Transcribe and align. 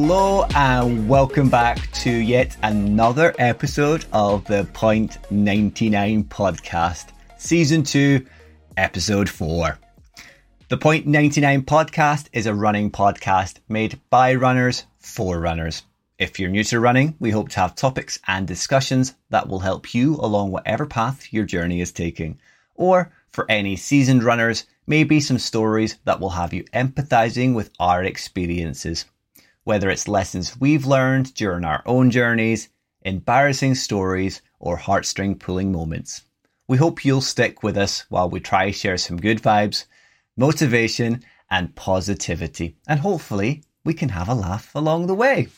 Hello 0.00 0.44
and 0.54 1.08
welcome 1.08 1.50
back 1.50 1.90
to 1.90 2.08
yet 2.08 2.56
another 2.62 3.34
episode 3.36 4.04
of 4.12 4.44
the 4.44 4.62
Point 4.72 5.18
99 5.32 6.22
podcast, 6.22 7.06
season 7.36 7.82
2, 7.82 8.24
episode 8.76 9.28
4. 9.28 9.76
The 10.68 10.76
Point 10.76 11.08
99 11.08 11.62
podcast 11.62 12.28
is 12.32 12.46
a 12.46 12.54
running 12.54 12.92
podcast 12.92 13.56
made 13.68 13.98
by 14.08 14.36
runners 14.36 14.84
for 14.98 15.40
runners. 15.40 15.82
If 16.16 16.38
you're 16.38 16.48
new 16.48 16.62
to 16.62 16.78
running, 16.78 17.16
we 17.18 17.32
hope 17.32 17.48
to 17.48 17.60
have 17.60 17.74
topics 17.74 18.20
and 18.28 18.46
discussions 18.46 19.16
that 19.30 19.48
will 19.48 19.58
help 19.58 19.94
you 19.94 20.14
along 20.20 20.52
whatever 20.52 20.86
path 20.86 21.32
your 21.32 21.44
journey 21.44 21.80
is 21.80 21.90
taking. 21.90 22.38
Or 22.76 23.12
for 23.32 23.50
any 23.50 23.74
seasoned 23.74 24.22
runners, 24.22 24.64
maybe 24.86 25.18
some 25.18 25.40
stories 25.40 25.98
that 26.04 26.20
will 26.20 26.30
have 26.30 26.54
you 26.54 26.62
empathizing 26.72 27.52
with 27.56 27.72
our 27.80 28.04
experiences. 28.04 29.04
Whether 29.68 29.90
it's 29.90 30.08
lessons 30.08 30.58
we've 30.58 30.86
learned 30.86 31.34
during 31.34 31.64
our 31.64 31.82
own 31.84 32.10
journeys, 32.10 32.70
embarrassing 33.02 33.74
stories, 33.74 34.40
or 34.58 34.78
heartstring 34.78 35.38
pulling 35.38 35.70
moments. 35.70 36.22
We 36.66 36.78
hope 36.78 37.04
you'll 37.04 37.20
stick 37.20 37.62
with 37.62 37.76
us 37.76 38.06
while 38.08 38.30
we 38.30 38.40
try 38.40 38.66
to 38.66 38.72
share 38.72 38.96
some 38.96 39.18
good 39.18 39.42
vibes 39.42 39.84
motivation, 40.38 41.24
and 41.50 41.74
positivity. 41.74 42.76
And 42.86 43.00
hopefully, 43.00 43.64
we 43.84 43.92
can 43.92 44.08
have 44.10 44.28
a 44.28 44.34
laugh 44.34 44.74
along 44.74 45.06
the 45.08 45.14
way. 45.14 45.48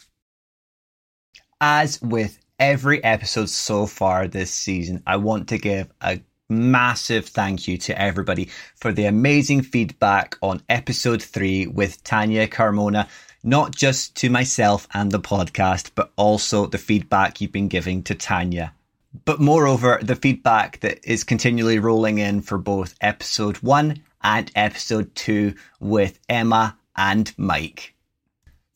As 1.61 2.01
with 2.01 2.39
every 2.59 3.05
episode 3.05 3.51
so 3.51 3.87
far 3.87 4.27
this 4.27 4.51
season, 4.51 5.03
I 5.07 5.17
want 5.17 5.49
to 5.49 5.59
give 5.59 5.93
a 6.01 6.21
massive 6.49 7.27
thank 7.27 7.69
you 7.69 7.77
to 7.79 8.01
everybody 8.01 8.49
for 8.75 8.93
the 8.93 9.05
amazing 9.05 9.63
feedback 9.63 10.37
on 10.41 10.63
episode 10.69 11.23
three 11.23 11.67
with 11.67 12.03
Tanya 12.03 12.49
Carmona. 12.49 13.07
Not 13.43 13.75
just 13.75 14.15
to 14.17 14.29
myself 14.29 14.87
and 14.93 15.11
the 15.11 15.21
podcast, 15.21 15.93
but 15.95 16.13
also 16.17 16.67
the 16.67 16.79
feedback 16.79 17.41
you've 17.41 17.53
been 17.53 17.69
giving 17.69 18.03
to 18.05 18.15
Tanya. 18.15 18.75
But 19.25 19.41
moreover, 19.41 19.99
the 20.03 20.15
feedback 20.15 20.81
that 20.81 21.01
is 21.05 21.25
continually 21.25 21.79
rolling 21.79 22.19
in 22.19 22.43
for 22.43 22.59
both 22.59 22.95
episode 23.01 23.57
one 23.59 24.03
and 24.23 24.51
episode 24.55 25.15
two 25.15 25.55
with 25.81 26.19
Emma 26.29 26.77
and 26.97 27.33
Mike. 27.37 27.95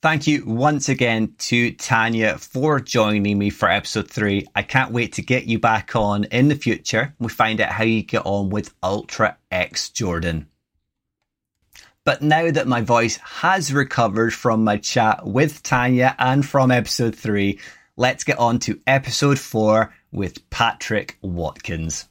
Thank 0.02 0.26
you 0.26 0.44
once 0.46 0.88
again 0.88 1.34
to 1.38 1.70
Tanya 1.72 2.36
for 2.36 2.78
joining 2.80 3.38
me 3.38 3.48
for 3.50 3.70
episode 3.70 4.10
three. 4.10 4.46
I 4.54 4.62
can't 4.62 4.92
wait 4.92 5.14
to 5.14 5.22
get 5.22 5.44
you 5.44 5.58
back 5.58 5.96
on 5.96 6.24
in 6.24 6.48
the 6.48 6.56
future. 6.56 7.14
We 7.18 7.28
find 7.28 7.60
out 7.60 7.72
how 7.72 7.84
you 7.84 8.02
get 8.02 8.26
on 8.26 8.50
with 8.50 8.74
Ultra 8.82 9.38
X 9.50 9.88
Jordan. 9.88 10.48
But 12.04 12.20
now 12.20 12.50
that 12.50 12.68
my 12.68 12.82
voice 12.82 13.16
has 13.16 13.72
recovered 13.72 14.34
from 14.34 14.62
my 14.62 14.76
chat 14.76 15.26
with 15.26 15.62
Tanya 15.62 16.14
and 16.18 16.44
from 16.44 16.70
episode 16.70 17.16
three, 17.16 17.58
let's 17.96 18.24
get 18.24 18.38
on 18.38 18.58
to 18.60 18.80
episode 18.86 19.38
four 19.38 19.94
with 20.12 20.48
Patrick 20.50 21.16
Watkins. 21.22 22.06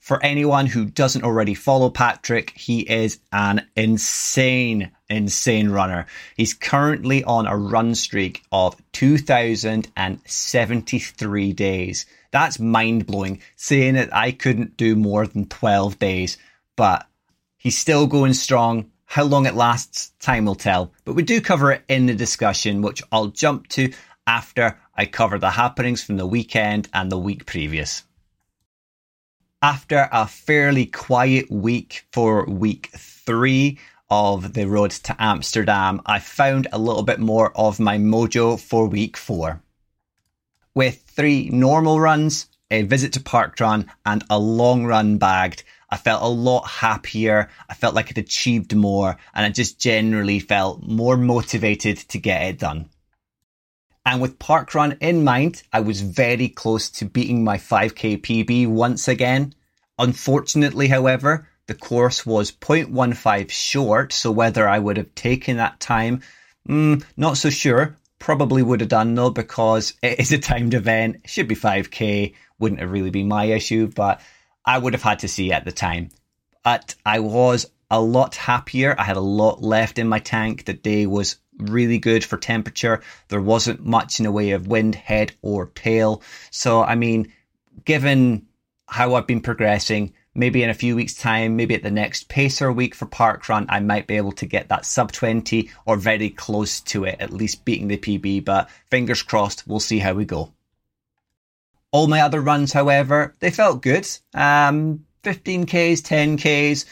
For 0.00 0.22
anyone 0.22 0.66
who 0.66 0.84
doesn't 0.86 1.24
already 1.24 1.54
follow 1.54 1.88
Patrick, 1.88 2.52
he 2.56 2.80
is 2.80 3.20
an 3.32 3.66
insane, 3.76 4.90
insane 5.08 5.70
runner. 5.70 6.06
He's 6.36 6.52
currently 6.52 7.24
on 7.24 7.46
a 7.46 7.56
run 7.56 7.94
streak 7.94 8.42
of 8.50 8.76
2,073 8.92 11.52
days. 11.52 12.06
That's 12.32 12.58
mind 12.58 13.06
blowing, 13.06 13.40
saying 13.56 13.94
that 13.94 14.14
I 14.14 14.32
couldn't 14.32 14.76
do 14.76 14.96
more 14.96 15.26
than 15.26 15.46
12 15.46 15.98
days, 15.98 16.38
but 16.76 17.06
he's 17.56 17.78
still 17.78 18.06
going 18.06 18.32
strong. 18.32 18.89
How 19.10 19.24
long 19.24 19.46
it 19.46 19.56
lasts, 19.56 20.12
time 20.20 20.44
will 20.44 20.54
tell. 20.54 20.92
But 21.04 21.14
we 21.14 21.24
do 21.24 21.40
cover 21.40 21.72
it 21.72 21.82
in 21.88 22.06
the 22.06 22.14
discussion, 22.14 22.80
which 22.80 23.02
I'll 23.10 23.26
jump 23.26 23.66
to 23.70 23.92
after 24.24 24.78
I 24.94 25.06
cover 25.06 25.36
the 25.36 25.50
happenings 25.50 26.00
from 26.00 26.16
the 26.16 26.28
weekend 26.28 26.88
and 26.94 27.10
the 27.10 27.18
week 27.18 27.44
previous. 27.44 28.04
After 29.60 30.08
a 30.12 30.28
fairly 30.28 30.86
quiet 30.86 31.50
week 31.50 32.06
for 32.12 32.44
week 32.44 32.90
three 32.96 33.80
of 34.08 34.52
the 34.52 34.68
road 34.68 34.92
to 34.92 35.16
Amsterdam, 35.18 36.00
I 36.06 36.20
found 36.20 36.68
a 36.70 36.78
little 36.78 37.02
bit 37.02 37.18
more 37.18 37.50
of 37.58 37.80
my 37.80 37.98
mojo 37.98 38.60
for 38.60 38.86
week 38.86 39.16
four. 39.16 39.60
With 40.72 41.02
three 41.02 41.48
normal 41.48 41.98
runs, 41.98 42.46
a 42.70 42.82
visit 42.82 43.12
to 43.14 43.20
parkrun, 43.20 43.88
and 44.06 44.22
a 44.30 44.38
long 44.38 44.86
run 44.86 45.18
bagged, 45.18 45.64
I 45.90 45.96
felt 45.96 46.22
a 46.22 46.28
lot 46.28 46.68
happier. 46.68 47.48
I 47.68 47.74
felt 47.74 47.94
like 47.94 48.10
I'd 48.10 48.18
achieved 48.18 48.74
more, 48.74 49.16
and 49.34 49.44
I 49.44 49.50
just 49.50 49.80
generally 49.80 50.38
felt 50.38 50.82
more 50.82 51.16
motivated 51.16 51.98
to 51.98 52.18
get 52.18 52.42
it 52.42 52.58
done. 52.58 52.88
And 54.06 54.22
with 54.22 54.38
parkrun 54.38 54.96
in 55.00 55.24
mind, 55.24 55.62
I 55.72 55.80
was 55.80 56.00
very 56.00 56.48
close 56.48 56.90
to 56.90 57.04
beating 57.04 57.44
my 57.44 57.58
5k 57.58 58.22
PB 58.22 58.68
once 58.68 59.08
again. 59.08 59.54
Unfortunately, 59.98 60.88
however, 60.88 61.48
the 61.66 61.74
course 61.74 62.24
was 62.24 62.50
0.15 62.50 63.50
short, 63.50 64.12
so 64.12 64.30
whether 64.30 64.68
I 64.68 64.78
would 64.78 64.96
have 64.96 65.14
taken 65.14 65.58
that 65.58 65.80
time, 65.80 66.22
mm, 66.68 67.04
not 67.16 67.36
so 67.36 67.50
sure. 67.50 67.96
Probably 68.18 68.62
would 68.62 68.80
have 68.80 68.88
done 68.88 69.14
though, 69.14 69.30
because 69.30 69.94
it 70.02 70.18
is 70.18 70.32
a 70.32 70.38
timed 70.38 70.74
event. 70.74 71.22
Should 71.26 71.48
be 71.48 71.54
5k, 71.54 72.34
wouldn't 72.58 72.80
have 72.80 72.90
really 72.90 73.10
been 73.10 73.28
my 73.28 73.44
issue, 73.44 73.88
but 73.88 74.20
I 74.64 74.78
would 74.78 74.92
have 74.92 75.02
had 75.02 75.20
to 75.20 75.28
see 75.28 75.52
at 75.52 75.64
the 75.64 75.72
time. 75.72 76.10
But 76.62 76.94
I 77.04 77.20
was 77.20 77.66
a 77.90 78.00
lot 78.00 78.36
happier. 78.36 78.94
I 78.98 79.04
had 79.04 79.16
a 79.16 79.20
lot 79.20 79.62
left 79.62 79.98
in 79.98 80.08
my 80.08 80.18
tank. 80.18 80.64
The 80.64 80.74
day 80.74 81.06
was 81.06 81.36
really 81.58 81.98
good 81.98 82.24
for 82.24 82.36
temperature. 82.36 83.02
There 83.28 83.40
wasn't 83.40 83.84
much 83.84 84.20
in 84.20 84.24
the 84.24 84.32
way 84.32 84.50
of 84.50 84.66
wind, 84.66 84.94
head, 84.94 85.32
or 85.42 85.66
tail. 85.66 86.22
So, 86.50 86.82
I 86.82 86.94
mean, 86.94 87.32
given 87.84 88.46
how 88.86 89.14
I've 89.14 89.26
been 89.26 89.40
progressing, 89.40 90.12
maybe 90.34 90.62
in 90.62 90.70
a 90.70 90.74
few 90.74 90.96
weeks' 90.96 91.14
time, 91.14 91.56
maybe 91.56 91.74
at 91.74 91.82
the 91.82 91.90
next 91.90 92.28
pacer 92.28 92.72
week 92.72 92.94
for 92.94 93.06
parkrun, 93.06 93.66
I 93.68 93.80
might 93.80 94.06
be 94.06 94.16
able 94.16 94.32
to 94.32 94.46
get 94.46 94.68
that 94.68 94.86
sub 94.86 95.12
20 95.12 95.70
or 95.86 95.96
very 95.96 96.30
close 96.30 96.80
to 96.82 97.04
it, 97.04 97.16
at 97.20 97.32
least 97.32 97.64
beating 97.64 97.88
the 97.88 97.96
PB. 97.96 98.44
But 98.44 98.70
fingers 98.90 99.22
crossed, 99.22 99.66
we'll 99.66 99.80
see 99.80 99.98
how 99.98 100.14
we 100.14 100.24
go. 100.24 100.52
All 101.92 102.06
my 102.06 102.20
other 102.20 102.40
runs, 102.40 102.72
however, 102.72 103.34
they 103.40 103.50
felt 103.50 103.82
good. 103.82 104.08
Um, 104.34 105.04
15Ks, 105.24 106.00
10Ks, 106.02 106.84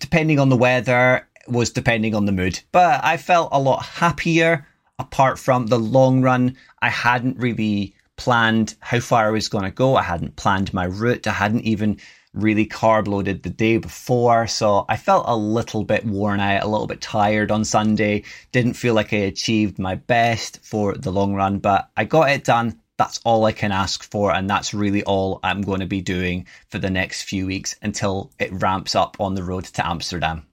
depending 0.00 0.38
on 0.38 0.48
the 0.48 0.56
weather, 0.56 1.28
was 1.46 1.70
depending 1.70 2.14
on 2.14 2.26
the 2.26 2.32
mood. 2.32 2.60
But 2.72 3.04
I 3.04 3.16
felt 3.16 3.50
a 3.52 3.60
lot 3.60 3.84
happier 3.84 4.66
apart 4.98 5.38
from 5.38 5.66
the 5.66 5.78
long 5.78 6.22
run. 6.22 6.56
I 6.80 6.88
hadn't 6.88 7.38
really 7.38 7.94
planned 8.16 8.74
how 8.80 9.00
far 9.00 9.26
I 9.26 9.30
was 9.30 9.48
going 9.48 9.64
to 9.64 9.70
go. 9.70 9.96
I 9.96 10.02
hadn't 10.02 10.36
planned 10.36 10.74
my 10.74 10.84
route. 10.84 11.26
I 11.26 11.32
hadn't 11.32 11.62
even 11.64 11.98
really 12.34 12.66
carb 12.66 13.08
loaded 13.08 13.42
the 13.42 13.50
day 13.50 13.78
before. 13.78 14.46
So 14.46 14.84
I 14.88 14.96
felt 14.96 15.24
a 15.26 15.36
little 15.36 15.84
bit 15.84 16.04
worn 16.04 16.40
out, 16.40 16.62
a 16.62 16.68
little 16.68 16.86
bit 16.86 17.00
tired 17.00 17.50
on 17.50 17.64
Sunday. 17.64 18.24
Didn't 18.52 18.74
feel 18.74 18.94
like 18.94 19.12
I 19.12 19.18
achieved 19.18 19.78
my 19.78 19.94
best 19.94 20.60
for 20.62 20.94
the 20.94 21.12
long 21.12 21.34
run, 21.34 21.58
but 21.58 21.90
I 21.96 22.04
got 22.04 22.30
it 22.30 22.44
done. 22.44 22.80
That's 22.98 23.20
all 23.24 23.44
I 23.46 23.52
can 23.52 23.72
ask 23.72 24.02
for. 24.10 24.34
And 24.34 24.50
that's 24.50 24.74
really 24.74 25.02
all 25.04 25.40
I'm 25.42 25.62
going 25.62 25.80
to 25.80 25.86
be 25.86 26.02
doing 26.02 26.46
for 26.68 26.78
the 26.78 26.90
next 26.90 27.22
few 27.22 27.46
weeks 27.46 27.76
until 27.80 28.30
it 28.38 28.52
ramps 28.52 28.94
up 28.94 29.16
on 29.20 29.34
the 29.34 29.44
road 29.44 29.64
to 29.64 29.86
Amsterdam. 29.86 30.46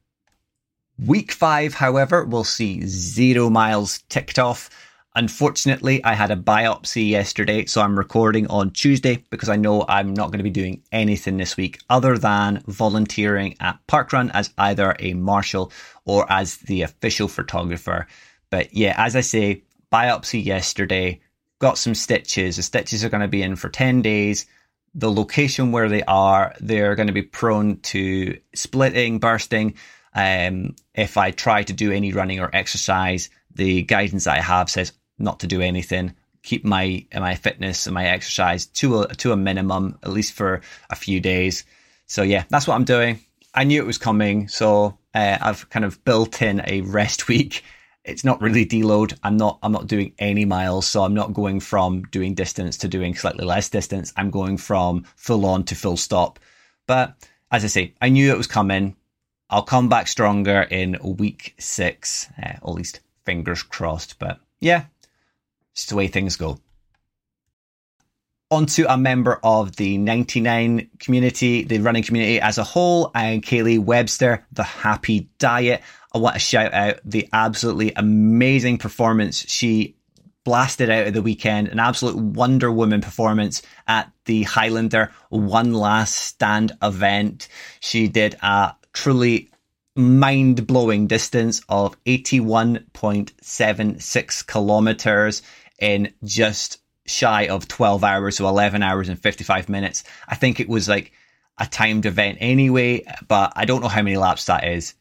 Week 1.03 1.33
five, 1.33 1.73
however, 1.73 2.23
will 2.23 2.45
see 2.45 2.85
zero 2.85 3.49
miles 3.49 4.03
ticked 4.07 4.39
off. 4.39 4.69
Unfortunately, 5.17 6.03
I 6.03 6.13
had 6.13 6.31
a 6.31 6.35
biopsy 6.35 7.09
yesterday, 7.09 7.65
so 7.65 7.81
I'm 7.81 7.97
recording 7.97 8.47
on 8.47 8.71
Tuesday 8.71 9.23
because 9.29 9.49
I 9.49 9.55
know 9.55 9.85
I'm 9.87 10.13
not 10.13 10.27
going 10.27 10.39
to 10.39 10.43
be 10.43 10.49
doing 10.49 10.83
anything 10.91 11.37
this 11.37 11.57
week 11.57 11.79
other 11.89 12.17
than 12.17 12.63
volunteering 12.67 13.55
at 13.59 13.79
Parkrun 13.87 14.29
as 14.33 14.53
either 14.57 14.95
a 14.99 15.13
marshal 15.13 15.71
or 16.05 16.31
as 16.31 16.57
the 16.57 16.83
official 16.83 17.27
photographer. 17.27 18.07
But 18.49 18.73
yeah, 18.73 18.93
as 18.97 19.15
I 19.15 19.21
say, 19.21 19.63
biopsy 19.91 20.43
yesterday, 20.43 21.21
got 21.59 21.77
some 21.77 21.95
stitches. 21.95 22.57
The 22.57 22.63
stitches 22.63 23.03
are 23.03 23.09
going 23.09 23.21
to 23.21 23.27
be 23.27 23.41
in 23.41 23.55
for 23.55 23.69
10 23.69 24.01
days. 24.01 24.45
The 24.93 25.11
location 25.11 25.71
where 25.71 25.89
they 25.89 26.03
are, 26.03 26.53
they're 26.59 26.95
going 26.95 27.07
to 27.07 27.13
be 27.13 27.21
prone 27.21 27.77
to 27.81 28.39
splitting, 28.53 29.19
bursting. 29.19 29.75
Um, 30.13 30.75
if 30.93 31.17
I 31.17 31.31
try 31.31 31.63
to 31.63 31.73
do 31.73 31.91
any 31.91 32.13
running 32.13 32.39
or 32.39 32.49
exercise, 32.53 33.29
the 33.53 33.83
guidance 33.83 34.25
that 34.25 34.37
I 34.37 34.41
have 34.41 34.69
says 34.69 34.93
not 35.17 35.41
to 35.41 35.47
do 35.47 35.61
anything. 35.61 36.15
Keep 36.43 36.63
my 36.63 37.05
my 37.13 37.35
fitness 37.35 37.87
and 37.87 37.93
my 37.93 38.05
exercise 38.05 38.67
to 38.67 39.01
a 39.01 39.15
to 39.15 39.31
a 39.31 39.37
minimum, 39.37 39.97
at 40.03 40.11
least 40.11 40.33
for 40.33 40.61
a 40.89 40.95
few 40.95 41.19
days. 41.19 41.65
So 42.05 42.21
yeah, 42.21 42.43
that's 42.49 42.67
what 42.67 42.75
I'm 42.75 42.83
doing. 42.83 43.19
I 43.53 43.63
knew 43.63 43.81
it 43.81 43.87
was 43.87 43.97
coming, 43.97 44.47
so 44.47 44.97
uh, 45.13 45.37
I've 45.41 45.69
kind 45.69 45.85
of 45.85 46.03
built 46.03 46.41
in 46.41 46.61
a 46.67 46.81
rest 46.81 47.27
week. 47.29 47.63
It's 48.05 48.23
not 48.23 48.39
really 48.39 48.65
deload. 48.65 49.17
I'm 49.23 49.35
not 49.35 49.57
I'm 49.63 49.71
not 49.71 49.87
doing 49.87 50.13
any 50.19 50.45
miles, 50.45 50.87
so 50.87 51.03
I'm 51.03 51.15
not 51.15 51.33
going 51.33 51.59
from 51.59 52.03
doing 52.03 52.35
distance 52.35 52.77
to 52.77 52.87
doing 52.87 53.15
slightly 53.15 53.45
less 53.45 53.67
distance. 53.67 54.13
I'm 54.15 54.29
going 54.29 54.57
from 54.57 55.05
full 55.15 55.45
on 55.45 55.63
to 55.65 55.75
full 55.75 55.97
stop. 55.97 56.39
But 56.85 57.15
as 57.51 57.63
I 57.63 57.67
say, 57.67 57.93
I 58.01 58.09
knew 58.09 58.31
it 58.31 58.37
was 58.37 58.47
coming. 58.47 58.95
I'll 59.49 59.63
come 59.63 59.89
back 59.89 60.07
stronger 60.07 60.61
in 60.61 60.97
week 61.01 61.55
six, 61.59 62.27
uh, 62.37 62.45
at 62.45 62.69
least 62.69 63.01
fingers 63.25 63.63
crossed. 63.63 64.19
But 64.19 64.39
yeah, 64.59 64.85
it's 65.73 65.87
the 65.87 65.95
way 65.95 66.07
things 66.07 66.35
go. 66.35 66.59
Onto 68.51 68.85
a 68.87 68.97
member 68.97 69.39
of 69.43 69.75
the 69.75 69.97
99 69.97 70.89
community, 70.99 71.63
the 71.63 71.79
running 71.79 72.03
community 72.03 72.39
as 72.39 72.59
a 72.59 72.63
whole, 72.63 73.09
and 73.15 73.41
Kaylee 73.41 73.79
Webster, 73.79 74.45
the 74.51 74.63
Happy 74.63 75.27
Diet. 75.39 75.81
Oh, 76.15 76.19
I 76.19 76.21
want 76.21 76.35
to 76.35 76.39
shout 76.39 76.73
out 76.73 77.01
the 77.03 77.27
absolutely 77.33 77.91
amazing 77.93 78.77
performance 78.77 79.45
she 79.51 79.97
blasted 80.45 80.89
out 80.89 81.07
of 81.07 81.13
the 81.13 81.21
weekend. 81.21 81.67
An 81.67 81.79
absolute 81.79 82.15
Wonder 82.15 82.71
Woman 82.71 83.01
performance 83.01 83.61
at 83.85 84.09
the 84.23 84.43
Highlander 84.43 85.11
One 85.27 85.73
Last 85.73 86.15
Stand 86.15 86.71
event. 86.81 87.49
She 87.81 88.07
did 88.07 88.37
a 88.41 88.75
truly 88.93 89.49
mind 89.97 90.65
blowing 90.65 91.07
distance 91.07 91.61
of 91.67 92.01
81.76 92.05 94.47
kilometers 94.47 95.41
in 95.79 96.13
just 96.23 96.77
shy 97.05 97.47
of 97.47 97.67
12 97.67 98.05
hours, 98.05 98.37
so 98.37 98.47
11 98.47 98.81
hours 98.81 99.09
and 99.09 99.19
55 99.19 99.67
minutes. 99.67 100.05
I 100.29 100.35
think 100.35 100.61
it 100.61 100.69
was 100.69 100.87
like 100.87 101.11
a 101.57 101.65
timed 101.65 102.05
event 102.05 102.37
anyway, 102.39 103.03
but 103.27 103.51
I 103.57 103.65
don't 103.65 103.81
know 103.81 103.89
how 103.89 104.01
many 104.01 104.15
laps 104.15 104.45
that 104.45 104.65
is. 104.65 104.93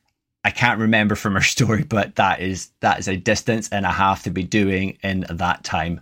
I 0.45 0.51
can't 0.51 0.81
remember 0.81 1.15
from 1.15 1.35
her 1.35 1.41
story, 1.57 1.83
but 1.83 2.17
that 2.17 2.41
is 2.41 2.71
that 2.81 2.99
is 2.99 3.09
a 3.09 3.17
distance 3.17 3.69
and 3.71 3.87
a 3.87 3.91
half 3.91 4.25
to 4.25 4.31
be 4.31 4.43
doing 4.43 4.99
in 5.03 5.25
that 5.31 5.65
time. 5.65 6.01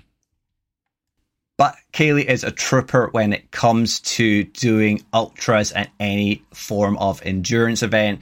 But 1.57 1.77
Kaylee 1.93 2.25
is 2.25 2.43
a 2.43 2.51
trooper 2.51 3.09
when 3.13 3.33
it 3.33 3.51
comes 3.53 4.01
to 4.01 4.43
doing 4.45 5.05
ultras 5.13 5.71
and 5.71 5.89
any 6.01 6.43
form 6.53 6.97
of 6.97 7.23
endurance 7.25 7.83
event. 7.83 8.21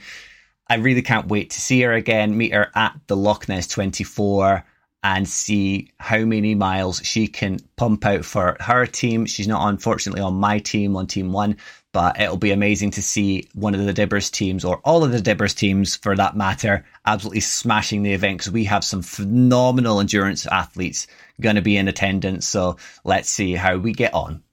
I 0.67 0.75
really 0.75 1.01
can't 1.01 1.27
wait 1.27 1.49
to 1.51 1.61
see 1.61 1.81
her 1.81 1.93
again, 1.93 2.37
meet 2.37 2.53
her 2.53 2.69
at 2.75 2.95
the 3.07 3.15
Loch 3.15 3.49
Ness 3.49 3.67
24 3.67 4.63
and 5.03 5.27
see 5.27 5.91
how 5.99 6.19
many 6.19 6.53
miles 6.53 7.01
she 7.03 7.27
can 7.27 7.59
pump 7.75 8.05
out 8.05 8.23
for 8.23 8.57
her 8.59 8.85
team. 8.85 9.25
She's 9.25 9.47
not 9.47 9.67
unfortunately 9.67 10.21
on 10.21 10.35
my 10.35 10.59
team, 10.59 10.95
on 10.95 11.07
team 11.07 11.31
one, 11.31 11.57
but 11.93 12.19
it'll 12.19 12.37
be 12.37 12.51
amazing 12.51 12.91
to 12.91 13.01
see 13.01 13.47
one 13.53 13.75
of 13.75 13.85
the 13.85 13.93
Dibbers 13.93 14.31
teams 14.31 14.63
or 14.63 14.77
all 14.83 15.03
of 15.03 15.11
the 15.11 15.19
Dibbers 15.19 15.55
teams 15.55 15.95
for 15.95 16.15
that 16.15 16.35
matter 16.35 16.85
absolutely 17.05 17.41
smashing 17.41 18.03
the 18.03 18.13
event 18.13 18.37
because 18.37 18.51
we 18.51 18.63
have 18.65 18.83
some 18.83 19.01
phenomenal 19.01 19.99
endurance 19.99 20.45
athletes 20.45 21.07
going 21.39 21.55
to 21.55 21.61
be 21.61 21.77
in 21.77 21.87
attendance. 21.87 22.47
So 22.47 22.77
let's 23.03 23.29
see 23.29 23.53
how 23.53 23.77
we 23.77 23.93
get 23.93 24.13
on. 24.13 24.43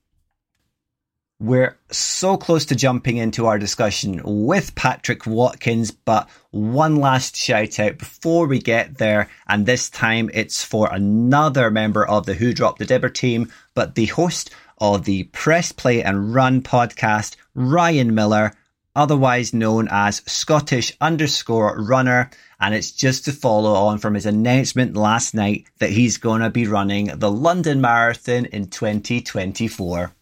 We're 1.41 1.79
so 1.93 2.37
close 2.37 2.65
to 2.65 2.75
jumping 2.75 3.17
into 3.17 3.47
our 3.47 3.61
discussion 3.61 4.21
with 4.25 4.75
Patrick 4.75 5.25
Watkins, 5.25 5.93
but 5.93 6.29
one 6.51 6.97
last 6.97 7.37
shout 7.37 7.79
out 7.79 7.97
before 7.97 8.49
we 8.49 8.59
get 8.59 8.99
there. 8.99 9.31
And 9.47 9.65
this 9.65 9.89
time 9.89 10.31
it's 10.35 10.65
for 10.65 10.93
another 10.93 11.71
member 11.71 12.05
of 12.05 12.27
the 12.27 12.35
Who 12.35 12.53
Dropped 12.53 12.81
the 12.81 12.87
Dibber 12.87 13.09
team, 13.09 13.53
but 13.75 13.95
the 13.95 14.07
host 14.07 14.51
of 14.81 15.05
the 15.05 15.25
Press 15.25 15.73
Play 15.73 16.03
and 16.03 16.35
Run 16.35 16.63
podcast, 16.63 17.37
Ryan 17.55 18.15
Miller, 18.15 18.53
otherwise 18.95 19.53
known 19.53 19.89
as 19.91 20.23
Scottish 20.27 20.93
underscore 21.01 21.81
runner. 21.83 22.31
And 22.61 22.75
it's 22.75 22.91
just 22.91 23.25
to 23.27 23.33
follow 23.33 23.73
on 23.75 23.99
from 23.99 24.15
his 24.15 24.27
announcement 24.27 24.97
last 24.97 25.35
night 25.35 25.67
that 25.79 25.91
he's 25.91 26.19
going 26.19 26.41
to 26.41 26.51
be 26.51 26.67
running 26.67 27.07
the 27.07 27.31
London 27.31 27.81
Marathon 27.81 28.47
in 28.47 28.69
2024 28.69 30.13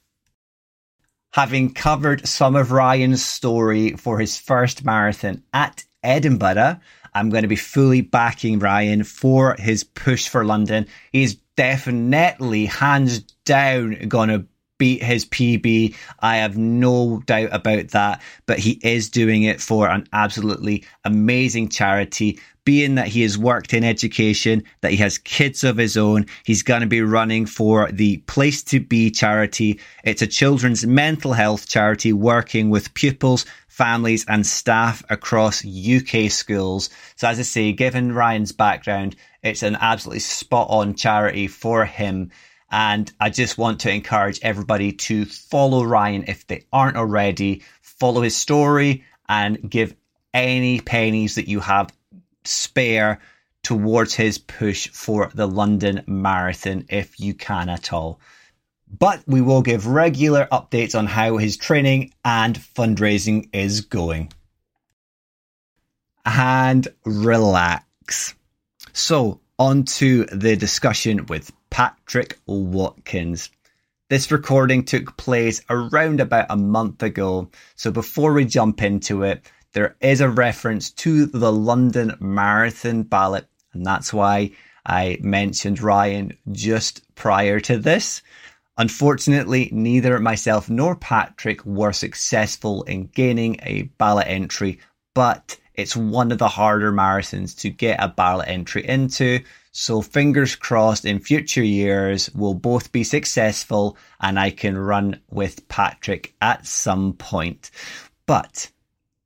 having 1.36 1.74
covered 1.74 2.26
some 2.26 2.56
of 2.56 2.72
Ryan's 2.72 3.22
story 3.22 3.90
for 3.90 4.18
his 4.18 4.38
first 4.38 4.86
marathon 4.86 5.42
at 5.52 5.84
Edinburgh, 6.02 6.80
I'm 7.12 7.28
going 7.28 7.42
to 7.42 7.48
be 7.48 7.56
fully 7.56 8.00
backing 8.00 8.58
Ryan 8.58 9.04
for 9.04 9.54
his 9.58 9.84
push 9.84 10.28
for 10.28 10.46
London. 10.46 10.86
He's 11.12 11.34
definitely, 11.56 12.64
hands 12.64 13.35
down, 13.46 13.94
going 14.08 14.28
to 14.28 14.44
beat 14.78 15.02
his 15.02 15.25
PB. 15.25 15.94
I 16.20 16.37
have 16.37 16.58
no 16.58 17.22
doubt 17.25 17.48
about 17.52 17.88
that. 17.88 18.20
But 18.44 18.58
he 18.58 18.78
is 18.82 19.08
doing 19.08 19.44
it 19.44 19.60
for 19.60 19.88
an 19.88 20.06
absolutely 20.12 20.84
amazing 21.04 21.70
charity 21.70 22.38
being 22.66 22.96
that 22.96 23.06
he 23.06 23.22
has 23.22 23.38
worked 23.38 23.72
in 23.72 23.84
education, 23.84 24.62
that 24.81 24.90
he 24.90 24.96
has 24.98 25.19
kids 25.19 25.62
of 25.62 25.76
his 25.76 25.96
own, 25.96 26.26
he's 26.44 26.64
going 26.64 26.81
to 26.81 26.87
be 26.87 27.00
running 27.00 27.46
for 27.46 27.90
the 27.93 28.19
Place2Be 28.26 29.16
charity. 29.16 29.81
It's 30.02 30.20
a 30.20 30.26
children's 30.26 30.84
mental 30.84 31.32
health 31.32 31.69
charity 31.69 32.12
working 32.12 32.69
with 32.69 32.92
pupils, 32.94 33.46
families, 33.69 34.26
and 34.28 34.44
staff 34.44 35.04
across 35.08 35.64
UK 35.64 36.28
schools. 36.28 36.90
So, 37.14 37.28
as 37.28 37.38
I 37.38 37.42
say, 37.42 37.72
given 37.72 38.12
Ryan's 38.12 38.52
background, 38.52 39.14
it's 39.44 39.62
an 39.62 39.76
absolutely 39.81 40.19
spot 40.19 40.66
on 40.69 40.94
charity 40.94 41.46
for 41.46 41.84
him. 41.84 42.32
And 42.76 43.11
I 43.19 43.31
just 43.31 43.56
want 43.56 43.81
to 43.81 43.90
encourage 43.90 44.38
everybody 44.43 44.93
to 44.93 45.25
follow 45.25 45.82
Ryan 45.82 46.25
if 46.28 46.46
they 46.46 46.67
aren't 46.70 46.99
already, 46.99 47.62
follow 47.81 48.20
his 48.20 48.37
story 48.37 49.02
and 49.31 49.70
give 49.70 49.94
any 50.34 50.81
pennies 50.81 51.37
that 51.37 51.49
you 51.49 51.61
have 51.61 51.90
spare 52.44 53.20
towards 53.62 54.12
his 54.12 54.37
push 54.37 54.90
for 54.90 55.31
the 55.32 55.49
London 55.49 56.05
Marathon 56.06 56.84
if 56.90 57.19
you 57.19 57.32
can 57.32 57.70
at 57.70 57.94
all. 57.94 58.20
But 58.87 59.23
we 59.26 59.40
will 59.40 59.62
give 59.62 59.87
regular 59.87 60.46
updates 60.52 60.94
on 60.94 61.06
how 61.06 61.38
his 61.38 61.56
training 61.56 62.12
and 62.26 62.58
fundraising 62.58 63.49
is 63.55 63.81
going. 63.81 64.34
And 66.26 66.87
relax. 67.06 68.34
So, 68.93 69.40
on 69.58 69.84
to 69.84 70.26
the 70.26 70.56
discussion 70.56 71.25
with 71.25 71.50
Patrick 71.70 72.38
Watkins. 72.46 73.50
This 74.08 74.30
recording 74.30 74.84
took 74.84 75.16
place 75.16 75.60
around 75.68 76.20
about 76.20 76.46
a 76.48 76.56
month 76.56 77.02
ago. 77.02 77.50
So, 77.74 77.90
before 77.90 78.32
we 78.32 78.44
jump 78.44 78.82
into 78.82 79.22
it, 79.24 79.50
there 79.72 79.96
is 80.00 80.20
a 80.20 80.30
reference 80.30 80.90
to 80.90 81.26
the 81.26 81.52
London 81.52 82.16
Marathon 82.20 83.02
ballot, 83.02 83.46
and 83.73 83.85
that's 83.85 84.12
why 84.12 84.52
I 84.87 85.18
mentioned 85.20 85.82
Ryan 85.82 86.32
just 86.52 87.02
prior 87.14 87.61
to 87.61 87.76
this. 87.78 88.23
Unfortunately, 88.78 89.68
neither 89.73 90.18
myself 90.20 90.70
nor 90.70 90.94
Patrick 90.94 91.64
were 91.64 91.92
successful 91.92 92.85
in 92.85 93.08
gaining 93.08 93.56
a 93.62 93.82
ballot 93.99 94.28
entry, 94.28 94.78
but 95.14 95.56
it's 95.75 95.96
one 95.96 96.30
of 96.30 96.38
the 96.38 96.49
harder 96.49 96.92
marathons 96.92 97.58
to 97.58 97.70
get 97.70 98.02
a 98.02 98.08
ballot 98.08 98.49
entry 98.49 98.87
into. 98.87 99.40
So 99.78 100.00
fingers 100.00 100.56
crossed 100.56 101.04
in 101.04 101.18
future 101.21 101.62
years 101.62 102.30
we'll 102.35 102.54
both 102.54 102.92
be 102.92 103.04
successful 103.04 103.99
and 104.18 104.40
I 104.40 104.49
can 104.49 104.78
run 104.78 105.21
with 105.28 105.68
Patrick 105.68 106.35
at 106.40 106.66
some 106.66 107.12
point. 107.12 107.71
But 108.25 108.71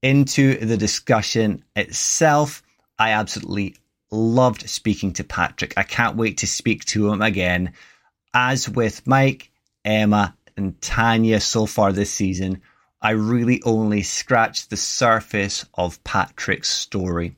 into 0.03 0.59
the 0.59 0.77
discussion 0.77 1.63
itself. 1.77 2.65
I 2.99 3.11
absolutely 3.11 3.77
loved 4.11 4.69
speaking 4.69 5.13
to 5.15 5.25
Patrick. 5.25 5.75
I 5.77 5.85
can't 5.85 6.17
wait 6.17 6.39
to 6.39 6.49
speak 6.49 6.85
to 6.87 7.13
him 7.13 7.23
again. 7.23 7.75
As 8.35 8.69
with 8.69 9.07
Mike, 9.07 9.53
Emma, 9.85 10.37
and 10.57 10.81
Tanya 10.81 11.39
so 11.39 11.65
far 11.65 11.93
this 11.93 12.13
season, 12.13 12.61
I 13.01 13.11
really 13.11 13.63
only 13.65 14.03
scratched 14.03 14.69
the 14.69 14.77
surface 14.77 15.65
of 15.75 16.03
Patrick's 16.03 16.71
story. 16.71 17.37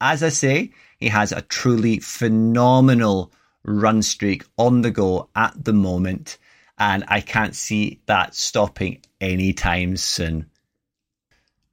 As 0.00 0.22
I 0.22 0.28
say, 0.28 0.72
he 0.98 1.08
has 1.08 1.32
a 1.32 1.42
truly 1.42 1.98
phenomenal 1.98 3.32
run 3.64 4.02
streak 4.02 4.44
on 4.58 4.82
the 4.82 4.90
go 4.90 5.30
at 5.34 5.64
the 5.64 5.72
moment, 5.72 6.38
and 6.78 7.04
I 7.08 7.20
can't 7.20 7.54
see 7.54 8.00
that 8.06 8.34
stopping 8.34 9.02
anytime 9.20 9.96
soon. 9.96 10.50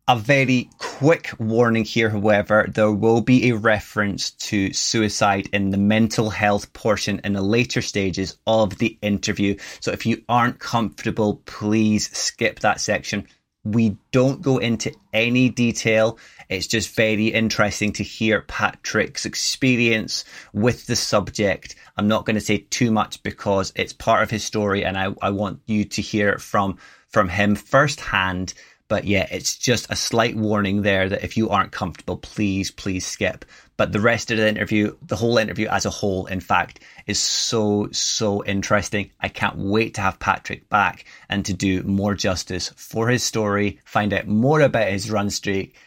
A 0.07 0.17
very 0.17 0.69
quick 0.77 1.31
warning 1.39 1.85
here, 1.85 2.09
however, 2.09 2.67
there 2.73 2.91
will 2.91 3.21
be 3.21 3.49
a 3.49 3.55
reference 3.55 4.31
to 4.31 4.73
suicide 4.73 5.47
in 5.53 5.69
the 5.69 5.77
mental 5.77 6.29
health 6.29 6.73
portion 6.73 7.21
in 7.23 7.33
the 7.33 7.41
later 7.41 7.81
stages 7.81 8.37
of 8.45 8.77
the 8.77 8.97
interview. 9.01 9.55
So 9.79 9.91
if 9.91 10.05
you 10.05 10.23
aren't 10.27 10.59
comfortable, 10.59 11.41
please 11.45 12.09
skip 12.17 12.59
that 12.59 12.81
section. 12.81 13.27
We 13.63 13.97
don't 14.11 14.41
go 14.41 14.57
into 14.57 14.91
any 15.13 15.49
detail. 15.49 16.17
It's 16.49 16.67
just 16.67 16.95
very 16.95 17.27
interesting 17.27 17.93
to 17.93 18.03
hear 18.03 18.41
Patrick's 18.41 19.25
experience 19.25 20.25
with 20.51 20.87
the 20.87 20.95
subject. 20.95 21.75
I'm 21.97 22.07
not 22.07 22.25
going 22.25 22.35
to 22.35 22.41
say 22.41 22.65
too 22.69 22.91
much 22.91 23.21
because 23.23 23.71
it's 23.75 23.93
part 23.93 24.23
of 24.23 24.31
his 24.31 24.43
story 24.43 24.83
and 24.83 24.97
I, 24.97 25.13
I 25.21 25.29
want 25.29 25.61
you 25.67 25.85
to 25.85 26.01
hear 26.01 26.29
it 26.29 26.41
from, 26.41 26.77
from 27.09 27.29
him 27.29 27.55
firsthand 27.55 28.53
but 28.91 29.05
yeah, 29.05 29.25
it's 29.31 29.57
just 29.57 29.89
a 29.89 29.95
slight 29.95 30.35
warning 30.35 30.81
there 30.81 31.07
that 31.07 31.23
if 31.23 31.37
you 31.37 31.47
aren't 31.47 31.71
comfortable, 31.71 32.17
please, 32.17 32.71
please 32.71 33.05
skip. 33.05 33.45
But 33.77 33.93
the 33.93 34.01
rest 34.01 34.31
of 34.31 34.37
the 34.37 34.45
interview, 34.49 34.97
the 35.01 35.15
whole 35.15 35.37
interview 35.37 35.69
as 35.69 35.85
a 35.85 35.89
whole, 35.89 36.25
in 36.25 36.41
fact, 36.41 36.81
is 37.07 37.17
so, 37.17 37.87
so 37.93 38.43
interesting. 38.43 39.11
I 39.21 39.29
can't 39.29 39.55
wait 39.55 39.93
to 39.93 40.01
have 40.01 40.19
Patrick 40.19 40.67
back 40.67 41.05
and 41.29 41.45
to 41.45 41.53
do 41.53 41.83
more 41.83 42.15
justice 42.15 42.67
for 42.75 43.07
his 43.07 43.23
story, 43.23 43.79
find 43.85 44.11
out 44.11 44.27
more 44.27 44.59
about 44.59 44.89
his 44.89 45.09
run 45.09 45.29
streak, 45.29 45.77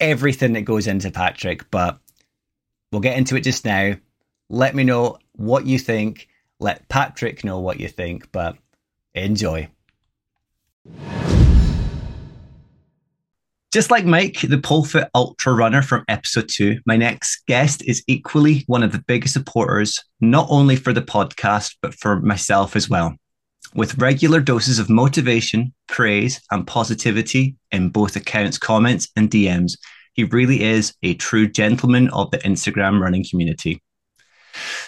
everything 0.00 0.54
that 0.54 0.62
goes 0.62 0.88
into 0.88 1.12
Patrick. 1.12 1.70
But 1.70 2.00
We'll 2.90 3.00
get 3.00 3.18
into 3.18 3.36
it 3.36 3.42
just 3.42 3.64
now. 3.64 3.94
Let 4.48 4.74
me 4.74 4.82
know 4.82 5.18
what 5.36 5.66
you 5.66 5.78
think. 5.78 6.28
Let 6.58 6.88
Patrick 6.88 7.44
know 7.44 7.60
what 7.60 7.78
you 7.78 7.88
think, 7.88 8.32
but 8.32 8.56
enjoy. 9.14 9.68
Just 13.70 13.90
like 13.90 14.06
Mike, 14.06 14.40
the 14.40 14.56
Polefit 14.56 15.10
Ultra 15.14 15.52
Runner 15.52 15.82
from 15.82 16.02
episode 16.08 16.48
two, 16.48 16.80
my 16.86 16.96
next 16.96 17.44
guest 17.46 17.82
is 17.84 18.02
equally 18.06 18.64
one 18.66 18.82
of 18.82 18.92
the 18.92 19.04
biggest 19.06 19.34
supporters, 19.34 20.02
not 20.22 20.46
only 20.48 20.74
for 20.74 20.94
the 20.94 21.02
podcast, 21.02 21.76
but 21.82 21.92
for 21.92 22.18
myself 22.22 22.76
as 22.76 22.88
well. 22.88 23.14
With 23.74 23.98
regular 23.98 24.40
doses 24.40 24.78
of 24.78 24.88
motivation, 24.88 25.74
praise, 25.86 26.40
and 26.50 26.66
positivity 26.66 27.56
in 27.70 27.90
both 27.90 28.16
accounts' 28.16 28.56
comments 28.56 29.08
and 29.16 29.30
DMs, 29.30 29.72
he 30.14 30.24
really 30.24 30.62
is 30.62 30.94
a 31.02 31.12
true 31.16 31.46
gentleman 31.46 32.08
of 32.08 32.30
the 32.30 32.38
Instagram 32.38 33.02
running 33.02 33.26
community. 33.28 33.82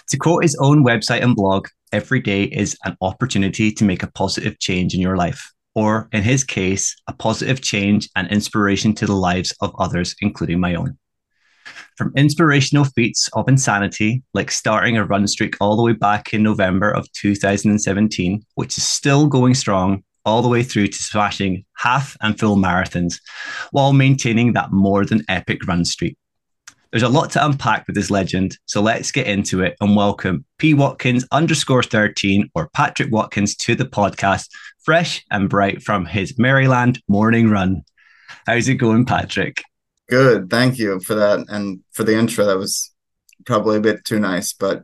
To 0.09 0.17
quote 0.17 0.43
his 0.43 0.57
own 0.59 0.83
website 0.87 1.23
and 1.23 1.37
blog, 1.37 1.69
every 1.93 2.21
day 2.21 2.45
is 2.45 2.79
an 2.87 2.97
opportunity 3.03 3.73
to 3.73 3.85
make 3.85 4.03
a 4.03 4.11
positive 4.13 4.59
change 4.59 4.95
in 4.95 5.03
your 5.03 5.19
life 5.19 5.53
or 5.75 6.09
in 6.13 6.23
his 6.23 6.45
case, 6.45 6.97
a 7.07 7.13
positive 7.13 7.61
change 7.61 8.09
and 8.17 8.29
inspiration 8.29 8.95
to 8.95 9.07
the 9.07 9.15
lives 9.15 9.55
of 9.61 9.75
others, 9.79 10.15
including 10.21 10.61
my 10.61 10.75
own. 10.75 10.99
From 11.97 12.13
inspirational 12.17 12.85
feats 12.85 13.29
of 13.35 13.49
insanity, 13.49 14.23
like 14.33 14.51
starting 14.51 14.97
a 14.97 15.05
run 15.05 15.27
streak 15.27 15.57
all 15.61 15.77
the 15.77 15.83
way 15.83 15.93
back 15.93 16.33
in 16.33 16.43
November 16.43 16.91
of 16.91 17.11
2017, 17.13 18.45
which 18.55 18.79
is 18.79 18.85
still 18.85 19.27
going 19.27 19.55
strong, 19.55 20.03
all 20.25 20.43
the 20.43 20.49
way 20.49 20.63
through 20.63 20.87
to 20.89 21.03
smashing 21.03 21.65
half 21.77 22.17
and 22.21 22.39
full 22.39 22.57
marathons 22.57 23.21
while 23.71 23.93
maintaining 23.93 24.53
that 24.53 24.73
more 24.73 25.05
than 25.05 25.25
epic 25.29 25.67
run 25.67 25.85
streak. 25.85 26.17
There's 26.91 27.05
a 27.05 27.09
lot 27.09 27.31
to 27.33 27.45
unpack 27.45 27.87
with 27.87 27.95
this 27.95 28.11
legend, 28.11 28.59
so 28.67 28.83
let's 28.83 29.13
get 29.13 29.29
into 29.29 29.63
it 29.63 29.77
and 29.81 29.95
welcome 29.95 30.45
P 30.59 30.75
Watkins 30.75 31.25
underscore 31.31 31.85
13 31.85 32.51
or 32.57 32.69
Patrick 32.71 33.13
Watkins 33.13 33.55
to 33.59 33.77
the 33.77 33.85
podcast 33.85 34.49
fresh 34.83 35.25
and 35.31 35.49
bright 35.49 35.83
from 35.83 36.05
his 36.05 36.37
Maryland 36.37 37.01
morning 37.07 37.49
run. 37.49 37.83
How's 38.45 38.69
it 38.69 38.75
going, 38.75 39.05
Patrick? 39.05 39.63
Good. 40.09 40.51
Thank 40.51 40.79
you 40.79 40.99
for 40.99 41.15
that. 41.15 41.47
And 41.49 41.79
for 41.93 42.03
the 42.03 42.19
intro, 42.19 42.45
that 42.45 42.59
was 42.59 42.91
probably 43.47 43.77
a 43.77 43.81
bit 43.81 44.05
too 44.05 44.19
nice, 44.19 44.53
but 44.53 44.83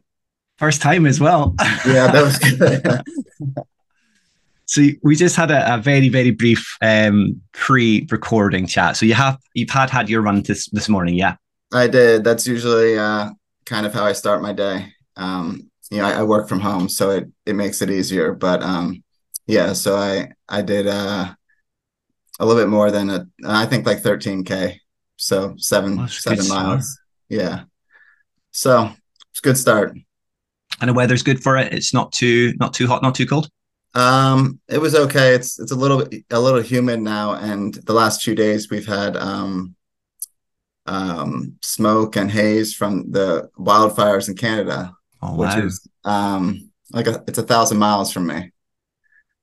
first 0.58 0.80
time 0.80 1.06
as 1.06 1.18
well. 1.18 1.56
yeah, 1.84 2.06
that 2.12 2.22
was 2.22 2.38
good. 2.38 3.64
so 4.66 4.82
we 5.02 5.16
just 5.16 5.34
had 5.34 5.50
a, 5.50 5.75
a 5.75 5.78
very, 5.78 6.08
very 6.08 6.30
brief 6.30 6.76
um, 6.80 7.42
pre-recording 7.52 8.68
chat. 8.68 8.96
So 8.96 9.06
you 9.06 9.14
have 9.14 9.38
you've 9.54 9.70
had 9.70 9.90
had 9.90 10.08
your 10.08 10.22
run 10.22 10.42
this 10.42 10.68
this 10.68 10.88
morning, 10.88 11.16
yeah? 11.16 11.34
I 11.76 11.88
did. 11.88 12.25
That's 12.25 12.47
usually 12.47 12.99
uh, 12.99 13.30
kind 13.64 13.87
of 13.87 13.95
how 13.95 14.04
I 14.04 14.12
start 14.12 14.42
my 14.42 14.52
day. 14.52 14.92
Um, 15.16 15.71
you 15.90 15.99
know, 15.99 16.06
I, 16.06 16.12
I, 16.12 16.23
work 16.23 16.49
from 16.49 16.61
home, 16.61 16.88
so 16.88 17.11
it 17.11 17.28
it 17.47 17.54
makes 17.54 17.80
it 17.80 17.90
easier. 17.90 18.33
But 18.33 18.62
um, 18.62 19.02
yeah, 19.47 19.73
so 19.73 19.97
I 19.97 20.30
I 20.49 20.62
did 20.62 20.87
uh 20.87 21.33
a 22.38 22.47
little 22.47 22.61
bit 22.61 22.68
more 22.68 22.90
than 22.90 23.11
a 23.11 23.26
I 23.47 23.66
think 23.66 23.87
like 23.87 24.02
13k. 24.02 24.78
So 25.16 25.54
seven 25.56 25.97
miles. 26.49 26.99
Yeah. 27.28 27.64
So 28.50 28.90
it's 29.30 29.40
a 29.40 29.42
good 29.42 29.56
start. 29.56 29.97
And 30.80 30.90
the 30.90 30.95
weather's 30.95 31.23
good 31.23 31.42
for 31.42 31.56
it. 31.56 31.73
It's 31.73 31.95
not 31.95 32.12
too 32.12 32.54
not 32.59 32.75
too 32.75 32.87
hot, 32.87 33.02
not 33.02 33.14
too 33.14 33.26
cold. 33.26 33.49
Um, 33.95 34.61
it 34.68 34.78
was 34.78 34.95
okay. 34.95 35.35
It's 35.35 35.59
it's 35.59 35.73
a 35.73 35.76
little 35.76 36.06
a 36.30 36.40
little 36.40 36.61
humid 36.61 37.00
now, 37.00 37.35
and 37.35 37.75
the 37.75 37.95
last 37.95 38.23
few 38.23 38.35
days 38.35 38.71
we've 38.71 38.87
had 38.87 39.16
um 39.16 39.75
um 40.87 41.57
smoke 41.62 42.16
and 42.16 42.31
haze 42.31 42.75
from 42.75 43.11
the 43.11 43.49
wildfires 43.59 44.28
in 44.28 44.37
Canada, 44.37 44.95
oh, 45.23 45.35
wow. 45.35 45.47
which 45.47 45.64
is 45.64 45.87
um 46.05 46.71
like 46.93 47.07
a, 47.07 47.23
it's 47.26 47.38
a 47.38 47.43
thousand 47.43 47.78
miles 47.78 48.12
from 48.12 48.26
me. 48.26 48.52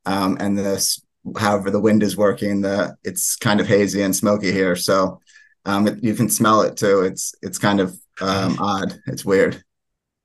Um, 0.05 0.37
and 0.39 0.57
this 0.57 1.01
however 1.37 1.71
the 1.71 1.79
wind 1.79 2.03
is 2.03 2.17
working 2.17 2.61
the 2.61 2.95
it's 3.03 3.35
kind 3.35 3.59
of 3.59 3.67
hazy 3.67 4.01
and 4.01 4.15
smoky 4.15 4.51
here. 4.51 4.75
So 4.75 5.21
um, 5.65 5.87
it, 5.87 6.03
you 6.03 6.13
can 6.13 6.29
smell 6.29 6.61
it 6.61 6.77
too. 6.77 7.01
It's 7.01 7.33
it's 7.41 7.57
kind 7.57 7.79
of 7.79 7.97
um, 8.21 8.57
odd. 8.59 8.99
It's 9.07 9.25
weird. 9.25 9.63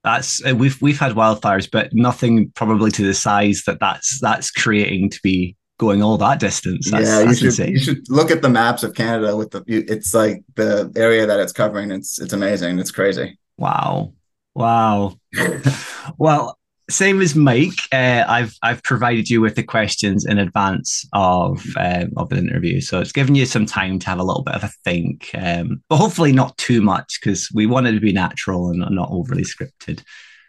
That's 0.05 0.45
uh, 0.45 0.55
we've 0.55 0.81
we've 0.81 0.99
had 0.99 1.13
wildfires 1.13 1.69
but 1.71 1.93
nothing 1.93 2.51
probably 2.55 2.91
to 2.93 3.05
the 3.05 3.15
size 3.15 3.65
that 3.67 3.81
that's 3.81 4.21
that's 4.21 4.51
creating 4.51 5.11
to 5.11 5.21
be 5.23 5.57
going 5.79 6.03
all 6.03 6.19
that 6.19 6.41
distance 6.41 6.91
that's, 6.91 7.09
yeah 7.09 7.21
you 7.23 7.35
should 7.35 7.47
insane. 7.47 7.73
you 7.73 7.79
should 7.79 8.09
look 8.11 8.31
at 8.31 8.43
the 8.43 8.49
maps 8.49 8.83
of 8.83 8.95
canada 8.95 9.37
with 9.37 9.51
the 9.51 9.63
it's 9.67 10.15
like 10.15 10.43
the 10.57 10.93
area 10.97 11.27
that 11.27 11.41
it's 11.41 11.53
covering 11.53 11.91
it's 11.91 12.21
it's 12.21 12.33
amazing 12.33 12.79
it's 12.79 12.91
crazy 12.91 13.39
wow 13.57 14.13
wow 14.55 15.15
well 16.19 16.59
same 16.91 17.21
as 17.21 17.35
Mike, 17.35 17.79
uh, 17.93 18.25
I've 18.27 18.57
I've 18.63 18.83
provided 18.83 19.29
you 19.29 19.41
with 19.41 19.57
the 19.57 19.63
questions 19.63 20.25
in 20.25 20.39
advance 20.39 21.07
of 21.13 21.63
um, 21.77 22.13
of 22.17 22.31
the 22.31 22.39
interview, 22.39 22.81
so 22.81 23.01
it's 23.01 23.13
given 23.13 23.35
you 23.35 23.45
some 23.45 23.67
time 23.67 23.99
to 23.99 24.07
have 24.07 24.19
a 24.19 24.25
little 24.25 24.43
bit 24.43 24.55
of 24.55 24.65
a 24.65 24.71
think, 24.85 25.31
um, 25.35 25.83
but 25.89 25.97
hopefully 25.97 26.33
not 26.33 26.57
too 26.57 26.81
much 26.81 27.19
because 27.21 27.51
we 27.53 27.67
wanted 27.67 27.93
to 27.93 28.01
be 28.01 28.13
natural 28.13 28.71
and 28.71 28.79
not 28.91 29.11
overly 29.11 29.45
scripted. 29.45 30.03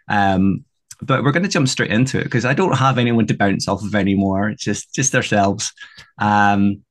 Um, 0.08 0.64
but 1.02 1.22
we're 1.22 1.32
going 1.32 1.42
to 1.42 1.48
jump 1.48 1.68
straight 1.68 1.90
into 1.90 2.18
it 2.18 2.24
because 2.24 2.44
I 2.44 2.54
don't 2.54 2.76
have 2.76 2.98
anyone 2.98 3.26
to 3.26 3.36
bounce 3.36 3.68
off 3.68 3.82
of 3.82 3.94
anymore. 3.94 4.50
It's 4.50 4.64
just 4.64 4.94
just 4.94 5.14
ourselves. 5.14 5.72
Um, 6.18 6.82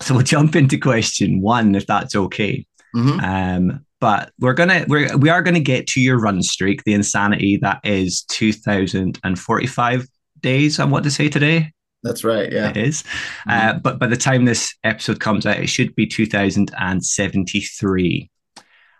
so 0.00 0.14
we'll 0.14 0.24
jump 0.24 0.56
into 0.56 0.78
question 0.78 1.40
one 1.40 1.74
if 1.74 1.86
that's 1.86 2.16
okay. 2.16 2.66
Mm-hmm. 2.94 3.20
Um, 3.20 3.86
but 4.00 4.32
we're 4.40 4.54
gonna 4.54 4.84
we're 4.88 5.16
we 5.16 5.30
are 5.30 5.42
gonna 5.42 5.60
get 5.60 5.86
to 5.88 6.00
your 6.00 6.18
run 6.18 6.42
streak, 6.42 6.82
the 6.82 6.94
insanity 6.94 7.56
that 7.58 7.80
is 7.84 8.22
two 8.22 8.52
thousand 8.52 9.20
and 9.22 9.38
forty 9.38 9.68
five 9.68 10.06
days. 10.40 10.80
I 10.80 10.84
want 10.84 11.04
to 11.04 11.10
say 11.10 11.28
today. 11.28 11.72
That's 12.02 12.24
right. 12.24 12.50
Yeah, 12.50 12.70
it 12.70 12.76
is. 12.76 13.04
Mm-hmm. 13.46 13.50
Uh, 13.50 13.78
but 13.78 14.00
by 14.00 14.08
the 14.08 14.16
time 14.16 14.44
this 14.44 14.74
episode 14.82 15.20
comes 15.20 15.46
out, 15.46 15.60
it 15.60 15.68
should 15.68 15.94
be 15.94 16.06
two 16.06 16.26
thousand 16.26 16.72
and 16.78 17.04
seventy 17.04 17.60
three. 17.60 18.28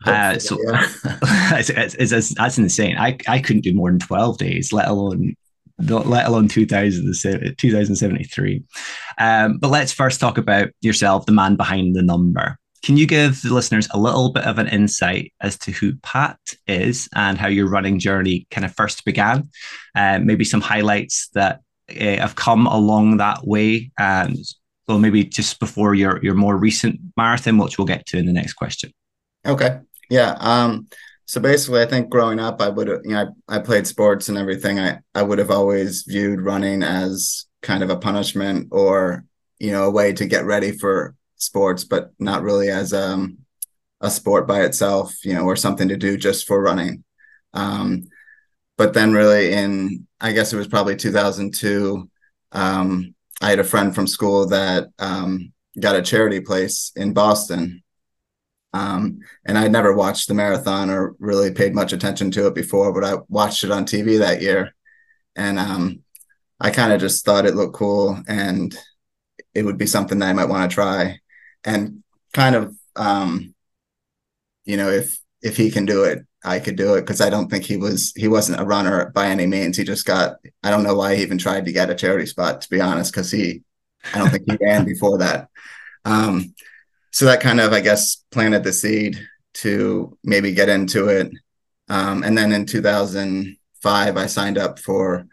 Uh, 0.07 0.39
so 0.39 0.57
yeah. 0.63 0.87
it's, 1.59 1.71
it's, 1.71 2.13
it's, 2.13 2.35
that's 2.35 2.59
insane. 2.59 2.97
I, 2.99 3.17
I 3.29 3.41
couldn't 3.41 3.63
do 3.63 3.75
more 3.75 3.91
than 3.91 3.99
12 3.99 4.39
days, 4.39 4.73
let 4.73 4.87
alone 4.89 5.35
let 5.79 6.27
alone 6.27 6.49
2073. 6.49 8.63
Um, 9.19 9.59
but 9.59 9.69
let's 9.69 9.93
first 9.93 10.21
talk 10.21 10.39
about 10.39 10.69
yourself, 10.81 11.27
the 11.27 11.33
man 11.33 11.57
behind 11.57 11.95
the 11.97 12.03
number. 12.03 12.57
Can 12.85 12.97
you 12.97 13.07
give 13.07 13.43
the 13.43 13.55
listeners 13.55 13.87
a 13.93 13.99
little 13.99 14.33
bit 14.33 14.45
of 14.45 14.59
an 14.59 14.67
insight 14.69 15.33
as 15.41 15.57
to 15.59 15.71
who 15.71 15.95
Pat 16.03 16.41
is 16.67 17.09
and 17.15 17.39
how 17.39 17.47
your 17.47 17.69
running 17.69 18.01
journey 18.01 18.49
kind 18.51 18.65
of 18.65 18.75
first 18.75 19.05
began? 19.05 19.49
Uh, 19.95 20.19
maybe 20.19 20.45
some 20.45 20.61
highlights 20.61 21.29
that 21.35 21.61
uh, 21.91 22.17
have 22.17 22.35
come 22.35 22.67
along 22.67 23.19
that 23.19 23.47
way, 23.47 23.93
and 23.99 24.37
well, 24.89 24.99
maybe 24.99 25.23
just 25.25 25.61
before 25.61 25.95
your 25.95 26.21
your 26.25 26.35
more 26.35 26.57
recent 26.57 26.99
marathon, 27.17 27.59
which 27.59 27.79
we'll 27.79 27.87
get 27.87 28.05
to 28.07 28.19
in 28.19 28.27
the 28.27 28.33
next 28.33 28.55
question. 28.55 28.93
Okay. 29.47 29.79
Yeah. 30.13 30.37
Um, 30.41 30.89
so 31.25 31.41
basically, 31.41 31.81
I 31.81 31.87
think 31.87 32.11
growing 32.11 32.39
up, 32.39 32.61
I 32.61 32.69
would, 32.69 32.89
you 32.89 33.13
know, 33.13 33.35
I, 33.49 33.57
I 33.57 33.59
played 33.61 33.87
sports 33.87 34.29
and 34.29 34.37
everything. 34.37 34.79
I, 34.79 34.99
I 35.15 35.23
would 35.23 35.39
have 35.39 35.51
always 35.51 36.03
viewed 36.03 36.43
running 36.43 36.83
as 36.83 37.47
kind 37.63 37.83
of 37.83 37.89
a 37.89 37.97
punishment 37.97 38.69
or, 38.73 39.25
you 39.59 39.73
know, 39.73 39.85
a 39.85 39.91
way 39.91 40.13
to 40.13 40.27
get 40.27 40.45
ready 40.45 40.73
for 40.73 41.15
sports, 41.37 41.85
but 41.85 42.11
not 42.19 42.43
really 42.43 42.69
as 42.69 42.93
um, 42.93 43.39
a 44.03 44.11
sport 44.11 44.47
by 44.47 44.65
itself, 44.65 45.15
you 45.25 45.33
know, 45.33 45.45
or 45.45 45.57
something 45.57 45.89
to 45.89 45.97
do 45.97 46.19
just 46.19 46.47
for 46.47 46.61
running. 46.63 47.05
Um, 47.55 48.05
but 48.79 48.95
then, 48.95 49.13
really, 49.15 49.53
in 49.53 50.07
I 50.21 50.33
guess 50.33 50.53
it 50.53 50.59
was 50.59 50.69
probably 50.69 50.97
2002, 50.97 52.11
um, 52.53 53.15
I 53.43 53.51
had 53.51 53.61
a 53.61 53.65
friend 53.65 53.95
from 53.95 54.07
school 54.07 54.49
that 54.49 54.89
um, 54.99 55.53
got 55.81 55.97
a 55.97 56.03
charity 56.03 56.41
place 56.41 56.93
in 56.97 57.15
Boston. 57.15 57.82
Um, 58.73 59.21
and 59.45 59.59
I'd 59.59 59.73
never 59.73 59.95
watched 59.95 60.29
the 60.29 60.35
marathon 60.35 60.89
or 60.89 61.15
really 61.19 61.53
paid 61.53 61.75
much 61.75 61.93
attention 61.93 62.31
to 62.33 62.47
it 62.47 62.55
before, 62.55 62.93
but 62.93 63.05
I 63.05 63.19
watched 63.29 63.65
it 63.65 63.71
on 63.71 63.85
TV 63.85 64.19
that 64.19 64.41
year. 64.41 64.75
And 65.37 65.59
um, 65.59 66.03
I 66.59 66.71
kind 66.71 66.93
of 66.93 67.01
just 67.01 67.25
thought 67.25 67.47
it 67.47 67.55
looked 67.55 67.75
cool 67.75 68.19
and 68.27 68.77
it 69.55 69.65
would 69.65 69.79
be 69.79 69.87
something 69.87 70.19
that 70.21 70.29
I 70.29 70.33
might 70.33 70.49
want 70.49 70.71
to 70.71 70.75
try. 70.75 71.19
And 71.65 72.03
kind 72.33 72.55
of 72.55 72.75
um 72.97 73.55
you 74.65 74.77
know 74.77 74.89
if 74.89 75.19
if 75.43 75.57
he 75.57 75.71
can 75.71 75.85
do 75.85 76.05
it 76.05 76.21
i 76.45 76.59
could 76.59 76.77
do 76.77 76.95
it 76.95 77.03
because 77.03 77.21
i 77.21 77.31
don't 77.31 77.49
think 77.49 77.65
he 77.65 77.77
was 77.77 78.13
he 78.17 78.29
wasn't 78.29 78.61
a 78.61 78.65
runner 78.65 79.11
by 79.11 79.27
any 79.27 79.47
means. 79.47 79.77
He 79.77 79.85
just 79.85 80.07
got 80.07 80.37
i 80.63 80.71
don't 80.71 80.83
know 80.83 80.95
why 80.95 81.15
he 81.15 81.23
even 81.23 81.39
tried 81.39 81.67
to 81.67 81.73
get 81.73 81.91
a 81.91 81.95
charity 81.95 82.27
spot 82.27 82.61
to 82.63 82.71
be 82.71 82.81
honest 82.81 83.13
because 83.13 83.31
he 83.31 83.63
i 84.15 84.19
don't 84.19 84.31
think 84.31 84.45
he 84.47 84.57
ran 84.61 84.85
before 84.85 85.19
that. 85.19 85.49
Um 86.05 86.55
so 87.13 87.25
that 87.25 87.41
kind 87.41 87.61
of 87.61 87.73
i 87.73 87.81
guess 87.81 88.25
planted 88.31 88.65
the 88.65 88.73
seed 88.73 89.19
to 89.55 90.17
maybe 90.25 90.53
get 90.53 90.69
into 90.69 91.09
it 91.09 91.31
um 91.89 92.23
and 92.23 92.37
then 92.37 92.53
in 92.53 92.67
2005 92.67 94.17
i 94.17 94.27
signed 94.27 94.59
up 94.59 94.79
for 94.79 95.27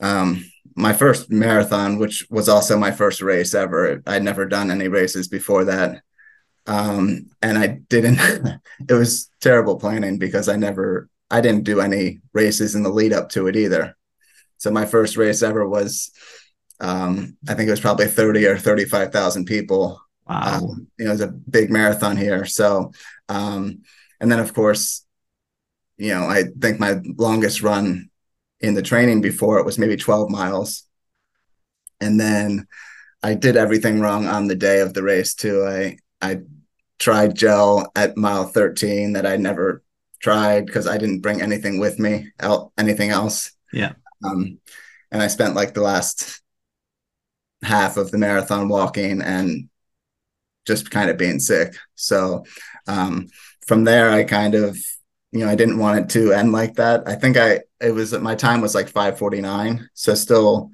um 0.00 0.44
my 0.76 0.92
first 0.92 1.30
marathon, 1.30 1.98
which 1.98 2.26
was 2.30 2.48
also 2.48 2.78
my 2.78 2.92
first 2.92 3.22
race 3.22 3.54
ever. 3.54 4.02
I'd 4.06 4.22
never 4.22 4.44
done 4.44 4.70
any 4.70 4.88
races 4.88 5.26
before 5.26 5.64
that. 5.64 6.02
Um, 6.66 7.30
and 7.40 7.56
I 7.56 7.78
didn't, 7.88 8.20
it 8.88 8.92
was 8.92 9.30
terrible 9.40 9.76
planning 9.76 10.18
because 10.18 10.48
I 10.48 10.56
never, 10.56 11.08
I 11.30 11.40
didn't 11.40 11.64
do 11.64 11.80
any 11.80 12.20
races 12.34 12.74
in 12.74 12.82
the 12.82 12.90
lead 12.90 13.14
up 13.14 13.30
to 13.30 13.46
it 13.46 13.56
either. 13.56 13.96
So 14.58 14.70
my 14.70 14.84
first 14.84 15.16
race 15.16 15.42
ever 15.42 15.66
was, 15.66 16.10
um, 16.78 17.38
I 17.48 17.54
think 17.54 17.68
it 17.68 17.72
was 17.72 17.80
probably 17.80 18.06
30 18.06 18.46
or 18.46 18.58
35,000 18.58 19.46
people. 19.46 19.98
Wow. 20.28 20.58
Um, 20.58 20.88
you 20.98 21.04
know, 21.04 21.10
it 21.10 21.14
was 21.14 21.20
a 21.20 21.28
big 21.28 21.70
marathon 21.70 22.16
here. 22.16 22.44
So, 22.44 22.92
um, 23.28 23.82
and 24.20 24.30
then 24.30 24.38
of 24.38 24.52
course, 24.54 25.04
you 25.98 26.10
know, 26.10 26.24
I 26.24 26.44
think 26.60 26.78
my 26.78 27.00
longest 27.16 27.62
run 27.62 28.10
in 28.60 28.74
the 28.74 28.82
training 28.82 29.20
before 29.20 29.58
it 29.58 29.66
was 29.66 29.78
maybe 29.78 29.96
12 29.96 30.30
miles. 30.30 30.84
And 32.00 32.18
then 32.20 32.66
I 33.22 33.34
did 33.34 33.56
everything 33.56 34.00
wrong 34.00 34.26
on 34.26 34.46
the 34.46 34.54
day 34.54 34.80
of 34.80 34.94
the 34.94 35.02
race 35.02 35.34
too. 35.34 35.64
I 35.64 35.98
I 36.20 36.40
tried 36.98 37.34
gel 37.34 37.90
at 37.94 38.16
mile 38.16 38.44
13 38.44 39.12
that 39.14 39.26
I 39.26 39.36
never 39.36 39.82
tried 40.20 40.66
because 40.66 40.86
I 40.86 40.98
didn't 40.98 41.20
bring 41.20 41.42
anything 41.42 41.78
with 41.78 41.98
me, 41.98 42.32
anything 42.78 43.10
else. 43.10 43.52
Yeah. 43.72 43.92
Um, 44.24 44.58
and 45.10 45.22
I 45.22 45.26
spent 45.28 45.54
like 45.54 45.74
the 45.74 45.82
last 45.82 46.40
half 47.62 47.96
of 47.96 48.10
the 48.10 48.18
marathon 48.18 48.68
walking 48.68 49.22
and 49.22 49.68
just 50.66 50.90
kind 50.90 51.10
of 51.10 51.16
being 51.16 51.38
sick. 51.38 51.74
So 51.94 52.44
um, 52.86 53.28
from 53.66 53.84
there, 53.84 54.10
I 54.10 54.24
kind 54.24 54.54
of, 54.54 54.76
you 55.32 55.40
know, 55.40 55.48
I 55.48 55.54
didn't 55.54 55.78
want 55.78 55.98
it 56.00 56.08
to 56.10 56.32
end 56.32 56.52
like 56.52 56.74
that. 56.74 57.06
I 57.06 57.14
think 57.14 57.36
I, 57.36 57.60
it 57.80 57.92
was, 57.92 58.12
my 58.12 58.34
time 58.34 58.60
was 58.60 58.74
like 58.74 58.88
549. 58.88 59.88
So 59.94 60.14
still, 60.14 60.70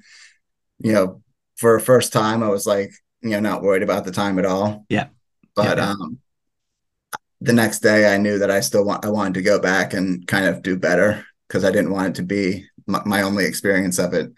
you 0.79 0.93
know, 0.93 1.21
for 1.57 1.75
a 1.75 1.81
first 1.81 2.13
time, 2.13 2.43
I 2.43 2.49
was 2.49 2.65
like, 2.65 2.91
you 3.21 3.31
know, 3.31 3.39
not 3.39 3.61
worried 3.61 3.83
about 3.83 4.05
the 4.05 4.11
time 4.11 4.39
at 4.39 4.45
all. 4.45 4.85
Yeah. 4.89 5.07
But 5.55 5.77
yeah. 5.77 5.91
um, 5.91 6.19
the 7.41 7.53
next 7.53 7.79
day, 7.79 8.13
I 8.13 8.17
knew 8.17 8.39
that 8.39 8.49
I 8.49 8.61
still 8.61 8.85
want 8.85 9.05
I 9.05 9.09
wanted 9.09 9.35
to 9.35 9.41
go 9.41 9.59
back 9.59 9.93
and 9.93 10.25
kind 10.27 10.45
of 10.45 10.63
do 10.63 10.77
better 10.77 11.25
because 11.47 11.63
I 11.65 11.71
didn't 11.71 11.91
want 11.91 12.07
it 12.07 12.15
to 12.15 12.23
be 12.23 12.65
my, 12.87 13.01
my 13.05 13.21
only 13.21 13.45
experience 13.45 13.99
of 13.99 14.13
it. 14.13 14.31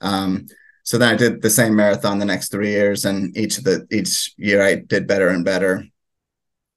Um, 0.00 0.46
so 0.84 0.98
then 0.98 1.14
I 1.14 1.16
did 1.16 1.40
the 1.40 1.48
same 1.48 1.74
marathon 1.74 2.18
the 2.18 2.26
next 2.26 2.50
three 2.50 2.68
years, 2.68 3.06
and 3.06 3.34
each 3.36 3.56
of 3.56 3.64
the 3.64 3.86
each 3.90 4.34
year 4.36 4.62
I 4.62 4.76
did 4.76 5.06
better 5.06 5.28
and 5.28 5.42
better. 5.42 5.86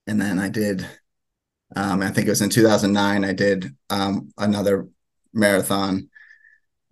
And 0.07 0.19
then 0.19 0.39
I 0.39 0.47
did, 0.47 0.87
um, 1.75 2.01
I 2.01 2.09
think 2.09 2.27
it 2.27 2.31
was 2.31 2.41
in 2.41 2.49
2009. 2.49 3.25
I 3.25 3.33
did 3.33 3.75
um, 3.89 4.31
another 4.37 4.87
marathon. 5.33 6.09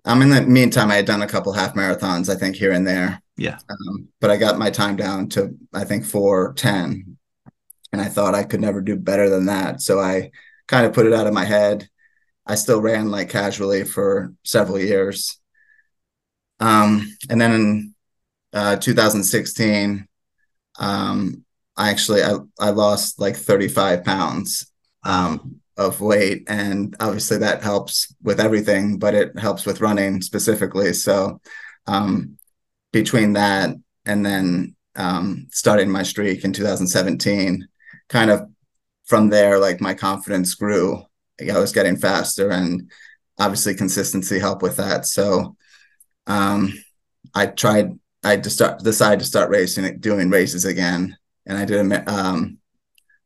Um, 0.04 0.22
in 0.22 0.30
the 0.30 0.42
meantime, 0.42 0.92
I 0.92 0.96
had 0.96 1.06
done 1.06 1.22
a 1.22 1.28
couple 1.28 1.54
half 1.54 1.74
marathons, 1.74 2.30
I 2.30 2.36
think 2.36 2.58
here 2.58 2.74
and 2.74 2.86
there. 2.86 3.22
Yeah. 3.38 3.60
Um, 3.70 4.10
but 4.20 4.30
I 4.30 4.36
got 4.36 4.60
my 4.60 4.70
time 4.70 4.98
down 4.98 5.30
to 5.30 5.58
I 5.74 5.86
think 5.86 6.04
four 6.04 6.52
ten, 6.54 7.18
and 7.94 8.02
I 8.02 8.06
thought 8.06 8.36
I 8.36 8.44
could 8.44 8.60
never 8.60 8.82
do 8.82 8.98
better 8.98 9.30
than 9.30 9.46
that. 9.46 9.82
So 9.82 10.02
I 10.02 10.32
kind 10.68 10.86
of 10.86 10.92
put 10.92 11.06
it 11.06 11.14
out 11.14 11.28
of 11.28 11.34
my 11.34 11.46
head. 11.46 11.88
I 12.46 12.56
still 12.56 12.82
ran 12.82 13.10
like 13.10 13.30
casually 13.30 13.86
for 13.86 14.34
several 14.44 14.80
years. 14.80 15.40
Um, 16.60 17.16
and 17.30 17.40
then 17.40 17.52
in 17.52 17.96
uh, 18.54 18.76
2016, 18.78 20.08
um, 20.80 21.46
I 21.78 21.90
actually 21.90 22.24
I, 22.24 22.38
I 22.60 22.70
lost 22.70 23.20
like 23.20 23.36
35 23.36 24.04
pounds 24.04 24.72
um, 25.04 25.60
of 25.78 26.00
weight, 26.00 26.44
and 26.48 26.96
obviously 27.00 27.38
that 27.40 27.64
helps 27.64 28.14
with 28.24 28.40
everything, 28.40 28.98
but 28.98 29.14
it 29.14 29.38
helps 29.38 29.66
with 29.66 29.82
running 29.82 30.22
specifically. 30.22 30.94
So 30.94 31.42
um, 31.88 32.38
between 32.94 33.34
that 33.34 33.76
and 34.06 34.26
then 34.26 34.76
um, 34.96 35.48
starting 35.52 35.90
my 35.90 36.04
streak 36.04 36.46
in 36.46 36.54
2017, 36.54 37.68
kind 38.08 38.32
of 38.32 38.50
from 39.06 39.30
there, 39.30 39.60
like 39.60 39.82
my 39.82 39.94
confidence 39.94 40.56
grew. 40.56 41.04
I 41.42 41.60
was 41.60 41.74
getting 41.74 41.98
faster, 41.98 42.50
and 42.50 42.90
obviously 43.38 43.76
consistency 43.76 44.40
helped 44.40 44.62
with 44.64 44.78
that. 44.78 45.06
So 45.06 45.58
um, 46.28 46.74
I 47.34 47.48
tried. 47.48 48.00
I 48.24 48.38
just 48.38 48.56
start 48.56 48.80
decided 48.80 49.20
to 49.20 49.26
start 49.26 49.50
racing, 49.50 50.00
doing 50.00 50.30
races 50.30 50.66
again, 50.66 51.18
and 51.46 51.58
I 51.58 51.66
did 51.66 51.92
a, 51.92 52.12
um, 52.12 52.58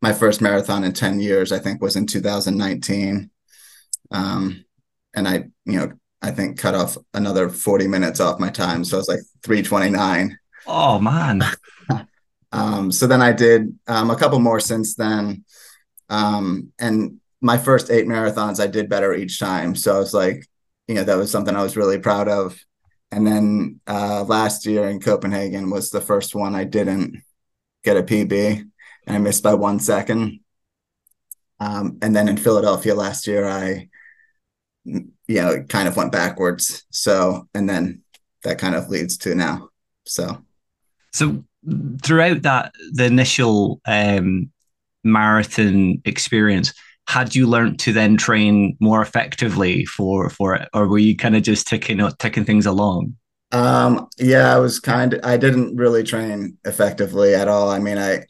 my 0.02 0.14
first 0.14 0.42
marathon 0.42 0.84
in 0.84 0.94
10 0.94 1.20
years. 1.20 1.52
I 1.52 1.60
think 1.60 1.82
was 1.82 1.96
in 1.96 2.06
2019, 2.06 3.30
um, 4.12 4.66
and 5.16 5.28
I 5.28 5.46
you 5.66 5.80
know 5.80 5.94
I 6.22 6.32
think 6.32 6.60
cut 6.60 6.76
off 6.76 6.98
another 7.14 7.50
40 7.50 7.88
minutes 7.88 8.20
off 8.20 8.40
my 8.40 8.50
time. 8.50 8.84
So 8.84 8.98
it 8.98 9.00
was 9.00 9.10
like 9.10 9.22
329. 9.44 10.38
Oh 10.68 11.00
man. 11.00 11.42
um, 12.52 12.92
so 12.92 13.08
then 13.08 13.22
I 13.22 13.32
did 13.32 13.78
um, 13.88 14.12
a 14.12 14.16
couple 14.18 14.40
more 14.40 14.60
since 14.60 14.96
then. 14.96 15.46
Um, 16.10 16.74
and 16.80 17.20
my 17.42 17.58
first 17.58 17.90
eight 17.90 18.06
marathons, 18.06 18.60
I 18.60 18.68
did 18.68 18.90
better 18.90 19.14
each 19.14 19.40
time. 19.40 19.76
So 19.76 19.96
I 19.96 20.00
was 20.00 20.14
like, 20.14 20.46
you 20.88 20.96
know, 20.96 21.04
that 21.04 21.18
was 21.18 21.32
something 21.32 21.56
I 21.56 21.64
was 21.64 21.78
really 21.78 22.00
proud 22.00 22.28
of. 22.28 22.60
And 23.12 23.26
then 23.26 23.80
uh, 23.88 24.24
last 24.24 24.66
year 24.66 24.88
in 24.88 25.00
Copenhagen 25.00 25.70
was 25.70 25.90
the 25.90 26.02
first 26.02 26.36
one 26.36 26.56
I 26.56 26.64
didn't 26.64 27.24
get 27.84 27.98
a 27.98 28.04
PB 28.04 28.70
and 29.08 29.16
I 29.16 29.20
missed 29.20 29.44
by 29.44 29.56
one 29.56 29.80
second. 29.80 30.42
Um, 31.60 31.98
and 32.02 32.16
then 32.16 32.30
in 32.30 32.38
Philadelphia 32.38 32.94
last 32.96 33.28
year, 33.28 33.48
I 33.48 33.90
you 34.84 35.42
know, 35.42 35.64
kind 35.64 35.88
of 35.88 35.96
went 35.96 36.12
backwards. 36.12 36.86
So, 36.90 37.48
and 37.54 37.70
then 37.70 38.02
that 38.44 38.58
kind 38.58 38.76
of 38.76 38.90
leads 38.90 39.18
to 39.20 39.36
now. 39.36 39.70
So, 40.06 40.44
so 41.14 41.44
throughout 42.04 42.42
that, 42.44 42.74
the 42.92 43.06
initial 43.06 43.82
um, 43.86 44.52
marathon 45.04 46.02
experience, 46.06 46.74
had 47.10 47.34
you 47.34 47.48
learned 47.48 47.80
to 47.80 47.92
then 47.92 48.18
train 48.18 48.78
more 48.80 49.02
effectively 49.02 49.84
for 49.86 50.30
for 50.30 50.54
it, 50.54 50.70
or 50.76 50.88
were 50.88 51.00
you 51.00 51.18
kind 51.18 51.36
of 51.36 51.42
just 51.42 51.68
ticking 51.68 52.08
ticking 52.20 52.46
things 52.46 52.68
along? 52.68 53.16
Um, 53.52 54.08
yeah, 54.20 54.56
I 54.56 54.60
was 54.60 54.80
kind 54.80 55.16
of. 55.16 55.22
I 55.24 55.38
didn't 55.38 55.76
really 55.76 56.04
train 56.04 56.60
effectively 56.66 57.34
at 57.34 57.48
all. 57.48 57.72
I 57.72 57.80
mean, 57.80 57.98
I 57.98 58.26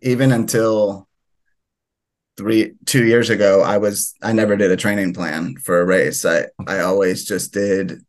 even 0.00 0.30
until 0.30 1.08
three 2.36 2.74
two 2.86 3.04
years 3.04 3.30
ago 3.30 3.62
i 3.62 3.78
was 3.78 4.14
i 4.22 4.32
never 4.32 4.56
did 4.56 4.70
a 4.70 4.76
training 4.76 5.12
plan 5.12 5.56
for 5.56 5.80
a 5.80 5.84
race 5.84 6.24
i 6.24 6.44
i 6.68 6.78
always 6.78 7.24
just 7.24 7.52
did 7.52 8.00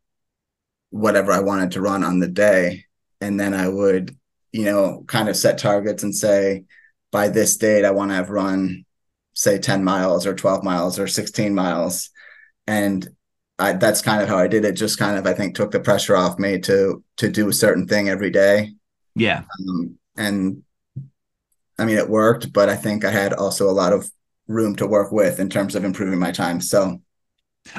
whatever 0.92 1.32
i 1.32 1.40
wanted 1.40 1.72
to 1.72 1.82
run 1.82 2.04
on 2.04 2.20
the 2.20 2.28
day 2.28 2.86
and 3.22 3.40
then 3.40 3.56
i 3.56 3.68
would 3.68 4.16
you 4.52 4.66
know 4.66 5.04
kind 5.08 5.30
of 5.30 5.36
set 5.36 5.58
targets 5.58 6.04
and 6.04 6.16
say 6.16 6.64
by 7.12 7.28
this 7.28 7.58
date 7.58 7.84
i 7.84 7.90
want 7.90 8.12
to 8.12 8.16
have 8.16 8.30
run 8.30 8.86
say 9.34 9.58
10 9.58 9.84
miles 9.84 10.26
or 10.26 10.36
12 10.36 10.64
miles 10.64 11.00
or 11.00 11.08
16 11.08 11.54
miles. 11.54 12.10
And 12.68 13.08
I, 13.58 13.74
that's 13.74 14.02
kind 14.02 14.22
of 14.22 14.30
how 14.30 14.38
i 14.38 14.48
did 14.48 14.64
it. 14.64 14.74
Just 14.74 14.98
kind 14.98 15.18
of 15.18 15.28
i 15.28 15.34
think 15.34 15.56
took 15.56 15.72
the 15.72 15.80
pressure 15.80 16.16
off 16.16 16.40
me 16.40 16.60
to 16.62 17.04
to 17.18 17.30
do 17.30 17.50
a 17.50 17.54
certain 17.54 17.88
thing 17.88 18.10
every 18.10 18.30
day. 18.30 18.72
Yeah. 19.16 19.44
Um, 19.68 19.98
and 20.16 20.64
I 21.78 21.86
mean, 21.86 21.98
it 21.98 22.10
worked, 22.10 22.52
but 22.54 22.70
I 22.70 22.76
think 22.76 23.06
I 23.06 23.12
had 23.12 23.34
also 23.34 23.70
a 23.70 23.72
lot 23.72 23.94
of 23.94 24.10
room 24.48 24.76
to 24.78 24.88
work 24.88 25.12
with 25.12 25.40
in 25.40 25.50
terms 25.50 25.76
of 25.76 25.86
improving 25.86 26.20
my 26.20 26.32
time. 26.32 26.60
So 26.60 27.02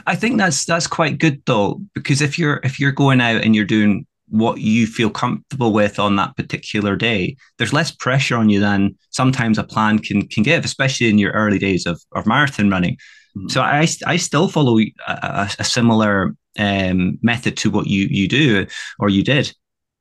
I 0.06 0.16
think 0.16 0.38
that's 0.38 0.64
that's 0.64 0.86
quite 0.86 1.18
good 1.18 1.42
though, 1.46 1.80
because 1.94 2.22
if 2.22 2.38
you're 2.38 2.60
if 2.62 2.78
you're 2.78 2.92
going 2.92 3.20
out 3.20 3.42
and 3.44 3.54
you're 3.54 3.64
doing 3.64 4.06
what 4.30 4.60
you 4.60 4.86
feel 4.86 5.10
comfortable 5.10 5.72
with 5.72 5.98
on 5.98 6.16
that 6.16 6.36
particular 6.36 6.96
day, 6.96 7.36
there's 7.58 7.72
less 7.72 7.90
pressure 7.90 8.36
on 8.36 8.48
you 8.48 8.60
than 8.60 8.96
sometimes 9.10 9.58
a 9.58 9.64
plan 9.64 9.98
can 9.98 10.26
can 10.28 10.42
give, 10.42 10.64
especially 10.64 11.08
in 11.08 11.18
your 11.18 11.32
early 11.32 11.58
days 11.58 11.86
of, 11.86 12.00
of 12.12 12.26
marathon 12.26 12.70
running. 12.70 12.96
Mm-hmm. 13.36 13.48
So 13.48 13.60
I 13.60 13.86
I 14.06 14.16
still 14.16 14.48
follow 14.48 14.78
a, 14.78 15.50
a 15.58 15.64
similar 15.64 16.34
um, 16.58 17.18
method 17.22 17.56
to 17.58 17.70
what 17.70 17.86
you 17.86 18.06
you 18.10 18.28
do 18.28 18.66
or 18.98 19.08
you 19.08 19.22
did. 19.22 19.52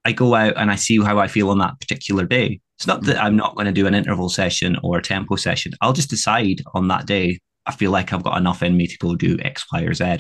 I 0.05 0.11
go 0.11 0.33
out 0.33 0.53
and 0.55 0.71
I 0.71 0.75
see 0.75 1.01
how 1.01 1.19
I 1.19 1.27
feel 1.27 1.49
on 1.49 1.57
that 1.59 1.79
particular 1.79 2.25
day. 2.25 2.61
It's 2.77 2.87
not 2.87 3.03
that 3.03 3.21
I'm 3.21 3.35
not 3.35 3.55
going 3.55 3.65
to 3.65 3.73
do 3.73 3.87
an 3.87 3.93
interval 3.93 4.29
session 4.29 4.77
or 4.83 4.97
a 4.97 5.01
tempo 5.01 5.35
session. 5.35 5.73
I'll 5.81 5.93
just 5.93 6.09
decide 6.09 6.61
on 6.73 6.87
that 6.87 7.05
day. 7.05 7.39
I 7.65 7.73
feel 7.73 7.91
like 7.91 8.13
I've 8.13 8.23
got 8.23 8.37
enough 8.37 8.63
in 8.63 8.77
me 8.77 8.87
to 8.87 8.97
go 8.97 9.15
do 9.15 9.37
X, 9.41 9.65
Y, 9.73 9.81
or 9.81 9.93
Z. 9.93 10.19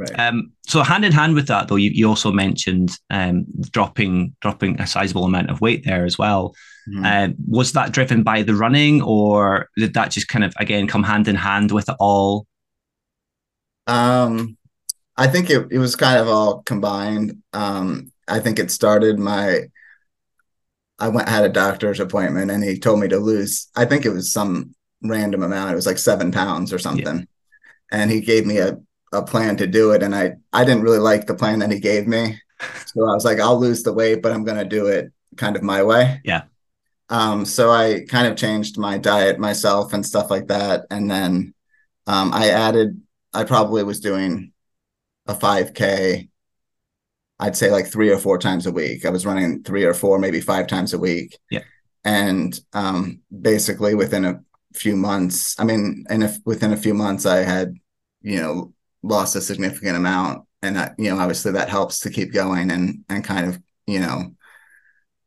Right. 0.00 0.18
Um, 0.18 0.52
so 0.66 0.82
hand 0.82 1.04
in 1.04 1.12
hand 1.12 1.34
with 1.34 1.46
that, 1.48 1.68
though, 1.68 1.76
you, 1.76 1.90
you 1.92 2.08
also 2.08 2.32
mentioned 2.32 2.92
um, 3.10 3.44
dropping 3.70 4.34
dropping 4.40 4.80
a 4.80 4.86
sizable 4.86 5.24
amount 5.24 5.50
of 5.50 5.60
weight 5.60 5.84
there 5.84 6.06
as 6.06 6.16
well. 6.16 6.54
Mm-hmm. 6.88 7.04
Uh, 7.04 7.28
was 7.46 7.72
that 7.72 7.92
driven 7.92 8.22
by 8.22 8.42
the 8.42 8.54
running, 8.54 9.02
or 9.02 9.68
did 9.76 9.92
that 9.94 10.10
just 10.10 10.28
kind 10.28 10.42
of 10.44 10.54
again 10.58 10.86
come 10.86 11.02
hand 11.02 11.28
in 11.28 11.36
hand 11.36 11.70
with 11.70 11.90
it 11.90 11.96
all? 12.00 12.46
Um, 13.86 14.56
I 15.18 15.26
think 15.26 15.50
it, 15.50 15.66
it 15.70 15.78
was 15.78 15.96
kind 15.96 16.18
of 16.18 16.28
all 16.28 16.62
combined. 16.62 17.42
Um, 17.52 18.10
I 18.26 18.40
think 18.40 18.58
it 18.58 18.70
started 18.70 19.18
my 19.18 19.64
I 20.98 21.08
went 21.08 21.28
had 21.28 21.44
a 21.44 21.50
doctor's 21.50 22.00
appointment 22.00 22.50
and 22.50 22.64
he 22.64 22.78
told 22.78 23.00
me 23.00 23.08
to 23.08 23.18
lose. 23.18 23.68
I 23.76 23.84
think 23.84 24.06
it 24.06 24.10
was 24.10 24.32
some 24.32 24.74
random 25.02 25.42
amount. 25.42 25.72
It 25.72 25.76
was 25.76 25.86
like 25.86 25.98
seven 25.98 26.32
pounds 26.32 26.72
or 26.72 26.78
something, 26.78 27.18
yeah. 27.18 27.24
and 27.92 28.10
he 28.10 28.22
gave 28.22 28.46
me 28.46 28.58
a 28.58 28.78
a 29.12 29.22
plan 29.22 29.56
to 29.58 29.66
do 29.66 29.92
it. 29.92 30.02
And 30.02 30.14
I 30.14 30.34
I 30.52 30.64
didn't 30.64 30.82
really 30.82 30.98
like 30.98 31.26
the 31.26 31.34
plan 31.34 31.60
that 31.60 31.70
he 31.70 31.80
gave 31.80 32.06
me, 32.06 32.40
so 32.86 33.08
I 33.08 33.14
was 33.14 33.24
like, 33.24 33.40
I'll 33.40 33.58
lose 33.58 33.82
the 33.82 33.92
weight, 33.92 34.22
but 34.22 34.32
I'm 34.32 34.44
gonna 34.44 34.64
do 34.64 34.86
it 34.86 35.12
kind 35.36 35.56
of 35.56 35.62
my 35.62 35.82
way. 35.82 36.20
Yeah. 36.24 36.42
Um, 37.08 37.44
so 37.44 37.70
I 37.70 38.04
kind 38.08 38.28
of 38.28 38.36
changed 38.36 38.78
my 38.78 38.96
diet 38.96 39.38
myself 39.38 39.92
and 39.92 40.06
stuff 40.06 40.30
like 40.30 40.46
that. 40.46 40.86
And 40.90 41.10
then 41.10 41.54
um, 42.06 42.32
I 42.32 42.50
added, 42.50 43.00
I 43.34 43.44
probably 43.44 43.82
was 43.82 43.98
doing 44.00 44.52
a 45.26 45.34
5K, 45.34 46.28
I'd 47.40 47.56
say 47.56 47.70
like 47.70 47.88
three 47.88 48.10
or 48.10 48.18
four 48.18 48.38
times 48.38 48.66
a 48.66 48.72
week. 48.72 49.04
I 49.04 49.10
was 49.10 49.26
running 49.26 49.64
three 49.64 49.84
or 49.84 49.94
four, 49.94 50.18
maybe 50.18 50.40
five 50.40 50.66
times 50.66 50.92
a 50.92 50.98
week. 50.98 51.36
Yeah. 51.50 51.62
And 52.04 52.58
um, 52.72 53.20
basically 53.40 53.94
within 53.94 54.24
a 54.24 54.40
few 54.74 54.94
months, 54.94 55.58
I 55.58 55.64
mean, 55.64 56.04
and 56.08 56.22
if 56.22 56.38
within 56.44 56.72
a 56.72 56.76
few 56.76 56.94
months, 56.94 57.26
I 57.26 57.38
had, 57.38 57.74
you 58.22 58.40
know, 58.40 58.72
lost 59.02 59.36
a 59.36 59.40
significant 59.40 59.96
amount. 59.96 60.46
And, 60.62 60.76
that, 60.76 60.94
you 60.98 61.10
know, 61.10 61.18
obviously 61.18 61.52
that 61.52 61.70
helps 61.70 62.00
to 62.00 62.10
keep 62.10 62.32
going 62.32 62.70
and, 62.70 63.04
and 63.08 63.24
kind 63.24 63.48
of, 63.48 63.58
you 63.86 63.98
know, 64.00 64.34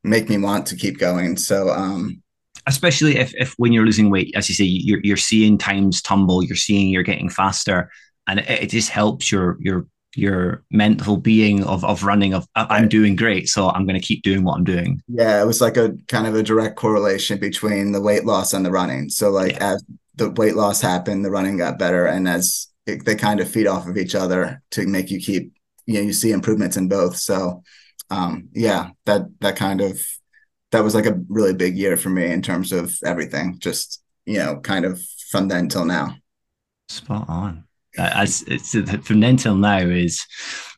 make 0.03 0.29
me 0.29 0.37
want 0.37 0.67
to 0.67 0.75
keep 0.75 0.99
going. 0.99 1.37
So, 1.37 1.69
um, 1.69 2.21
especially 2.67 3.17
if, 3.17 3.33
if 3.35 3.53
when 3.57 3.73
you're 3.73 3.85
losing 3.85 4.11
weight, 4.11 4.31
as 4.35 4.47
you 4.47 4.55
say, 4.55 4.65
you're, 4.65 4.99
you're 5.03 5.17
seeing 5.17 5.57
times 5.57 6.01
tumble, 6.01 6.43
you're 6.43 6.55
seeing 6.55 6.89
you're 6.89 7.03
getting 7.03 7.29
faster 7.29 7.89
and 8.27 8.39
it, 8.39 8.49
it 8.49 8.69
just 8.69 8.89
helps 8.89 9.31
your, 9.31 9.57
your, 9.59 9.87
your 10.15 10.63
mental 10.69 11.17
being 11.17 11.63
of, 11.63 11.83
of 11.83 12.03
running 12.03 12.35
of 12.35 12.45
I'm 12.55 12.87
doing 12.87 13.15
great. 13.15 13.49
So 13.49 13.69
I'm 13.69 13.87
going 13.87 13.99
to 13.99 14.05
keep 14.05 14.21
doing 14.21 14.43
what 14.43 14.57
I'm 14.57 14.63
doing. 14.63 15.01
Yeah. 15.07 15.41
It 15.41 15.45
was 15.45 15.61
like 15.61 15.77
a 15.77 15.97
kind 16.07 16.27
of 16.27 16.35
a 16.35 16.43
direct 16.43 16.75
correlation 16.75 17.39
between 17.39 17.91
the 17.91 18.01
weight 18.01 18.23
loss 18.23 18.53
and 18.53 18.63
the 18.63 18.69
running. 18.69 19.09
So 19.09 19.31
like 19.31 19.53
yeah. 19.53 19.73
as 19.73 19.83
the 20.13 20.29
weight 20.29 20.55
loss 20.55 20.79
happened, 20.79 21.25
the 21.25 21.31
running 21.31 21.57
got 21.57 21.79
better. 21.79 22.05
And 22.05 22.27
as 22.27 22.67
it, 22.85 23.05
they 23.05 23.15
kind 23.15 23.39
of 23.39 23.49
feed 23.49 23.67
off 23.67 23.87
of 23.87 23.97
each 23.97 24.15
other 24.15 24.61
to 24.71 24.85
make 24.87 25.09
you 25.09 25.19
keep, 25.19 25.53
you 25.85 25.95
know, 25.95 26.01
you 26.01 26.13
see 26.13 26.31
improvements 26.31 26.77
in 26.77 26.87
both. 26.87 27.15
So, 27.17 27.63
um, 28.09 28.49
yeah, 28.53 28.89
that 29.05 29.23
that 29.39 29.55
kind 29.55 29.81
of 29.81 29.99
that 30.71 30.83
was 30.83 30.95
like 30.95 31.05
a 31.05 31.19
really 31.29 31.53
big 31.53 31.77
year 31.77 31.97
for 31.97 32.09
me 32.09 32.31
in 32.31 32.41
terms 32.41 32.71
of 32.71 32.93
everything. 33.05 33.57
Just 33.59 34.01
you 34.25 34.37
know, 34.37 34.59
kind 34.59 34.85
of 34.85 35.01
from 35.29 35.47
then 35.47 35.69
till 35.69 35.85
now. 35.85 36.15
Spot 36.89 37.25
on. 37.27 37.63
As 37.97 38.43
it's 38.47 38.71
from 39.05 39.19
then 39.19 39.37
till 39.37 39.55
now 39.55 39.77
is 39.77 40.25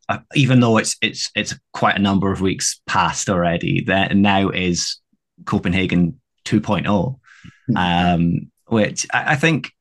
uh, 0.10 0.20
even 0.36 0.60
though 0.60 0.78
it's 0.78 0.96
it's 1.02 1.32
it's 1.36 1.56
quite 1.74 1.96
a 1.96 2.02
number 2.02 2.32
of 2.32 2.42
weeks 2.42 2.80
past 2.88 3.30
already. 3.30 3.84
That 3.86 4.16
now 4.16 4.50
is 4.50 4.98
Copenhagen 5.46 6.20
2.0, 6.46 6.84
mm-hmm. 6.86 7.78
um, 7.78 8.52
which 8.68 9.08
I, 9.12 9.34
I 9.34 9.36
think 9.36 9.72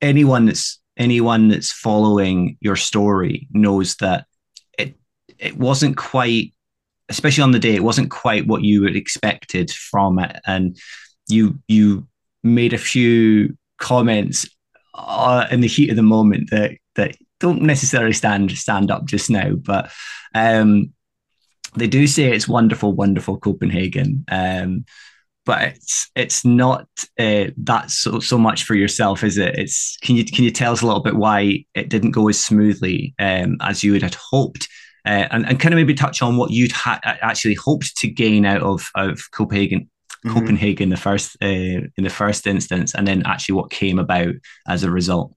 anyone 0.00 0.46
that's 0.46 0.80
anyone 0.96 1.48
that's 1.48 1.72
following 1.72 2.56
your 2.60 2.76
story 2.76 3.48
knows 3.52 3.96
that 3.96 4.26
it 4.78 4.94
it 5.38 5.56
wasn't 5.56 5.96
quite 5.96 6.52
especially 7.08 7.42
on 7.42 7.52
the 7.52 7.58
day, 7.58 7.74
it 7.74 7.84
wasn't 7.84 8.10
quite 8.10 8.46
what 8.46 8.62
you 8.62 8.84
had 8.84 8.96
expected 8.96 9.70
from 9.70 10.18
it, 10.18 10.40
and 10.46 10.78
you 11.28 11.58
you 11.68 12.06
made 12.42 12.72
a 12.72 12.78
few 12.78 13.56
comments 13.78 14.48
uh, 14.94 15.46
in 15.50 15.60
the 15.60 15.68
heat 15.68 15.90
of 15.90 15.96
the 15.96 16.02
moment 16.02 16.50
that 16.50 16.72
that 16.94 17.16
don't 17.40 17.62
necessarily 17.62 18.12
stand 18.12 18.50
stand 18.52 18.90
up 18.90 19.04
just 19.04 19.30
now, 19.30 19.54
but 19.54 19.90
um, 20.34 20.92
they 21.76 21.86
do 21.86 22.06
say 22.06 22.32
it's 22.32 22.48
wonderful, 22.48 22.92
wonderful 22.92 23.38
Copenhagen. 23.38 24.24
Um, 24.28 24.84
but 25.44 25.62
it's 25.62 26.10
it's 26.16 26.44
not 26.44 26.88
uh, 27.18 27.46
that 27.56 27.90
so 27.90 28.20
so 28.20 28.38
much 28.38 28.64
for 28.64 28.74
yourself, 28.74 29.22
is 29.22 29.38
it? 29.38 29.58
It's 29.58 29.96
can 30.02 30.16
you 30.16 30.24
can 30.24 30.44
you 30.44 30.50
tell 30.50 30.72
us 30.72 30.82
a 30.82 30.86
little 30.86 31.02
bit 31.02 31.16
why 31.16 31.64
it 31.74 31.88
didn't 31.88 32.12
go 32.12 32.28
as 32.28 32.38
smoothly 32.38 33.14
um, 33.18 33.56
as 33.60 33.84
you 33.84 33.92
would 33.92 34.02
had 34.02 34.14
hoped? 34.14 34.68
uh, 35.06 35.28
and, 35.30 35.46
and 35.46 35.60
kind 35.60 35.74
of 35.74 35.76
maybe 35.76 35.94
touch 35.94 36.22
on 36.22 36.36
what 36.36 36.50
you'd 36.50 36.72
ha- 36.72 37.00
actually 37.04 37.54
hoped 37.54 37.96
to 37.96 38.08
gain 38.08 38.46
out 38.46 38.62
of 38.62 38.90
of 38.94 39.30
Copenhagen. 39.32 39.90
Mm-hmm. 40.24 40.38
Copenhagen, 40.38 40.88
the 40.88 40.96
first 40.96 41.36
uh, 41.42 41.46
in 41.46 41.90
the 41.96 42.10
first 42.10 42.46
instance, 42.46 42.94
and 42.94 43.06
then 43.06 43.22
actually 43.26 43.56
what 43.56 43.70
came 43.70 43.98
about 43.98 44.34
as 44.66 44.82
a 44.82 44.90
result. 44.90 45.34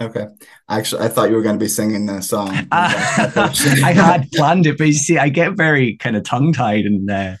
Okay. 0.00 0.26
Actually, 0.68 1.02
I 1.02 1.08
thought 1.08 1.28
you 1.28 1.34
were 1.34 1.42
going 1.42 1.58
to 1.58 1.64
be 1.64 1.68
singing 1.68 2.06
the 2.06 2.20
song. 2.20 2.50
Uh, 2.50 2.66
I 2.72 3.92
had 3.92 4.30
planned 4.32 4.66
it, 4.66 4.78
but 4.78 4.86
you 4.86 4.92
see, 4.92 5.18
I 5.18 5.28
get 5.28 5.56
very 5.56 5.96
kind 5.96 6.16
of 6.16 6.22
tongue 6.22 6.52
tied, 6.52 6.84
and 6.84 7.10
uh, 7.10 7.36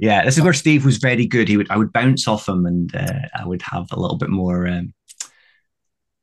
yeah, 0.00 0.24
this 0.24 0.36
is 0.36 0.42
where 0.42 0.52
Steve 0.52 0.84
was 0.84 0.96
very 0.96 1.26
good. 1.26 1.46
He 1.46 1.56
would, 1.56 1.70
I 1.70 1.76
would 1.76 1.92
bounce 1.92 2.26
off 2.26 2.48
him, 2.48 2.66
and 2.66 2.94
uh, 2.94 3.28
I 3.38 3.46
would 3.46 3.62
have 3.62 3.86
a 3.92 4.00
little 4.00 4.16
bit 4.16 4.30
more 4.30 4.66
um, 4.66 4.92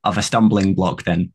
of 0.03 0.17
a 0.17 0.21
stumbling 0.21 0.73
block 0.75 1.03
then. 1.03 1.31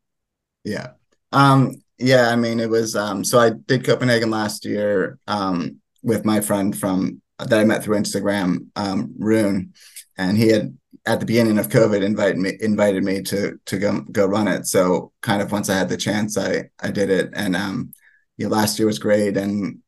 Yeah. 0.64 0.90
Um, 1.32 1.82
yeah, 1.98 2.28
I 2.28 2.36
mean, 2.36 2.60
it 2.60 2.68
was 2.68 2.94
um, 2.94 3.24
so 3.24 3.38
I 3.38 3.50
did 3.50 3.84
Copenhagen 3.84 4.30
last 4.30 4.66
year 4.66 5.18
um, 5.28 5.80
with 6.02 6.24
my 6.24 6.40
friend 6.40 6.78
from 6.78 7.22
that 7.38 7.58
I 7.58 7.64
met 7.64 7.82
through 7.82 7.98
Instagram, 7.98 8.66
um, 8.76 9.14
Rune, 9.18 9.72
and 10.18 10.36
he 10.36 10.48
had 10.48 10.76
at 11.04 11.20
the 11.20 11.26
beginning 11.26 11.58
of 11.58 11.68
COVID 11.68 12.02
invited 12.02 12.38
me 12.38 12.56
invited 12.60 13.02
me 13.04 13.22
to 13.22 13.58
to 13.66 13.78
go 13.78 14.00
go 14.00 14.26
run 14.26 14.48
it. 14.48 14.66
So 14.66 15.12
kind 15.20 15.42
of 15.42 15.52
once 15.52 15.68
I 15.68 15.74
had 15.76 15.88
the 15.88 15.96
chance, 15.96 16.38
I 16.38 16.70
I 16.80 16.90
did 16.90 17.10
it, 17.10 17.30
and 17.34 17.56
um, 17.56 17.92
you 18.36 18.48
know, 18.48 18.54
last 18.54 18.78
year 18.78 18.86
was 18.86 18.98
great, 18.98 19.36
and 19.36 19.78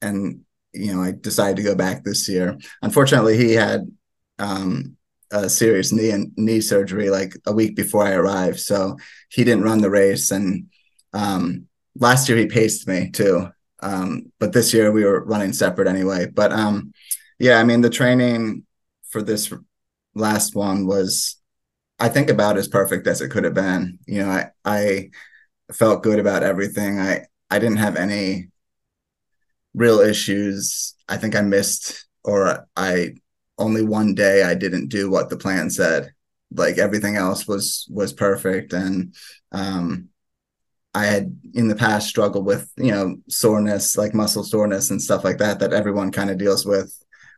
and 0.00 0.40
you 0.72 0.94
know 0.94 1.02
I 1.02 1.12
decided 1.12 1.56
to 1.56 1.62
go 1.62 1.74
back 1.74 2.04
this 2.04 2.28
year. 2.28 2.58
Unfortunately, 2.82 3.36
he 3.36 3.52
had 3.52 3.90
um 4.38 4.96
a 5.30 5.48
serious 5.48 5.92
knee 5.92 6.10
and 6.10 6.32
knee 6.36 6.60
surgery 6.60 7.08
like 7.08 7.34
a 7.46 7.52
week 7.52 7.74
before 7.76 8.04
I 8.04 8.12
arrived, 8.12 8.60
so 8.60 8.96
he 9.30 9.44
didn't 9.44 9.64
run 9.64 9.80
the 9.80 9.90
race 9.90 10.30
and 10.30 10.68
um, 11.12 11.66
last 11.98 12.28
year 12.28 12.38
he 12.38 12.46
paced 12.46 12.88
me 12.88 13.10
too, 13.10 13.48
um, 13.80 14.32
but 14.38 14.52
this 14.52 14.72
year 14.72 14.92
we 14.92 15.04
were 15.04 15.24
running 15.24 15.52
separate 15.52 15.88
anyway. 15.88 16.26
But 16.26 16.52
um, 16.52 16.92
yeah, 17.38 17.58
I 17.58 17.64
mean 17.64 17.80
the 17.80 17.90
training 17.90 18.64
for 19.10 19.22
this 19.22 19.52
last 20.14 20.54
one 20.54 20.86
was, 20.86 21.36
I 21.98 22.08
think, 22.08 22.30
about 22.30 22.56
as 22.58 22.68
perfect 22.68 23.06
as 23.06 23.20
it 23.20 23.30
could 23.30 23.44
have 23.44 23.54
been. 23.54 23.98
You 24.06 24.24
know, 24.24 24.30
I 24.30 24.50
I 24.64 25.10
felt 25.72 26.02
good 26.04 26.18
about 26.18 26.42
everything. 26.42 27.00
I 27.00 27.26
I 27.50 27.58
didn't 27.58 27.78
have 27.78 27.96
any 27.96 28.50
real 29.74 30.00
issues. 30.00 30.94
I 31.08 31.16
think 31.16 31.34
I 31.34 31.40
missed 31.40 32.06
or 32.24 32.66
I 32.76 33.14
only 33.58 33.82
one 33.82 34.14
day 34.14 34.42
I 34.42 34.54
didn't 34.54 34.88
do 34.88 35.10
what 35.10 35.28
the 35.30 35.36
plan 35.36 35.70
said. 35.70 36.12
Like 36.54 36.78
everything 36.78 37.16
else 37.16 37.46
was 37.48 37.86
was 37.90 38.12
perfect 38.12 38.72
and 38.72 39.14
um 39.52 40.08
I 40.94 41.06
had 41.06 41.38
in 41.54 41.68
the 41.68 41.76
past 41.76 42.08
struggled 42.08 42.46
with, 42.46 42.70
you 42.76 42.90
know, 42.90 43.16
soreness, 43.28 43.96
like 43.96 44.14
muscle 44.14 44.44
soreness 44.44 44.90
and 44.90 45.00
stuff 45.00 45.24
like 45.24 45.38
that, 45.38 45.58
that 45.60 45.72
everyone 45.72 46.12
kind 46.12 46.30
of 46.30 46.38
deals 46.38 46.66
with. 46.66 46.94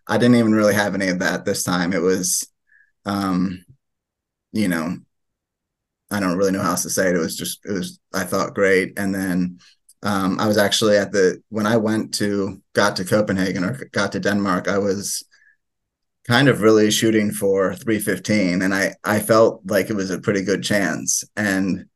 I 0.09 0.19
didn't 0.19 0.37
even 0.37 0.55
really 0.55 0.75
have 0.75 0.95
any 0.95 1.09
of 1.09 1.21
that 1.21 1.45
this 1.45 1.63
time. 1.63 1.93
It 1.93 2.03
was, 2.03 2.49
um, 3.05 3.65
you 4.53 4.69
know, 4.69 4.97
I 6.11 6.21
don't 6.21 6.37
really 6.37 6.53
know 6.53 6.63
how 6.63 6.71
else 6.71 6.83
to 6.85 6.91
say 6.91 7.09
it. 7.09 7.17
It 7.17 7.21
was 7.21 7.37
just, 7.37 7.65
it 7.65 7.73
was, 7.73 7.99
I 8.13 8.25
thought 8.25 8.55
great. 8.55 8.99
And 8.99 9.15
then 9.15 9.59
um, 10.03 10.39
I 10.39 10.47
was 10.47 10.59
actually 10.59 10.97
at 10.97 11.13
the, 11.13 11.43
when 11.49 11.67
I 11.67 11.77
went 11.77 12.15
to, 12.15 12.63
got 12.73 12.97
to 12.97 13.05
Copenhagen 13.05 13.65
or 13.65 13.85
got 13.93 14.13
to 14.13 14.21
Denmark, 14.21 14.69
I 14.69 14.79
was 14.79 15.25
kind 16.27 16.49
of 16.49 16.63
really 16.63 16.91
shooting 16.91 17.31
for 17.31 17.75
315 17.75 18.63
and 18.63 18.75
I, 18.75 18.95
I 19.03 19.19
felt 19.19 19.63
like 19.67 19.91
it 19.91 19.97
was 19.97 20.11
a 20.11 20.21
pretty 20.21 20.43
good 20.43 20.63
chance. 20.63 21.25
And 21.37 21.87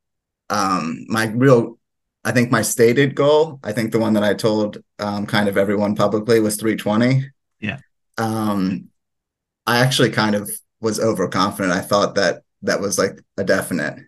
um, 0.50 1.04
my 1.08 1.26
real, 1.26 1.78
I 2.24 2.32
think 2.32 2.50
my 2.50 2.62
stated 2.62 3.14
goal, 3.14 3.60
I 3.62 3.72
think 3.72 3.92
the 3.92 3.98
one 3.98 4.14
that 4.14 4.24
I 4.24 4.34
told 4.34 4.78
um, 4.98 5.26
kind 5.26 5.48
of 5.48 5.56
everyone 5.56 5.94
publicly 5.94 6.40
was 6.40 6.56
320. 6.56 7.30
Yeah. 7.60 7.78
Um, 8.16 8.88
I 9.66 9.78
actually 9.78 10.10
kind 10.10 10.34
of 10.34 10.50
was 10.80 11.00
overconfident. 11.00 11.72
I 11.72 11.80
thought 11.80 12.14
that 12.14 12.42
that 12.62 12.80
was 12.80 12.98
like 12.98 13.20
a 13.36 13.44
definite. 13.44 13.98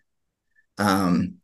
Um, 0.78 1.36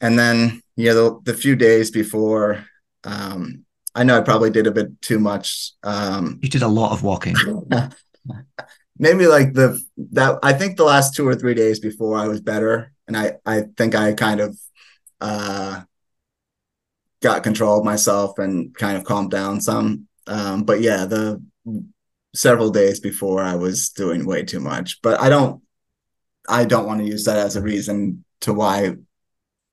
and 0.00 0.18
then 0.18 0.62
yeah, 0.76 0.92
the, 0.92 1.20
the 1.24 1.34
few 1.34 1.56
days 1.56 1.90
before, 1.90 2.64
um, 3.04 3.64
I 3.94 4.04
know 4.04 4.16
I 4.16 4.22
probably 4.22 4.50
did 4.50 4.66
a 4.66 4.72
bit 4.72 5.00
too 5.02 5.18
much. 5.18 5.72
Um, 5.82 6.38
you 6.42 6.48
did 6.48 6.62
a 6.62 6.68
lot 6.68 6.92
of 6.92 7.02
walking. 7.02 7.34
maybe 8.98 9.26
like 9.26 9.52
the 9.54 9.80
that 9.96 10.38
I 10.42 10.52
think 10.52 10.76
the 10.76 10.84
last 10.84 11.14
two 11.14 11.26
or 11.26 11.34
three 11.34 11.54
days 11.54 11.78
before 11.78 12.16
I 12.16 12.26
was 12.26 12.40
better 12.40 12.92
and 13.06 13.16
I 13.16 13.34
I 13.46 13.64
think 13.76 13.94
I 13.94 14.12
kind 14.12 14.40
of 14.40 14.58
uh, 15.20 15.82
got 17.22 17.42
control 17.42 17.78
of 17.78 17.84
myself 17.84 18.38
and 18.38 18.74
kind 18.74 18.96
of 18.96 19.04
calmed 19.04 19.30
down 19.30 19.60
some. 19.60 20.06
Um, 20.26 20.64
but 20.64 20.80
yeah, 20.80 21.06
the 21.06 21.42
several 22.38 22.70
days 22.70 23.00
before 23.00 23.42
I 23.42 23.56
was 23.56 23.88
doing 23.88 24.24
way 24.24 24.44
too 24.44 24.60
much. 24.60 25.02
But 25.02 25.20
I 25.20 25.28
don't 25.28 25.60
I 26.48 26.64
don't 26.64 26.86
want 26.86 27.00
to 27.00 27.06
use 27.06 27.24
that 27.24 27.36
as 27.36 27.56
a 27.56 27.62
reason 27.62 28.24
to 28.42 28.54
why 28.54 28.94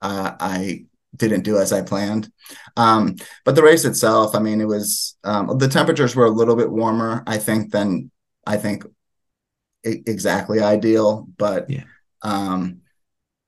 uh, 0.01 0.31
I 0.39 0.85
didn't 1.15 1.43
do 1.43 1.57
as 1.59 1.71
I 1.71 1.83
planned. 1.83 2.31
Um, 2.75 3.15
but 3.45 3.55
the 3.55 3.63
race 3.63 3.85
itself, 3.85 4.35
I 4.35 4.39
mean, 4.39 4.59
it 4.61 4.67
was 4.67 5.15
um, 5.23 5.57
the 5.57 5.67
temperatures 5.67 6.15
were 6.15 6.25
a 6.25 6.31
little 6.31 6.55
bit 6.55 6.71
warmer, 6.71 7.23
I 7.27 7.37
think, 7.37 7.71
than 7.71 8.11
I 8.45 8.57
think 8.57 8.83
exactly 9.83 10.59
ideal. 10.59 11.27
But 11.37 11.69
yeah. 11.69 11.83
um, 12.23 12.81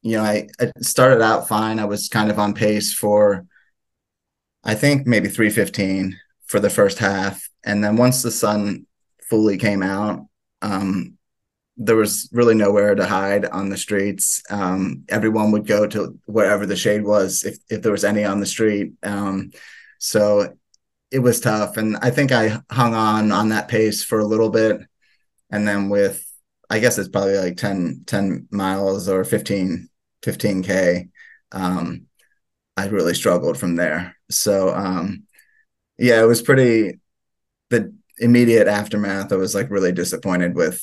you 0.03 0.17
know, 0.17 0.23
I, 0.23 0.47
I 0.59 0.71
started 0.81 1.21
out 1.21 1.47
fine. 1.47 1.79
I 1.79 1.85
was 1.85 2.07
kind 2.07 2.29
of 2.29 2.37
on 2.39 2.53
pace 2.53 2.93
for, 2.93 3.45
I 4.63 4.75
think 4.75 5.07
maybe 5.07 5.27
315 5.27 6.17
for 6.45 6.59
the 6.59 6.69
first 6.69 6.99
half. 6.99 7.49
And 7.65 7.83
then 7.83 7.97
once 7.97 8.21
the 8.21 8.31
sun 8.31 8.86
fully 9.29 9.57
came 9.57 9.83
out. 9.83 10.25
Um, 10.61 11.17
there 11.77 11.95
was 11.95 12.29
really 12.31 12.55
nowhere 12.55 12.95
to 12.95 13.05
hide 13.05 13.45
on 13.45 13.69
the 13.69 13.77
streets. 13.77 14.41
Um, 14.49 15.03
everyone 15.09 15.51
would 15.51 15.67
go 15.67 15.85
to 15.87 16.19
wherever 16.25 16.65
the 16.65 16.75
shade 16.75 17.03
was, 17.03 17.43
if 17.43 17.57
if 17.69 17.81
there 17.81 17.91
was 17.91 18.03
any 18.03 18.25
on 18.25 18.39
the 18.39 18.45
street. 18.45 18.93
Um, 19.03 19.51
so 19.99 20.55
it 21.11 21.19
was 21.19 21.39
tough, 21.39 21.77
and 21.77 21.97
I 21.97 22.09
think 22.09 22.31
I 22.31 22.59
hung 22.71 22.93
on 22.95 23.31
on 23.31 23.49
that 23.49 23.67
pace 23.67 24.03
for 24.03 24.19
a 24.19 24.25
little 24.25 24.49
bit, 24.49 24.81
and 25.51 25.67
then 25.67 25.89
with 25.89 26.23
I 26.69 26.79
guess 26.79 26.97
it's 26.97 27.09
probably 27.09 27.37
like 27.37 27.57
10, 27.57 28.03
10 28.05 28.47
miles 28.51 29.07
or 29.07 29.23
15 29.23 29.89
15k. 30.23 31.09
Um, 31.51 32.07
I 32.75 32.87
really 32.87 33.13
struggled 33.13 33.57
from 33.57 33.75
there. 33.75 34.17
So 34.29 34.73
um, 34.75 35.23
yeah, 35.97 36.21
it 36.21 36.25
was 36.25 36.41
pretty 36.41 36.99
the 37.69 37.93
immediate 38.17 38.67
aftermath. 38.67 39.31
I 39.31 39.35
was 39.35 39.55
like 39.55 39.69
really 39.69 39.91
disappointed 39.91 40.55
with 40.55 40.81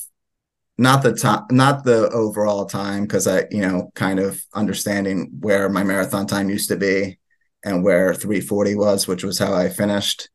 not 0.77 1.03
the 1.03 1.15
time, 1.15 1.45
not 1.51 1.85
the 1.85 2.09
overall 2.11 2.67
time, 2.67 3.03
because 3.03 3.27
I, 3.27 3.47
you 3.51 3.61
know, 3.61 3.91
kind 3.95 4.19
of 4.19 4.43
understanding 4.55 5.31
where 5.41 5.69
my 5.69 5.85
marathon 5.85 6.27
time 6.27 6.51
used 6.51 6.69
to 6.69 6.77
be 6.77 7.19
and 7.65 7.85
where 7.85 8.15
340 8.15 8.75
was, 8.75 9.07
which 9.07 9.25
was 9.25 9.39
how 9.39 9.55
I 9.55 9.69
finished. 9.69 10.29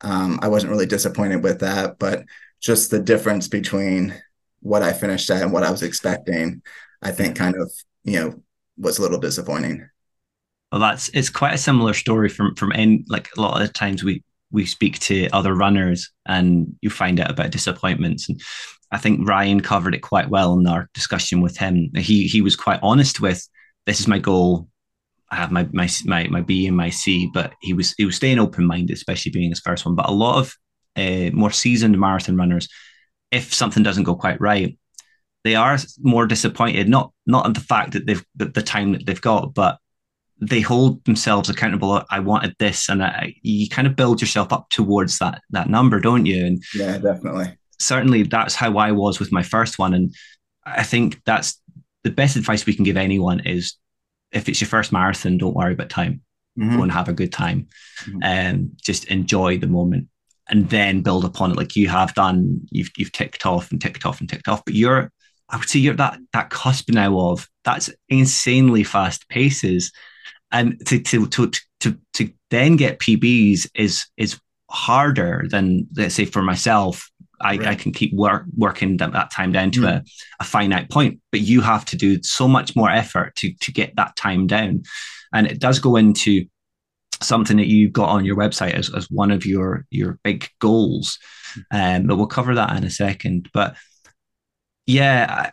Um, 0.00 0.38
I 0.42 0.48
wasn't 0.48 0.72
really 0.72 0.86
disappointed 0.86 1.42
with 1.42 1.60
that, 1.60 1.98
but 1.98 2.24
just 2.60 2.90
the 2.90 3.00
difference 3.00 3.48
between 3.48 4.14
what 4.60 4.82
I 4.82 4.92
finished 4.92 5.30
at 5.30 5.42
and 5.42 5.52
what 5.52 5.62
I 5.62 5.70
was 5.70 5.82
expecting, 5.82 6.62
I 7.00 7.12
think 7.12 7.36
kind 7.36 7.54
of, 7.56 7.72
you 8.04 8.20
know, 8.20 8.42
was 8.76 8.98
a 8.98 9.02
little 9.02 9.18
disappointing. 9.18 9.88
Well, 10.72 10.80
that's 10.80 11.08
it's 11.10 11.30
quite 11.30 11.54
a 11.54 11.58
similar 11.58 11.94
story 11.94 12.28
from 12.28 12.54
from 12.56 12.72
in 12.72 13.04
like 13.08 13.30
a 13.36 13.40
lot 13.40 13.60
of 13.60 13.66
the 13.66 13.72
times 13.72 14.02
we 14.02 14.22
we 14.56 14.66
speak 14.66 14.98
to 14.98 15.28
other 15.28 15.54
runners 15.54 16.10
and 16.26 16.74
you 16.80 16.90
find 16.90 17.20
out 17.20 17.30
about 17.30 17.50
disappointments 17.50 18.28
and 18.28 18.40
I 18.90 18.98
think 18.98 19.28
Ryan 19.28 19.60
covered 19.60 19.94
it 19.94 20.02
quite 20.02 20.30
well 20.30 20.58
in 20.58 20.66
our 20.66 20.88
discussion 20.94 21.40
with 21.40 21.56
him. 21.56 21.90
He 21.96 22.26
he 22.28 22.40
was 22.40 22.56
quite 22.56 22.80
honest 22.82 23.20
with 23.20 23.46
this 23.84 24.00
is 24.00 24.08
my 24.08 24.18
goal. 24.18 24.68
I 25.30 25.36
have 25.36 25.50
my 25.50 25.68
my 25.72 25.88
my, 26.04 26.28
my 26.28 26.40
B 26.40 26.66
and 26.66 26.76
my 26.76 26.90
C, 26.90 27.28
but 27.34 27.52
he 27.60 27.72
was 27.72 27.94
he 27.98 28.04
was 28.04 28.16
staying 28.16 28.38
open 28.38 28.64
minded, 28.64 28.94
especially 28.94 29.32
being 29.32 29.50
his 29.50 29.60
first 29.60 29.84
one. 29.84 29.96
But 29.96 30.08
a 30.08 30.12
lot 30.12 30.38
of 30.38 30.54
uh, 30.96 31.30
more 31.32 31.50
seasoned 31.50 31.98
marathon 31.98 32.36
runners, 32.36 32.68
if 33.32 33.52
something 33.52 33.82
doesn't 33.82 34.04
go 34.04 34.14
quite 34.14 34.40
right, 34.40 34.78
they 35.42 35.56
are 35.56 35.78
more 35.98 36.26
disappointed. 36.26 36.88
Not 36.88 37.12
not 37.26 37.46
in 37.46 37.54
the 37.54 37.60
fact 37.60 37.92
that 37.92 38.06
they've 38.06 38.24
the, 38.36 38.46
the 38.46 38.62
time 38.62 38.92
that 38.92 39.04
they've 39.04 39.20
got, 39.20 39.52
but 39.52 39.78
they 40.40 40.60
hold 40.60 41.04
themselves 41.04 41.48
accountable. 41.48 42.02
I 42.10 42.20
wanted 42.20 42.54
this, 42.58 42.88
and 42.88 43.02
I, 43.02 43.34
you 43.42 43.68
kind 43.68 43.86
of 43.86 43.96
build 43.96 44.20
yourself 44.20 44.52
up 44.52 44.68
towards 44.70 45.18
that 45.18 45.42
that 45.50 45.70
number, 45.70 46.00
don't 46.00 46.26
you? 46.26 46.44
And 46.44 46.62
yeah, 46.74 46.98
definitely. 46.98 47.56
Certainly, 47.78 48.24
that's 48.24 48.54
how 48.54 48.76
I 48.76 48.92
was 48.92 49.18
with 49.18 49.32
my 49.32 49.42
first 49.42 49.78
one, 49.78 49.94
and 49.94 50.14
I 50.64 50.82
think 50.82 51.22
that's 51.24 51.60
the 52.04 52.10
best 52.10 52.36
advice 52.36 52.66
we 52.66 52.74
can 52.74 52.84
give 52.84 52.96
anyone 52.96 53.40
is 53.40 53.74
if 54.32 54.48
it's 54.48 54.60
your 54.60 54.68
first 54.68 54.92
marathon, 54.92 55.38
don't 55.38 55.56
worry 55.56 55.72
about 55.72 55.90
time. 55.90 56.22
Mm-hmm. 56.58 56.76
Go 56.76 56.82
and 56.82 56.92
have 56.92 57.08
a 57.08 57.14
good 57.14 57.32
time, 57.32 57.68
mm-hmm. 58.02 58.22
and 58.22 58.70
just 58.82 59.04
enjoy 59.06 59.58
the 59.58 59.66
moment, 59.66 60.08
and 60.48 60.68
then 60.68 61.02
build 61.02 61.24
upon 61.24 61.50
it 61.52 61.56
like 61.56 61.76
you 61.76 61.88
have 61.88 62.14
done. 62.14 62.66
You've 62.70 62.90
you've 62.96 63.12
ticked 63.12 63.46
off 63.46 63.70
and 63.70 63.80
ticked 63.80 64.04
off 64.04 64.20
and 64.20 64.28
ticked 64.28 64.48
off, 64.48 64.64
but 64.64 64.74
you're 64.74 65.10
I 65.48 65.56
would 65.56 65.68
say 65.68 65.78
you're 65.78 65.94
that 65.94 66.18
that 66.32 66.50
cusp 66.50 66.90
now 66.90 67.18
of 67.18 67.48
that's 67.64 67.90
insanely 68.08 68.84
fast 68.84 69.28
paces 69.28 69.92
and 70.56 70.86
to 70.86 70.98
to 70.98 71.26
to 71.26 71.50
to 71.80 71.98
to 72.14 72.30
then 72.50 72.76
get 72.76 72.98
PBs 72.98 73.68
is 73.74 74.06
is 74.16 74.40
harder 74.70 75.44
than 75.48 75.86
let's 75.96 76.14
say 76.14 76.24
for 76.24 76.42
myself. 76.42 77.10
I, 77.38 77.58
right. 77.58 77.66
I 77.66 77.74
can 77.74 77.92
keep 77.92 78.14
work 78.14 78.46
working 78.56 78.96
that, 78.96 79.12
that 79.12 79.30
time 79.30 79.52
down 79.52 79.70
to 79.72 79.80
mm. 79.80 79.88
a, 79.88 80.04
a 80.40 80.44
finite 80.44 80.88
point, 80.88 81.20
but 81.30 81.42
you 81.42 81.60
have 81.60 81.84
to 81.86 81.96
do 81.96 82.22
so 82.22 82.48
much 82.48 82.74
more 82.74 82.90
effort 82.90 83.34
to 83.36 83.52
to 83.60 83.72
get 83.72 83.94
that 83.96 84.16
time 84.16 84.46
down, 84.46 84.84
and 85.34 85.46
it 85.46 85.60
does 85.60 85.78
go 85.78 85.96
into 85.96 86.46
something 87.22 87.58
that 87.58 87.66
you 87.66 87.90
got 87.90 88.08
on 88.08 88.24
your 88.24 88.36
website 88.36 88.72
as, 88.72 88.92
as 88.94 89.10
one 89.10 89.30
of 89.30 89.44
your 89.44 89.84
your 89.90 90.18
big 90.24 90.48
goals. 90.60 91.18
Um, 91.70 92.06
but 92.06 92.16
we'll 92.16 92.26
cover 92.26 92.54
that 92.54 92.74
in 92.76 92.84
a 92.84 92.90
second. 92.90 93.50
But 93.52 93.76
yeah, 94.86 95.50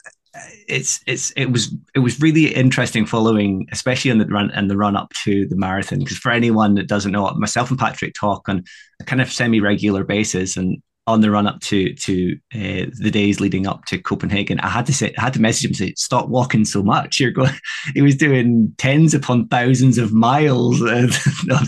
it's 0.67 0.99
it's 1.05 1.31
it 1.31 1.51
was 1.51 1.75
it 1.93 1.99
was 1.99 2.19
really 2.19 2.53
interesting 2.53 3.05
following, 3.05 3.67
especially 3.71 4.11
in 4.11 4.17
the 4.17 4.25
run 4.25 4.51
and 4.51 4.69
the 4.69 4.77
run 4.77 4.95
up 4.95 5.11
to 5.23 5.47
the 5.47 5.55
marathon. 5.55 5.99
Because 5.99 6.17
for 6.17 6.31
anyone 6.31 6.75
that 6.75 6.87
doesn't 6.87 7.11
know, 7.11 7.29
myself 7.35 7.69
and 7.69 7.79
Patrick 7.79 8.13
talk 8.15 8.49
on 8.49 8.63
a 8.99 9.03
kind 9.03 9.21
of 9.21 9.31
semi 9.31 9.59
regular 9.59 10.03
basis, 10.03 10.57
and 10.57 10.81
on 11.05 11.21
the 11.21 11.29
run 11.29 11.47
up 11.47 11.59
to 11.59 11.93
to 11.93 12.37
uh, 12.55 12.87
the 12.99 13.11
days 13.11 13.39
leading 13.39 13.67
up 13.67 13.85
to 13.85 13.97
Copenhagen, 13.97 14.59
I 14.61 14.69
had 14.69 14.85
to 14.85 14.93
say, 14.93 15.13
I 15.17 15.21
had 15.21 15.33
to 15.33 15.41
message 15.41 15.65
him 15.65 15.73
say, 15.73 15.93
"Stop 15.95 16.29
walking 16.29 16.65
so 16.65 16.81
much." 16.81 17.19
You're 17.19 17.31
going. 17.31 17.51
He 17.93 18.01
was 18.01 18.15
doing 18.15 18.73
tens 18.77 19.13
upon 19.13 19.49
thousands 19.49 19.97
of 19.97 20.13
miles 20.13 20.81
of 20.87 21.13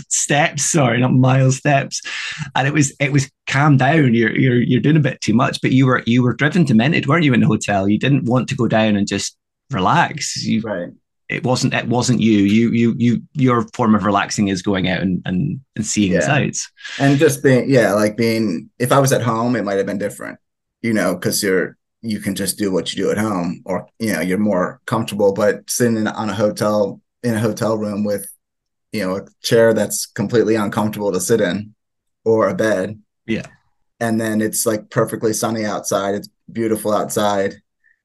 steps. 0.08 0.64
Sorry, 0.64 0.98
not 1.00 1.12
miles 1.12 1.58
steps, 1.58 2.00
and 2.54 2.66
it 2.66 2.72
was 2.72 2.94
it 2.98 3.12
was 3.12 3.30
calm 3.46 3.76
down. 3.76 4.14
You're 4.14 4.36
you're 4.36 4.62
you're 4.62 4.80
doing 4.80 4.96
a 4.96 5.00
bit 5.00 5.20
too 5.20 5.34
much, 5.34 5.60
but 5.60 5.72
you 5.72 5.86
were 5.86 6.02
you 6.06 6.22
were 6.22 6.34
driven 6.34 6.64
to 6.64 6.68
demented, 6.68 7.06
weren't 7.06 7.24
you? 7.24 7.34
In 7.34 7.40
the 7.40 7.46
hotel, 7.46 7.88
you 7.88 7.98
didn't 7.98 8.24
want 8.24 8.48
to 8.48 8.56
go 8.56 8.66
down 8.66 8.96
and 8.96 9.06
just 9.06 9.36
relax. 9.70 10.42
You, 10.42 10.62
right 10.62 10.92
it 11.28 11.44
wasn't 11.44 11.74
it 11.74 11.88
wasn't 11.88 12.20
you. 12.20 12.38
You 12.38 12.70
you 12.72 12.94
you 12.98 13.22
your 13.32 13.62
form 13.74 13.94
of 13.94 14.04
relaxing 14.04 14.48
is 14.48 14.62
going 14.62 14.88
out 14.88 15.00
and 15.00 15.22
and, 15.24 15.60
and 15.74 15.86
seeing 15.86 16.12
yeah. 16.12 16.20
the 16.20 16.26
sights. 16.26 16.70
And 16.98 17.18
just 17.18 17.42
being 17.42 17.68
yeah 17.68 17.92
like 17.92 18.16
being 18.16 18.70
if 18.78 18.92
i 18.92 18.98
was 18.98 19.12
at 19.12 19.22
home 19.22 19.56
it 19.56 19.64
might 19.64 19.78
have 19.78 19.86
been 19.86 19.98
different 19.98 20.38
you 20.82 20.92
know 20.92 21.14
because 21.14 21.42
you're 21.42 21.76
you 22.02 22.20
can 22.20 22.34
just 22.34 22.58
do 22.58 22.72
what 22.72 22.92
you 22.92 23.04
do 23.04 23.10
at 23.10 23.18
home 23.18 23.62
or 23.64 23.88
you 23.98 24.12
know 24.12 24.20
you're 24.20 24.38
more 24.38 24.80
comfortable. 24.86 25.32
But 25.32 25.68
sitting 25.68 25.96
in, 25.96 26.06
on 26.06 26.30
a 26.30 26.34
hotel 26.34 27.00
in 27.22 27.34
a 27.34 27.40
hotel 27.40 27.76
room 27.76 28.04
with 28.04 28.30
you 28.92 29.00
know 29.00 29.16
a 29.16 29.26
chair 29.42 29.74
that's 29.74 30.06
completely 30.06 30.54
uncomfortable 30.54 31.12
to 31.12 31.20
sit 31.20 31.40
in 31.40 31.74
or 32.24 32.48
a 32.48 32.54
bed. 32.54 33.00
Yeah. 33.26 33.46
And 33.98 34.20
then 34.20 34.40
it's 34.40 34.66
like 34.66 34.90
perfectly 34.90 35.32
sunny 35.32 35.64
outside. 35.64 36.14
It's 36.14 36.28
beautiful 36.50 36.92
outside. 36.92 37.56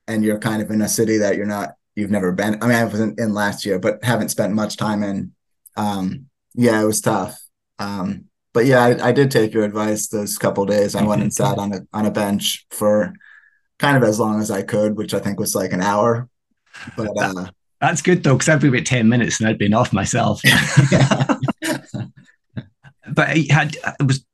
And 0.08 0.24
you're 0.24 0.40
kind 0.40 0.62
of 0.62 0.72
in 0.72 0.82
a 0.82 0.88
city 0.88 1.18
that 1.18 1.36
you're 1.36 1.46
not 1.46 1.76
you've 1.96 2.12
never 2.12 2.32
been. 2.32 2.58
I 2.62 2.68
mean, 2.68 2.78
I 2.78 2.84
wasn't 2.86 3.20
in 3.20 3.34
last 3.34 3.66
year, 3.66 3.80
but 3.80 4.04
haven't 4.04 4.30
spent 4.30 4.54
much 4.54 4.78
time 4.78 5.04
in. 5.04 5.34
Um, 5.76 6.28
yeah, 6.54 6.82
it 6.82 6.86
was 6.86 7.02
tough. 7.02 7.40
Um, 7.80 8.26
but 8.54 8.66
yeah, 8.66 8.84
I, 8.84 9.10
I, 9.10 9.12
did 9.12 9.32
take 9.32 9.54
your 9.54 9.64
advice 9.64 10.08
those 10.08 10.38
couple 10.38 10.66
days. 10.66 10.94
I 10.96 11.04
went 11.04 11.22
and 11.22 11.34
sat 11.34 11.58
on 11.58 11.74
a 11.74 11.80
on 11.94 12.06
a 12.06 12.12
bench 12.12 12.66
for 12.70 13.14
kind 13.80 13.98
of 13.98 14.04
as 14.04 14.20
long 14.20 14.42
as 14.42 14.52
I 14.52 14.62
could, 14.62 14.98
which 14.98 15.14
I 15.14 15.20
think 15.20 15.40
was 15.40 15.56
like 15.56 15.72
an 15.72 15.82
hour. 15.82 16.30
But 16.98 17.10
uh, 17.18 17.48
that's 17.80 18.02
good 18.02 18.24
though, 18.24 18.36
because 18.36 18.50
I'd 18.50 18.62
be 18.62 18.68
about 18.68 18.86
ten 18.86 19.08
minutes 19.08 19.40
and 19.40 19.48
I'd 19.50 19.58
been 19.58 19.74
off 19.74 19.94
myself. 19.94 20.42
but 23.14 23.38
it 23.38 23.50
had 23.50 23.78
it 24.00 24.06
was 24.06 24.26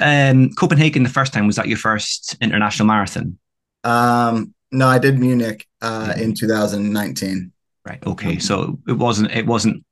um, 0.00 0.50
Copenhagen 0.54 1.02
the 1.02 1.08
first 1.08 1.32
time. 1.32 1.46
Was 1.46 1.56
that 1.56 1.68
your 1.68 1.78
first 1.78 2.36
international 2.40 2.88
marathon? 2.88 3.38
Um, 3.84 4.54
no, 4.72 4.88
I 4.88 4.98
did 4.98 5.18
Munich 5.18 5.66
uh, 5.80 6.14
in 6.16 6.34
2019. 6.34 7.52
Right. 7.84 8.04
Okay. 8.06 8.38
So 8.38 8.78
it 8.88 8.94
wasn't 8.94 9.30
it 9.30 9.46
wasn't 9.46 9.84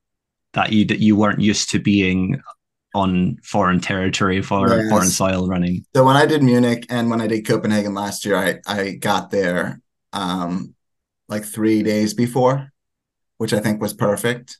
that 0.53 0.71
you 0.71 0.85
that 0.85 0.99
you 0.99 1.15
weren't 1.15 1.39
used 1.39 1.69
to 1.71 1.79
being 1.79 2.41
on 2.93 3.37
foreign 3.43 3.79
territory 3.79 4.41
for 4.41 4.67
yes. 4.69 4.89
foreign 4.89 5.07
soil 5.07 5.47
running. 5.47 5.85
So 5.95 6.03
when 6.03 6.15
I 6.15 6.25
did 6.25 6.43
Munich 6.43 6.85
and 6.89 7.09
when 7.09 7.21
I 7.21 7.27
did 7.27 7.45
Copenhagen 7.45 7.93
last 7.93 8.25
year, 8.25 8.35
I 8.35 8.59
I 8.67 8.91
got 8.91 9.31
there 9.31 9.81
um, 10.13 10.75
like 11.27 11.45
three 11.45 11.83
days 11.83 12.13
before, 12.13 12.71
which 13.37 13.53
I 13.53 13.59
think 13.59 13.81
was 13.81 13.93
perfect 13.93 14.57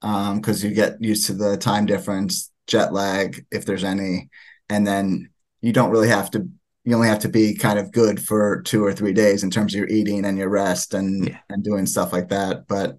because 0.00 0.64
um, 0.64 0.68
you 0.68 0.74
get 0.74 1.02
used 1.02 1.26
to 1.26 1.32
the 1.32 1.56
time 1.56 1.86
difference, 1.86 2.52
jet 2.66 2.92
lag, 2.92 3.44
if 3.50 3.64
there's 3.64 3.84
any, 3.84 4.28
and 4.68 4.86
then 4.86 5.30
you 5.60 5.72
don't 5.72 5.90
really 5.90 6.08
have 6.08 6.30
to 6.32 6.48
you 6.86 6.94
only 6.94 7.08
have 7.08 7.18
to 7.18 7.28
be 7.28 7.52
kind 7.52 7.80
of 7.80 7.90
good 7.90 8.24
for 8.24 8.62
two 8.62 8.82
or 8.82 8.92
three 8.92 9.12
days 9.12 9.42
in 9.42 9.50
terms 9.50 9.74
of 9.74 9.78
your 9.80 9.88
eating 9.88 10.24
and 10.24 10.38
your 10.38 10.48
rest 10.48 10.94
and 10.94 11.28
yeah. 11.28 11.38
and 11.50 11.64
doing 11.64 11.84
stuff 11.84 12.12
like 12.12 12.28
that. 12.28 12.68
But 12.68 12.98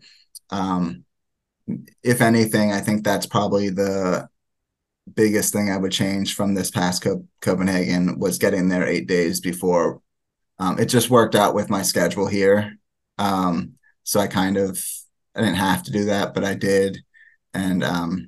um, 0.50 1.06
if 2.04 2.22
anything, 2.22 2.74
I 2.74 2.82
think 2.82 3.04
that's 3.04 3.26
probably 3.26 3.70
the 3.70 4.28
biggest 5.16 5.54
thing 5.54 5.72
I 5.72 5.78
would 5.78 5.94
change 5.94 6.36
from 6.36 6.54
this 6.54 6.70
past 6.70 7.02
Co- 7.02 7.26
Copenhagen 7.42 8.20
was 8.20 8.38
getting 8.38 8.68
there 8.68 8.86
eight 8.86 9.08
days 9.08 9.40
before. 9.40 10.02
Um, 10.60 10.78
it 10.80 10.88
just 10.88 11.10
worked 11.10 11.36
out 11.36 11.56
with 11.56 11.70
my 11.70 11.82
schedule 11.82 12.28
here, 12.28 12.78
um, 13.18 13.76
so 14.04 14.20
I 14.20 14.28
kind 14.28 14.58
of 14.58 14.84
I 15.34 15.40
didn't 15.40 15.56
have 15.56 15.84
to 15.84 15.92
do 15.92 16.06
that, 16.06 16.34
but 16.34 16.44
I 16.44 16.56
did, 16.56 16.98
and 17.54 17.86
um, 17.86 18.28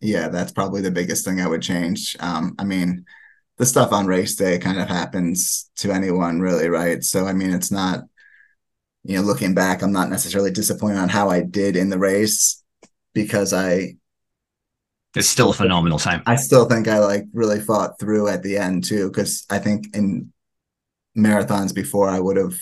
yeah, 0.00 0.28
that's 0.28 0.52
probably 0.52 0.82
the 0.82 0.92
biggest 0.92 1.24
thing 1.24 1.40
I 1.40 1.48
would 1.48 1.62
change. 1.62 2.16
Um, 2.20 2.54
I 2.60 2.64
mean 2.64 3.04
the 3.58 3.66
stuff 3.66 3.92
on 3.92 4.06
race 4.06 4.34
day 4.36 4.58
kind 4.58 4.80
of 4.80 4.88
happens 4.88 5.70
to 5.76 5.92
anyone 5.92 6.40
really 6.40 6.68
right 6.68 7.04
so 7.04 7.26
i 7.26 7.32
mean 7.32 7.52
it's 7.52 7.70
not 7.70 8.04
you 9.04 9.16
know 9.16 9.22
looking 9.22 9.54
back 9.54 9.82
i'm 9.82 9.92
not 9.92 10.10
necessarily 10.10 10.50
disappointed 10.50 10.98
on 10.98 11.08
how 11.08 11.28
i 11.28 11.42
did 11.42 11.76
in 11.76 11.90
the 11.90 11.98
race 11.98 12.62
because 13.14 13.52
i 13.52 13.94
it's 15.14 15.28
still 15.28 15.50
a 15.50 15.54
phenomenal 15.54 15.98
time. 15.98 16.22
I 16.26 16.36
still 16.36 16.66
think 16.66 16.86
I 16.86 16.98
like 17.00 17.24
really 17.32 17.60
fought 17.60 17.98
through 17.98 18.28
at 18.28 18.42
the 18.42 18.56
end 18.56 18.84
too, 18.84 19.08
because 19.08 19.46
I 19.50 19.58
think 19.58 19.96
in 19.96 20.32
marathons 21.16 21.74
before 21.74 22.08
I 22.08 22.20
would 22.20 22.36
have 22.36 22.54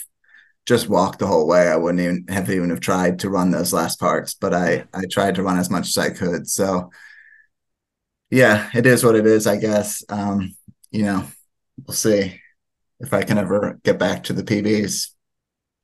just 0.64 0.88
walked 0.88 1.18
the 1.18 1.26
whole 1.26 1.46
way. 1.46 1.68
I 1.68 1.76
wouldn't 1.76 2.00
even 2.00 2.24
have 2.28 2.50
even 2.50 2.70
have 2.70 2.80
tried 2.80 3.18
to 3.20 3.30
run 3.30 3.50
those 3.50 3.72
last 3.72 4.00
parts, 4.00 4.34
but 4.34 4.54
I 4.54 4.84
I 4.94 5.04
tried 5.10 5.34
to 5.34 5.42
run 5.42 5.58
as 5.58 5.70
much 5.70 5.88
as 5.88 5.98
I 5.98 6.10
could. 6.10 6.48
So 6.48 6.90
yeah, 8.30 8.70
it 8.74 8.86
is 8.86 9.04
what 9.04 9.16
it 9.16 9.26
is, 9.26 9.46
I 9.46 9.56
guess. 9.56 10.02
Um, 10.08 10.55
you 10.90 11.02
know, 11.04 11.24
we'll 11.86 11.94
see 11.94 12.40
if 13.00 13.12
I 13.12 13.22
can 13.22 13.38
ever 13.38 13.78
get 13.84 13.98
back 13.98 14.24
to 14.24 14.32
the 14.32 14.42
PBs. 14.42 15.10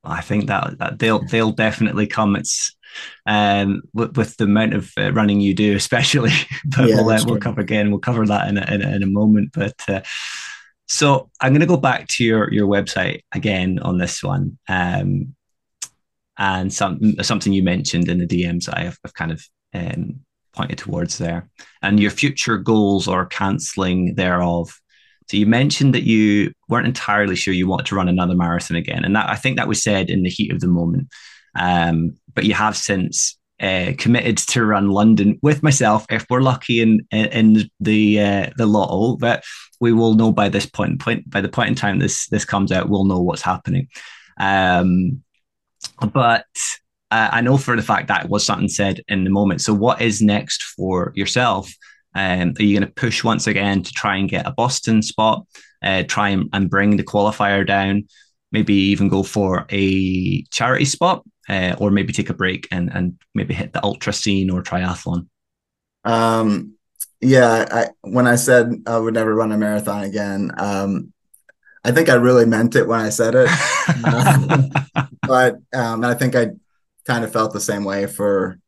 I 0.04 0.20
think 0.20 0.46
that, 0.48 0.78
that 0.78 0.98
they'll 0.98 1.24
they'll 1.26 1.52
definitely 1.52 2.06
come. 2.06 2.34
It's 2.34 2.74
um, 3.26 3.82
with, 3.92 4.16
with 4.16 4.36
the 4.36 4.44
amount 4.44 4.74
of 4.74 4.90
uh, 4.98 5.12
running 5.12 5.40
you 5.40 5.54
do, 5.54 5.76
especially. 5.76 6.32
but 6.64 6.88
yeah, 6.88 6.96
we'll 6.96 7.10
uh, 7.10 7.22
we'll 7.24 7.38
cover 7.38 7.60
again. 7.60 7.90
We'll 7.90 8.00
cover 8.00 8.26
that 8.26 8.48
in 8.48 8.58
a, 8.58 8.74
in 8.74 8.82
a, 8.82 8.96
in 8.96 9.02
a 9.02 9.06
moment. 9.06 9.50
But 9.52 9.74
uh, 9.88 10.00
so 10.88 11.30
I'm 11.40 11.52
going 11.52 11.60
to 11.60 11.66
go 11.66 11.76
back 11.76 12.08
to 12.08 12.24
your 12.24 12.52
your 12.52 12.66
website 12.66 13.22
again 13.32 13.78
on 13.78 13.98
this 13.98 14.22
one, 14.22 14.58
um, 14.68 15.34
and 16.36 16.72
some 16.72 17.14
something 17.22 17.52
you 17.52 17.62
mentioned 17.62 18.08
in 18.08 18.18
the 18.18 18.26
DMs 18.26 18.68
I 18.72 18.84
have, 18.84 18.98
have 19.04 19.14
kind 19.14 19.32
of 19.32 19.44
um, 19.72 20.20
pointed 20.52 20.78
towards 20.78 21.18
there, 21.18 21.48
and 21.80 22.00
your 22.00 22.10
future 22.10 22.58
goals 22.58 23.08
or 23.08 23.26
cancelling 23.26 24.16
thereof. 24.16 24.78
So 25.28 25.36
you 25.36 25.46
mentioned 25.46 25.94
that 25.94 26.04
you 26.04 26.52
weren't 26.68 26.86
entirely 26.86 27.36
sure 27.36 27.54
you 27.54 27.68
want 27.68 27.86
to 27.86 27.94
run 27.94 28.08
another 28.08 28.34
marathon 28.34 28.76
again, 28.76 29.04
and 29.04 29.14
that 29.16 29.28
I 29.28 29.36
think 29.36 29.56
that 29.56 29.68
was 29.68 29.82
said 29.82 30.10
in 30.10 30.22
the 30.22 30.30
heat 30.30 30.52
of 30.52 30.60
the 30.60 30.68
moment. 30.68 31.08
Um, 31.54 32.16
but 32.34 32.44
you 32.44 32.54
have 32.54 32.76
since 32.76 33.38
uh, 33.60 33.92
committed 33.96 34.38
to 34.38 34.64
run 34.64 34.88
London 34.88 35.38
with 35.42 35.62
myself 35.62 36.04
if 36.10 36.26
we're 36.28 36.40
lucky 36.40 36.80
in 36.80 37.06
in, 37.10 37.70
the 37.80 38.20
uh, 38.20 38.50
the 38.56 38.66
lotto. 38.66 39.16
But 39.16 39.44
we 39.80 39.92
will 39.92 40.14
know 40.14 40.32
by 40.32 40.48
this 40.48 40.66
point 40.66 41.00
point 41.00 41.28
by 41.30 41.40
the 41.40 41.48
point 41.48 41.70
in 41.70 41.74
time 41.74 41.98
this 41.98 42.26
this 42.28 42.44
comes 42.44 42.72
out, 42.72 42.88
we'll 42.88 43.04
know 43.04 43.20
what's 43.20 43.42
happening. 43.42 43.88
Um, 44.38 45.22
but 46.12 46.46
uh, 47.10 47.28
I 47.30 47.40
know 47.40 47.56
for 47.56 47.76
the 47.76 47.82
fact 47.82 48.08
that 48.08 48.24
it 48.24 48.30
was 48.30 48.44
something 48.44 48.68
said 48.68 49.02
in 49.08 49.24
the 49.24 49.30
moment. 49.30 49.60
So 49.60 49.74
what 49.74 50.00
is 50.00 50.22
next 50.22 50.62
for 50.62 51.12
yourself? 51.14 51.72
Um, 52.14 52.54
are 52.58 52.62
you 52.62 52.78
going 52.78 52.86
to 52.86 52.94
push 52.94 53.24
once 53.24 53.46
again 53.46 53.82
to 53.82 53.92
try 53.92 54.16
and 54.16 54.28
get 54.28 54.46
a 54.46 54.52
Boston 54.52 55.02
spot? 55.02 55.46
Uh, 55.82 56.04
try 56.06 56.30
and, 56.30 56.48
and 56.52 56.70
bring 56.70 56.96
the 56.96 57.04
qualifier 57.04 57.66
down? 57.66 58.06
Maybe 58.50 58.74
even 58.74 59.08
go 59.08 59.22
for 59.22 59.66
a 59.70 60.42
charity 60.44 60.84
spot? 60.84 61.24
uh, 61.48 61.74
or 61.78 61.90
maybe 61.90 62.12
take 62.12 62.30
a 62.30 62.34
break 62.34 62.68
and 62.70 62.90
and 62.92 63.18
maybe 63.34 63.54
hit 63.54 63.72
the 63.72 63.84
ultra 63.84 64.12
scene 64.12 64.50
or 64.50 64.62
triathlon? 64.62 65.28
Um, 66.04 66.74
yeah, 67.20 67.66
I, 67.70 67.86
when 68.02 68.26
I 68.26 68.36
said 68.36 68.82
I 68.86 68.98
would 68.98 69.14
never 69.14 69.34
run 69.34 69.52
a 69.52 69.58
marathon 69.58 70.04
again, 70.04 70.52
um, 70.58 71.12
I 71.84 71.92
think 71.92 72.08
I 72.08 72.14
really 72.14 72.46
meant 72.46 72.76
it 72.76 72.86
when 72.86 73.00
I 73.00 73.10
said 73.10 73.34
it. 73.34 73.48
but 75.22 75.56
um, 75.74 76.04
I 76.04 76.14
think 76.14 76.34
I 76.34 76.50
kind 77.06 77.24
of 77.24 77.32
felt 77.32 77.52
the 77.52 77.60
same 77.60 77.84
way 77.84 78.06
for 78.06 78.58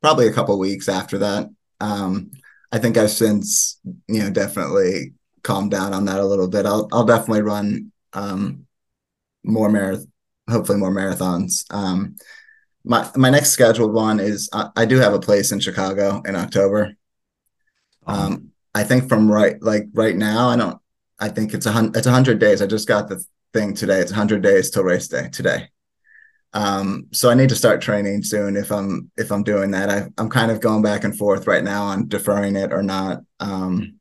probably 0.00 0.26
a 0.28 0.32
couple 0.32 0.58
weeks 0.58 0.88
after 0.88 1.18
that. 1.18 1.48
Um, 1.80 2.30
I 2.74 2.78
think 2.78 2.96
I've 2.96 3.10
since, 3.10 3.78
you 4.08 4.18
know, 4.18 4.30
definitely 4.30 5.12
calmed 5.44 5.70
down 5.70 5.94
on 5.94 6.06
that 6.06 6.18
a 6.18 6.24
little 6.24 6.48
bit. 6.48 6.66
I'll 6.66 6.88
I'll 6.92 7.04
definitely 7.04 7.42
run 7.42 7.92
um, 8.12 8.66
more 9.44 9.70
marathon 9.70 10.10
hopefully 10.50 10.78
more 10.78 10.90
marathons. 10.90 11.64
Um, 11.70 12.16
my 12.84 13.08
my 13.14 13.30
next 13.30 13.50
scheduled 13.50 13.94
one 13.94 14.18
is 14.18 14.50
I, 14.52 14.70
I, 14.76 14.84
do 14.86 14.98
have 14.98 15.14
a 15.14 15.20
place 15.20 15.52
in 15.52 15.60
Chicago 15.60 16.20
in 16.26 16.34
October. 16.34 16.96
Um, 18.06 18.50
I 18.74 18.82
think 18.82 19.08
from 19.08 19.30
right 19.30 19.62
like 19.62 19.84
right 19.94 20.16
now, 20.16 20.48
I 20.48 20.56
don't. 20.56 20.78
I 21.20 21.28
think 21.28 21.54
it's 21.54 21.66
a 21.66 21.72
hundred. 21.72 21.96
It's 21.96 22.08
a 22.08 22.10
hundred 22.10 22.40
days. 22.40 22.60
I 22.60 22.66
just 22.66 22.88
got 22.88 23.08
the 23.08 23.24
thing 23.52 23.74
today. 23.74 24.00
It's 24.00 24.10
a 24.10 24.16
hundred 24.16 24.42
days 24.42 24.70
till 24.70 24.82
race 24.82 25.06
day 25.06 25.28
today. 25.30 25.68
Um, 26.54 27.08
so 27.12 27.30
I 27.30 27.34
need 27.34 27.48
to 27.48 27.56
start 27.56 27.80
training 27.80 28.22
soon 28.22 28.56
if 28.56 28.70
I'm 28.70 29.10
if 29.16 29.32
I'm 29.32 29.42
doing 29.42 29.72
that. 29.72 29.90
I, 29.90 30.06
I'm 30.18 30.30
kind 30.30 30.50
of 30.50 30.60
going 30.60 30.82
back 30.82 31.02
and 31.02 31.16
forth 31.16 31.46
right 31.46 31.64
now 31.64 31.82
on 31.82 32.08
deferring 32.08 32.54
it 32.54 32.72
or 32.72 32.82
not. 32.82 33.22
Um, 33.40 33.98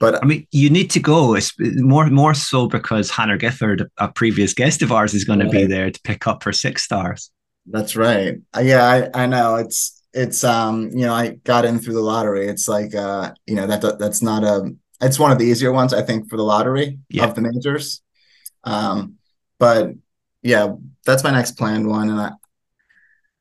but 0.00 0.20
I 0.20 0.26
mean, 0.26 0.48
you 0.50 0.70
need 0.70 0.90
to 0.92 1.00
go. 1.00 1.34
It's 1.34 1.52
more 1.58 2.06
more 2.06 2.34
so 2.34 2.66
because 2.66 3.10
Hannah 3.10 3.36
Gifford, 3.36 3.88
a 3.98 4.08
previous 4.08 4.54
guest 4.54 4.82
of 4.82 4.90
ours, 4.90 5.12
is 5.14 5.24
going 5.24 5.40
right. 5.40 5.50
to 5.50 5.58
be 5.58 5.66
there 5.66 5.90
to 5.90 6.00
pick 6.02 6.26
up 6.26 6.42
her 6.44 6.52
six 6.52 6.82
stars. 6.82 7.30
That's 7.66 7.94
right. 7.94 8.38
Uh, 8.56 8.60
yeah, 8.60 9.10
I, 9.14 9.22
I 9.22 9.26
know. 9.26 9.56
It's 9.56 10.02
it's 10.14 10.44
um 10.44 10.90
you 10.92 11.06
know 11.06 11.14
I 11.14 11.34
got 11.44 11.64
in 11.66 11.78
through 11.78 11.94
the 11.94 12.00
lottery. 12.00 12.48
It's 12.48 12.68
like 12.68 12.94
uh 12.94 13.32
you 13.46 13.54
know 13.54 13.66
that 13.66 13.98
that's 13.98 14.22
not 14.22 14.44
a 14.44 14.74
it's 15.02 15.18
one 15.18 15.30
of 15.30 15.38
the 15.38 15.44
easier 15.44 15.72
ones 15.72 15.92
I 15.92 16.02
think 16.02 16.30
for 16.30 16.36
the 16.36 16.42
lottery 16.42 16.98
yeah. 17.08 17.24
of 17.24 17.34
the 17.34 17.42
majors. 17.42 18.02
Um, 18.64 19.16
but 19.58 19.90
yeah, 20.42 20.74
that's 21.04 21.24
my 21.24 21.30
next 21.30 21.52
planned 21.52 21.86
one, 21.86 22.10
and 22.10 22.20
I 22.20 22.32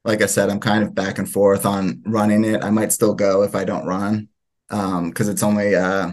like 0.04 0.22
I 0.22 0.26
said, 0.26 0.50
I'm 0.50 0.60
kind 0.60 0.84
of 0.84 0.96
back 0.96 1.20
and 1.20 1.30
forth 1.30 1.66
on 1.66 2.02
running 2.06 2.44
it. 2.44 2.64
I 2.64 2.72
might 2.72 2.92
still 2.92 3.14
go 3.14 3.44
if 3.44 3.56
I 3.56 3.64
don't 3.64 3.86
run 3.86 4.30
um 4.72 5.10
because 5.10 5.28
it's 5.28 5.44
only 5.44 5.76
uh 5.76 6.12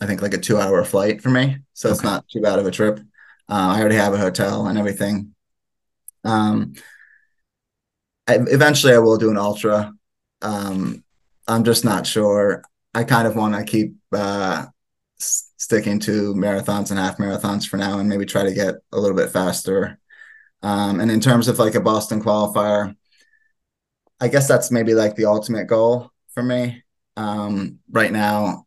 I 0.00 0.06
think 0.06 0.22
like 0.22 0.34
a 0.34 0.38
two 0.38 0.58
hour 0.58 0.84
flight 0.84 1.20
for 1.20 1.30
me. 1.30 1.58
So 1.74 1.88
okay. 1.88 1.94
it's 1.94 2.04
not 2.04 2.28
too 2.28 2.40
bad 2.40 2.58
of 2.58 2.66
a 2.66 2.70
trip. 2.70 3.00
Uh, 3.48 3.74
I 3.74 3.80
already 3.80 3.96
have 3.96 4.14
a 4.14 4.18
hotel 4.18 4.66
and 4.66 4.78
everything. 4.78 5.34
Um, 6.24 6.74
I, 8.26 8.36
eventually 8.36 8.92
I 8.92 8.98
will 8.98 9.16
do 9.16 9.30
an 9.30 9.38
ultra. 9.38 9.92
Um, 10.42 11.02
I'm 11.46 11.64
just 11.64 11.84
not 11.84 12.06
sure. 12.06 12.62
I 12.94 13.04
kind 13.04 13.26
of 13.26 13.36
want 13.36 13.54
to 13.54 13.64
keep 13.64 13.96
uh, 14.12 14.66
sticking 15.16 15.98
to 16.00 16.34
marathons 16.34 16.90
and 16.90 16.98
half 16.98 17.18
marathons 17.18 17.66
for 17.66 17.76
now 17.78 17.98
and 17.98 18.08
maybe 18.08 18.26
try 18.26 18.44
to 18.44 18.54
get 18.54 18.74
a 18.92 19.00
little 19.00 19.16
bit 19.16 19.30
faster. 19.30 19.98
Um, 20.62 21.00
and 21.00 21.10
in 21.10 21.20
terms 21.20 21.48
of 21.48 21.58
like 21.58 21.74
a 21.74 21.80
Boston 21.80 22.22
qualifier, 22.22 22.96
I 24.20 24.28
guess 24.28 24.48
that's 24.48 24.70
maybe 24.70 24.94
like 24.94 25.14
the 25.14 25.26
ultimate 25.26 25.66
goal 25.66 26.10
for 26.34 26.42
me. 26.42 26.82
Um, 27.16 27.78
right 27.90 28.12
now, 28.12 28.66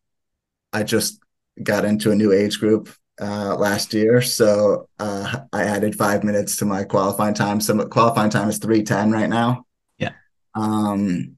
I 0.74 0.84
just 0.84 1.20
got 1.62 1.86
into 1.86 2.12
a 2.12 2.16
new 2.16 2.32
age 2.32 2.60
group 2.60 2.90
uh, 3.20 3.56
last 3.56 3.94
year, 3.94 4.22
so 4.22 4.88
uh, 5.00 5.42
I 5.52 5.64
added 5.64 5.96
five 5.96 6.24
minutes 6.24 6.56
to 6.58 6.66
my 6.66 6.84
qualifying 6.84 7.34
time. 7.34 7.60
So 7.62 7.74
my 7.74 7.86
qualifying 7.86 8.30
time 8.30 8.50
is 8.50 8.58
three 8.58 8.84
ten 8.84 9.12
right 9.12 9.30
now. 9.30 9.66
Yeah. 9.98 10.14
Um, 10.56 11.36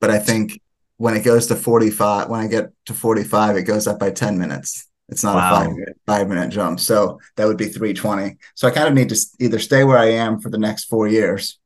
but 0.00 0.10
I 0.10 0.18
think 0.18 0.60
when 0.98 1.16
it 1.16 1.24
goes 1.24 1.46
to 1.48 1.56
forty 1.56 1.90
five, 1.90 2.28
when 2.28 2.40
I 2.40 2.46
get 2.46 2.70
to 2.86 2.94
forty 2.94 3.24
five, 3.24 3.56
it 3.56 3.62
goes 3.62 3.86
up 3.86 3.98
by 3.98 4.10
ten 4.10 4.38
minutes. 4.38 4.87
It's 5.08 5.24
not 5.24 5.36
wow. 5.36 5.50
a 5.50 5.64
five 5.64 5.70
minute, 5.70 5.96
five 6.06 6.28
minute 6.28 6.50
jump, 6.50 6.80
so 6.80 7.18
that 7.36 7.46
would 7.46 7.56
be 7.56 7.66
three 7.66 7.94
twenty. 7.94 8.36
So 8.54 8.68
I 8.68 8.70
kind 8.70 8.88
of 8.88 8.94
need 8.94 9.08
to 9.08 9.16
either 9.40 9.58
stay 9.58 9.84
where 9.84 9.98
I 9.98 10.10
am 10.12 10.40
for 10.40 10.50
the 10.50 10.58
next 10.58 10.84
four 10.84 11.08
years, 11.08 11.58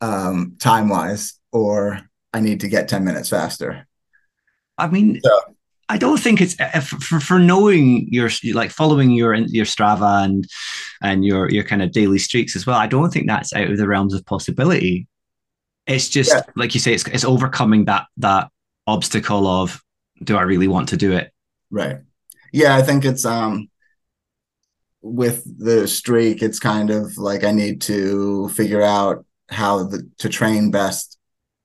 um, 0.00 0.56
time 0.58 0.88
wise, 0.88 1.38
or 1.52 2.00
I 2.34 2.40
need 2.40 2.60
to 2.60 2.68
get 2.68 2.88
ten 2.88 3.04
minutes 3.04 3.30
faster. 3.30 3.86
I 4.76 4.88
mean, 4.88 5.20
so, 5.22 5.40
I 5.88 5.98
don't 5.98 6.20
think 6.20 6.40
it's 6.40 6.58
uh, 6.60 6.80
for, 6.80 7.18
for 7.18 7.38
knowing 7.38 8.06
your 8.12 8.30
like 8.52 8.70
following 8.70 9.10
your 9.10 9.34
your 9.34 9.64
Strava 9.64 10.24
and 10.24 10.46
and 11.02 11.24
your 11.24 11.50
your 11.50 11.64
kind 11.64 11.82
of 11.82 11.92
daily 11.92 12.18
streaks 12.18 12.54
as 12.56 12.66
well. 12.66 12.76
I 12.76 12.86
don't 12.86 13.10
think 13.10 13.26
that's 13.26 13.52
out 13.54 13.70
of 13.70 13.78
the 13.78 13.88
realms 13.88 14.14
of 14.14 14.24
possibility. 14.26 15.08
It's 15.86 16.08
just 16.08 16.32
yeah. 16.32 16.42
like 16.56 16.74
you 16.74 16.80
say, 16.80 16.92
it's 16.92 17.06
it's 17.08 17.24
overcoming 17.24 17.86
that 17.86 18.06
that 18.18 18.50
obstacle 18.86 19.46
of 19.46 19.82
do 20.22 20.36
I 20.36 20.42
really 20.42 20.68
want 20.68 20.90
to 20.90 20.96
do 20.96 21.12
it? 21.12 21.32
Right. 21.70 22.00
Yeah, 22.52 22.76
I 22.76 22.82
think 22.82 23.04
it's 23.04 23.24
um 23.24 23.68
with 25.02 25.42
the 25.58 25.88
streak, 25.88 26.42
it's 26.42 26.58
kind 26.58 26.90
of 26.90 27.16
like 27.16 27.44
I 27.44 27.52
need 27.52 27.80
to 27.82 28.48
figure 28.50 28.82
out 28.82 29.24
how 29.48 29.84
the, 29.84 30.08
to 30.18 30.28
train 30.28 30.70
best 30.70 31.18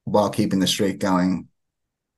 while 0.06 0.30
keeping 0.30 0.60
the 0.60 0.68
streak 0.68 1.00
going 1.00 1.48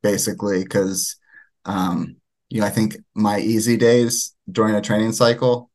basically 0.04 0.64
because 0.64 1.18
um, 1.66 2.18
you 2.50 2.62
know 2.62 2.68
i 2.68 2.70
think 2.70 2.96
my 3.14 3.40
easy 3.40 3.76
days 3.76 4.36
during 4.50 4.76
a 4.76 4.82
training 4.82 5.12
cycle 5.12 5.70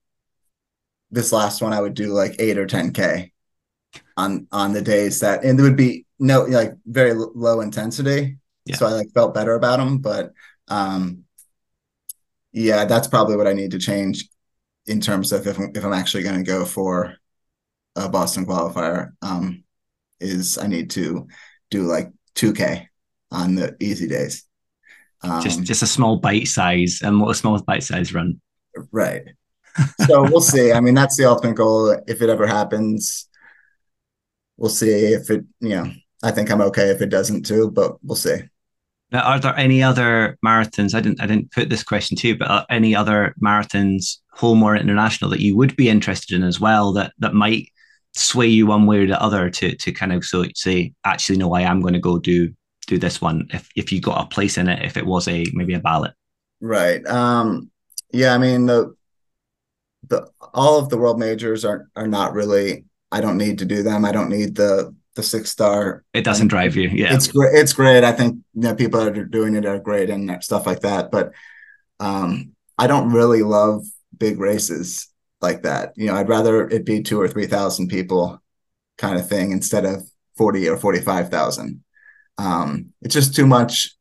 this 1.10 1.32
last 1.32 1.60
one 1.60 1.72
i 1.72 1.80
would 1.80 1.94
do 1.94 2.12
like 2.12 2.36
8 2.38 2.58
or 2.58 2.66
10k 2.66 3.30
on 4.16 4.46
on 4.52 4.72
the 4.72 4.80
days 4.80 5.20
that 5.20 5.44
and 5.44 5.58
it 5.58 5.62
would 5.62 5.76
be 5.76 6.06
no 6.18 6.42
like 6.44 6.72
very 6.86 7.12
low 7.12 7.60
intensity 7.60 8.38
yeah. 8.64 8.76
so 8.76 8.86
i 8.86 8.90
like 8.90 9.12
felt 9.12 9.34
better 9.34 9.54
about 9.54 9.78
them 9.78 9.98
but 9.98 10.32
um 10.68 11.24
yeah 12.52 12.84
that's 12.84 13.08
probably 13.08 13.36
what 13.36 13.46
i 13.46 13.52
need 13.52 13.70
to 13.70 13.78
change 13.78 14.28
in 14.86 15.00
terms 15.00 15.30
of 15.32 15.46
if 15.46 15.58
I'm, 15.58 15.70
if 15.74 15.84
I'm 15.84 15.92
actually 15.92 16.24
going 16.24 16.36
to 16.36 16.42
go 16.42 16.64
for 16.64 17.14
a 17.96 18.08
boston 18.08 18.46
qualifier 18.46 19.12
um 19.22 19.64
is 20.20 20.58
i 20.58 20.66
need 20.66 20.90
to 20.90 21.26
do 21.70 21.82
like 21.82 22.10
2k 22.34 22.86
on 23.32 23.54
the 23.54 23.76
easy 23.80 24.06
days. 24.06 24.44
Um, 25.22 25.42
just 25.42 25.62
just 25.62 25.82
a 25.82 25.86
small 25.86 26.16
bite 26.18 26.48
size, 26.48 27.00
and 27.02 27.20
what 27.20 27.30
a 27.30 27.34
small 27.34 27.60
bite 27.62 27.82
size 27.82 28.14
run. 28.14 28.40
Right. 28.90 29.22
So 30.06 30.22
we'll 30.24 30.42
see. 30.42 30.70
I 30.70 30.80
mean, 30.80 30.92
that's 30.92 31.16
the 31.16 31.24
ultimate 31.24 31.56
goal. 31.56 31.96
If 32.06 32.20
it 32.20 32.28
ever 32.28 32.46
happens, 32.46 33.26
we'll 34.58 34.68
see 34.68 35.14
if 35.14 35.30
it. 35.30 35.46
You 35.60 35.68
know, 35.70 35.92
I 36.22 36.30
think 36.30 36.50
I'm 36.50 36.60
okay 36.60 36.90
if 36.90 37.00
it 37.00 37.08
doesn't 37.08 37.46
too, 37.46 37.70
but 37.70 37.96
we'll 38.04 38.16
see. 38.16 38.36
Now, 39.12 39.22
are 39.24 39.38
there 39.38 39.56
any 39.58 39.82
other 39.82 40.38
marathons? 40.44 40.94
I 40.94 41.00
didn't 41.00 41.20
I 41.20 41.26
didn't 41.26 41.52
put 41.52 41.68
this 41.68 41.82
question 41.82 42.16
to 42.18 42.28
you, 42.28 42.38
but 42.38 42.66
any 42.70 42.96
other 42.96 43.34
marathons, 43.42 44.18
home 44.32 44.62
or 44.62 44.74
international, 44.74 45.30
that 45.30 45.40
you 45.40 45.54
would 45.56 45.76
be 45.76 45.90
interested 45.90 46.34
in 46.34 46.42
as 46.42 46.58
well 46.58 46.92
that 46.94 47.12
that 47.18 47.34
might 47.34 47.68
sway 48.14 48.46
you 48.46 48.66
one 48.66 48.86
way 48.86 49.00
or 49.00 49.06
the 49.06 49.22
other 49.22 49.50
to 49.50 49.76
to 49.76 49.92
kind 49.92 50.12
of 50.12 50.24
so 50.24 50.44
say, 50.54 50.94
actually, 51.04 51.38
no, 51.38 51.52
I 51.54 51.60
am 51.62 51.82
going 51.82 51.94
to 51.94 52.00
go 52.00 52.18
do 52.18 52.52
do 52.86 52.98
this 52.98 53.20
one 53.20 53.48
if 53.52 53.68
if 53.76 53.92
you 53.92 54.00
got 54.00 54.24
a 54.24 54.28
place 54.28 54.56
in 54.56 54.68
it, 54.68 54.84
if 54.84 54.96
it 54.96 55.06
was 55.06 55.28
a 55.28 55.44
maybe 55.52 55.74
a 55.74 55.80
ballot. 55.80 56.12
Right. 56.60 57.06
Um, 57.06 57.70
yeah, 58.12 58.34
I 58.34 58.38
mean 58.38 58.64
the 58.66 58.96
the 60.08 60.26
all 60.54 60.78
of 60.78 60.88
the 60.88 60.96
world 60.96 61.18
majors 61.18 61.66
are 61.66 61.88
are 61.96 62.08
not 62.08 62.32
really 62.32 62.86
I 63.10 63.20
don't 63.20 63.36
need 63.36 63.58
to 63.58 63.66
do 63.66 63.82
them. 63.82 64.06
I 64.06 64.12
don't 64.12 64.30
need 64.30 64.54
the 64.54 64.94
the 65.14 65.22
six 65.22 65.50
star. 65.50 66.04
It 66.12 66.24
doesn't 66.24 66.48
drive 66.48 66.76
you. 66.76 66.88
Yeah. 66.88 67.14
It's 67.14 67.28
great. 67.28 67.54
It's 67.54 67.72
great. 67.72 68.04
I 68.04 68.12
think 68.12 68.36
you 68.54 68.62
know 68.62 68.74
people 68.74 69.04
that 69.04 69.16
are 69.16 69.24
doing 69.24 69.54
it 69.54 69.66
are 69.66 69.78
great 69.78 70.10
and 70.10 70.42
stuff 70.42 70.66
like 70.66 70.80
that. 70.80 71.10
But 71.10 71.32
um 72.00 72.52
I 72.78 72.86
don't 72.86 73.12
really 73.12 73.42
love 73.42 73.84
big 74.16 74.40
races 74.40 75.08
like 75.40 75.62
that. 75.62 75.92
You 75.96 76.06
know, 76.06 76.14
I'd 76.14 76.28
rather 76.28 76.68
it 76.68 76.84
be 76.84 77.02
two 77.02 77.20
or 77.20 77.28
three 77.28 77.46
thousand 77.46 77.88
people 77.88 78.42
kind 78.98 79.18
of 79.18 79.28
thing 79.28 79.52
instead 79.52 79.84
of 79.84 80.02
40 80.36 80.68
or 80.68 80.76
45,000. 80.76 81.82
Um, 82.38 82.92
it's 83.02 83.14
just 83.14 83.34
too 83.34 83.46
much, 83.46 83.96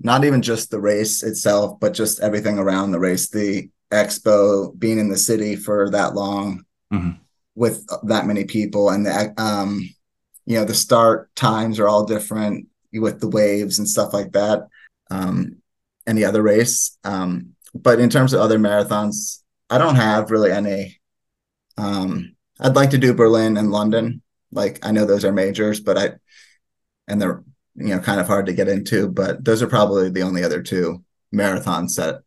not 0.00 0.24
even 0.24 0.42
just 0.42 0.70
the 0.70 0.80
race 0.80 1.22
itself, 1.22 1.78
but 1.80 1.94
just 1.94 2.20
everything 2.20 2.58
around 2.58 2.90
the 2.90 2.98
race, 2.98 3.28
the 3.28 3.68
expo, 3.92 4.76
being 4.78 4.98
in 4.98 5.08
the 5.08 5.16
city 5.16 5.56
for 5.56 5.90
that 5.90 6.14
long 6.14 6.64
mm-hmm. 6.92 7.10
with 7.54 7.86
that 8.04 8.26
many 8.26 8.44
people 8.44 8.90
and 8.90 9.06
the, 9.06 9.34
um, 9.36 9.88
you 10.50 10.56
know, 10.56 10.64
the 10.64 10.74
start 10.74 11.32
times 11.36 11.78
are 11.78 11.86
all 11.86 12.04
different 12.04 12.66
with 12.92 13.20
the 13.20 13.28
waves 13.28 13.78
and 13.78 13.88
stuff 13.88 14.12
like 14.12 14.32
that. 14.32 14.66
Um, 15.08 15.58
any 16.08 16.24
other 16.24 16.42
race. 16.42 16.98
Um, 17.04 17.50
but 17.72 18.00
in 18.00 18.10
terms 18.10 18.32
of 18.32 18.40
other 18.40 18.58
marathons, 18.58 19.42
I 19.70 19.78
don't 19.78 19.94
have 19.94 20.32
really 20.32 20.50
any. 20.50 21.00
Um, 21.78 22.34
I'd 22.58 22.74
like 22.74 22.90
to 22.90 22.98
do 22.98 23.14
Berlin 23.14 23.56
and 23.56 23.70
London. 23.70 24.22
Like 24.50 24.84
I 24.84 24.90
know 24.90 25.06
those 25.06 25.24
are 25.24 25.30
majors, 25.30 25.78
but 25.78 25.96
I 25.96 26.14
and 27.06 27.22
they're 27.22 27.44
you 27.76 27.94
know 27.94 28.00
kind 28.00 28.18
of 28.18 28.26
hard 28.26 28.46
to 28.46 28.52
get 28.52 28.66
into. 28.66 29.08
But 29.08 29.44
those 29.44 29.62
are 29.62 29.68
probably 29.68 30.10
the 30.10 30.22
only 30.22 30.42
other 30.42 30.62
two 30.62 31.04
marathons 31.32 31.94
that 31.94 32.22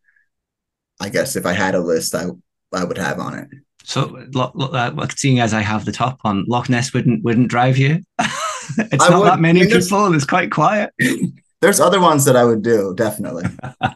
I 1.02 1.10
guess 1.10 1.36
if 1.36 1.46
I 1.46 1.52
had 1.52 1.76
a 1.76 1.82
list, 1.82 2.16
I 2.16 2.28
I 2.72 2.86
would 2.86 2.98
have 2.98 3.20
on 3.20 3.38
it. 3.38 3.50
So, 3.84 4.26
uh, 4.36 5.08
seeing 5.16 5.40
as 5.40 5.54
I 5.54 5.62
have 5.62 5.86
the 5.86 5.92
top 5.92 6.20
on, 6.24 6.46
Loch 6.48 6.70
Ness 6.70 6.94
wouldn't 6.94 7.24
wouldn't 7.24 7.50
drive 7.50 7.78
you. 7.78 8.02
it's 8.20 9.04
I 9.04 9.10
not 9.10 9.20
would, 9.20 9.28
that 9.28 9.40
many 9.40 9.68
people, 9.68 10.06
and 10.06 10.16
it's 10.16 10.26
quite 10.26 10.52
quiet. 10.52 10.92
there's 11.62 11.80
other 11.80 12.00
ones 12.00 12.26
that 12.26 12.36
I 12.36 12.46
would 12.46 12.64
do 12.64 12.94
definitely, 12.96 13.44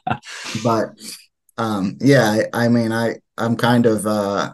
but 0.63 0.89
um, 1.57 1.97
yeah, 2.01 2.43
I, 2.53 2.65
I 2.65 2.67
mean, 2.67 2.91
I 2.91 3.15
I'm 3.37 3.55
kind 3.55 3.85
of 3.85 4.05
uh, 4.05 4.53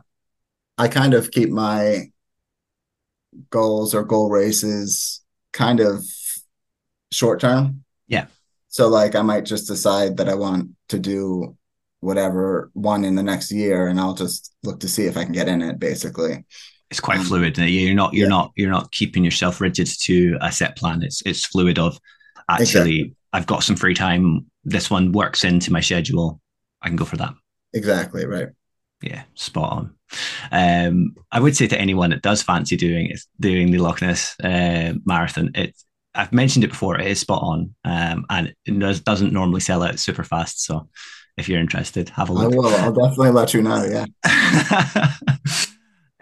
I 0.77 0.88
kind 0.88 1.13
of 1.13 1.31
keep 1.31 1.49
my 1.49 2.11
goals 3.49 3.95
or 3.95 4.03
goal 4.03 4.29
races 4.29 5.21
kind 5.51 5.79
of 5.79 6.03
short 7.11 7.39
term. 7.39 7.84
Yeah. 8.07 8.25
So 8.67 8.88
like 8.88 9.15
I 9.15 9.21
might 9.21 9.45
just 9.45 9.67
decide 9.67 10.17
that 10.17 10.29
I 10.29 10.36
want 10.36 10.71
to 10.89 10.99
do 10.99 11.57
whatever 12.03 12.69
one 12.73 13.03
in 13.03 13.15
the 13.15 13.23
next 13.23 13.51
year 13.51 13.87
and 13.87 13.99
I'll 13.99 14.13
just 14.13 14.53
look 14.63 14.79
to 14.81 14.87
see 14.87 15.05
if 15.05 15.17
I 15.17 15.23
can 15.23 15.33
get 15.33 15.47
in 15.47 15.61
it 15.61 15.79
basically. 15.79 16.45
It's 16.91 16.99
quite 16.99 17.19
um, 17.19 17.25
fluid. 17.25 17.57
You're 17.57 17.95
not 17.95 18.13
you're 18.13 18.25
yeah. 18.25 18.29
not 18.29 18.51
you're 18.55 18.69
not 18.69 18.91
keeping 18.91 19.23
yourself 19.23 19.61
rigid 19.61 19.87
to 20.01 20.37
a 20.41 20.51
set 20.51 20.77
plan. 20.77 21.01
It's 21.01 21.23
it's 21.25 21.45
fluid 21.45 21.79
of 21.79 21.99
actually 22.49 22.99
exactly. 22.99 23.15
I've 23.33 23.47
got 23.47 23.63
some 23.63 23.75
free 23.75 23.95
time. 23.95 24.45
This 24.63 24.91
one 24.91 25.11
works 25.11 25.43
into 25.43 25.71
my 25.71 25.79
schedule. 25.79 26.39
I 26.81 26.87
can 26.87 26.95
go 26.95 27.05
for 27.05 27.17
that. 27.17 27.33
Exactly, 27.73 28.25
right. 28.25 28.49
Yeah, 29.01 29.23
spot 29.33 29.71
on. 29.71 29.95
Um, 30.51 31.15
I 31.31 31.39
would 31.39 31.55
say 31.57 31.67
to 31.67 31.79
anyone 31.79 32.11
that 32.11 32.21
does 32.21 32.43
fancy 32.43 32.77
doing 32.77 33.07
it, 33.07 33.19
doing 33.39 33.71
the 33.71 33.79
Loch 33.79 34.01
Ness 34.01 34.35
uh, 34.41 34.93
marathon, 35.05 35.51
it's 35.55 35.83
I've 36.15 36.31
mentioned 36.31 36.63
it 36.63 36.69
before. 36.69 36.99
It 36.99 37.07
is 37.07 37.19
spot 37.19 37.41
on, 37.41 37.73
um, 37.85 38.25
and 38.29 38.53
it 38.65 38.79
does, 38.79 38.99
doesn't 38.99 39.33
normally 39.33 39.61
sell 39.61 39.83
out 39.83 39.99
super 39.99 40.23
fast. 40.23 40.63
So, 40.63 40.87
if 41.38 41.49
you're 41.49 41.59
interested, 41.59 42.09
have 42.09 42.29
a 42.29 42.34
look. 42.34 42.53
I 42.53 42.55
will. 42.55 42.67
I'll 42.67 42.93
definitely 42.93 43.31
let 43.31 43.53
you 43.53 43.61
know. 43.61 43.84
Yeah. 43.84 44.05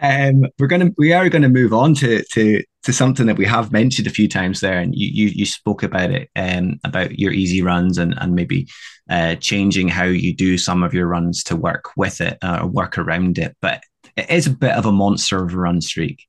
um, 0.00 0.46
we're 0.58 0.66
gonna 0.66 0.90
we 0.96 1.12
are 1.12 1.28
gonna 1.28 1.48
move 1.48 1.72
on 1.72 1.94
to 1.96 2.22
to 2.32 2.62
to 2.84 2.92
something 2.92 3.26
that 3.26 3.36
we 3.36 3.46
have 3.46 3.72
mentioned 3.72 4.06
a 4.06 4.10
few 4.10 4.28
times 4.28 4.60
there, 4.60 4.78
and 4.78 4.94
you 4.94 5.08
you, 5.08 5.32
you 5.34 5.46
spoke 5.46 5.82
about 5.82 6.10
it 6.10 6.30
um, 6.36 6.80
about 6.84 7.18
your 7.18 7.32
easy 7.32 7.62
runs 7.62 7.98
and 7.98 8.14
and 8.18 8.34
maybe 8.34 8.68
uh, 9.10 9.34
changing 9.36 9.88
how 9.88 10.04
you 10.04 10.34
do 10.34 10.56
some 10.56 10.82
of 10.82 10.94
your 10.94 11.06
runs 11.06 11.44
to 11.44 11.56
work 11.56 11.90
with 11.96 12.20
it 12.20 12.38
uh, 12.42 12.60
or 12.62 12.68
work 12.68 12.96
around 12.98 13.38
it. 13.38 13.56
But 13.60 13.82
it 14.16 14.30
is 14.30 14.46
a 14.46 14.50
bit 14.50 14.72
of 14.72 14.86
a 14.86 14.92
monster 14.92 15.42
of 15.44 15.52
a 15.52 15.56
run 15.56 15.80
streak. 15.80 16.26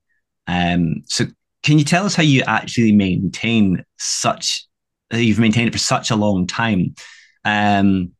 Um, 0.47 1.03
so 1.05 1.25
can 1.63 1.79
you 1.79 1.85
tell 1.85 2.05
us 2.05 2.15
how 2.15 2.23
you 2.23 2.43
actually 2.45 2.91
maintain 2.91 3.83
such? 3.97 4.67
You've 5.11 5.39
maintained 5.39 5.69
it 5.69 5.73
for 5.73 5.79
such 5.79 6.11
a 6.11 6.15
long 6.15 6.47
time, 6.47 6.95
um, 7.45 8.11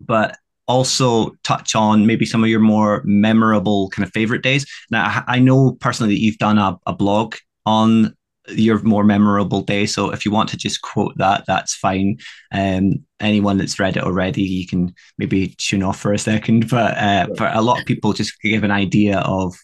but 0.00 0.36
also 0.68 1.30
touch 1.44 1.74
on 1.74 2.06
maybe 2.06 2.26
some 2.26 2.42
of 2.42 2.50
your 2.50 2.60
more 2.60 3.02
memorable 3.04 3.88
kind 3.90 4.06
of 4.06 4.12
favorite 4.12 4.42
days. 4.42 4.66
Now, 4.90 5.24
I 5.26 5.38
know 5.38 5.72
personally 5.80 6.14
that 6.14 6.20
you've 6.20 6.38
done 6.38 6.58
a, 6.58 6.76
a 6.86 6.92
blog 6.92 7.36
on 7.64 8.14
your 8.48 8.80
more 8.82 9.04
memorable 9.04 9.62
day. 9.62 9.86
So 9.86 10.10
if 10.10 10.24
you 10.24 10.30
want 10.30 10.48
to 10.50 10.56
just 10.56 10.82
quote 10.82 11.16
that, 11.18 11.44
that's 11.46 11.74
fine. 11.74 12.18
Um, 12.52 13.04
anyone 13.20 13.58
that's 13.58 13.78
read 13.78 13.96
it 13.96 14.04
already, 14.04 14.42
you 14.42 14.66
can 14.66 14.94
maybe 15.18 15.54
tune 15.58 15.82
off 15.82 15.98
for 15.98 16.12
a 16.12 16.18
second. 16.18 16.68
But 16.68 16.96
uh, 16.96 17.26
for 17.36 17.50
a 17.52 17.62
lot 17.62 17.80
of 17.80 17.86
people, 17.86 18.12
just 18.12 18.40
give 18.40 18.64
an 18.64 18.70
idea 18.70 19.18
of 19.20 19.56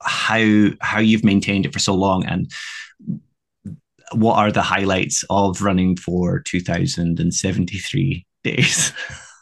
how 0.00 0.68
how 0.80 1.00
you've 1.00 1.24
maintained 1.24 1.66
it 1.66 1.72
for 1.72 1.78
so 1.78 1.94
long 1.94 2.24
and 2.26 2.52
what 4.12 4.36
are 4.36 4.52
the 4.52 4.62
highlights 4.62 5.24
of 5.30 5.62
running 5.62 5.96
for 5.96 6.40
2073 6.40 8.26
days 8.44 8.92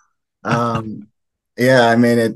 um 0.44 1.06
yeah 1.56 1.88
i 1.88 1.96
mean 1.96 2.18
it 2.18 2.32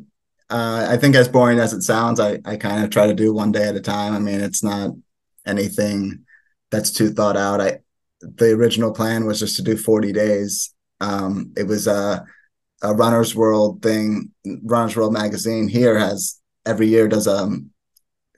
uh, 0.50 0.86
i 0.88 0.96
think 0.96 1.16
as 1.16 1.28
boring 1.28 1.58
as 1.58 1.72
it 1.72 1.82
sounds 1.82 2.20
i 2.20 2.38
i 2.44 2.56
kind 2.56 2.84
of 2.84 2.90
try 2.90 3.06
to 3.06 3.14
do 3.14 3.32
one 3.32 3.52
day 3.52 3.68
at 3.68 3.76
a 3.76 3.80
time. 3.80 4.14
I 4.14 4.18
mean 4.18 4.40
it's 4.40 4.62
not 4.62 4.90
anything 5.46 6.24
that's 6.70 6.90
too 6.90 7.10
thought 7.10 7.36
out. 7.36 7.60
I 7.60 7.80
the 8.20 8.52
original 8.52 8.92
plan 8.92 9.26
was 9.26 9.40
just 9.40 9.56
to 9.56 9.62
do 9.62 9.76
40 9.76 10.12
days. 10.12 10.74
Um 11.00 11.52
it 11.56 11.66
was 11.66 11.86
a 11.86 12.24
a 12.82 12.94
runner's 12.94 13.34
world 13.34 13.82
thing. 13.82 14.30
Runner's 14.62 14.96
world 14.96 15.12
magazine 15.12 15.68
here 15.68 15.98
has 15.98 16.40
every 16.64 16.88
year 16.88 17.08
does 17.08 17.26
a 17.26 17.48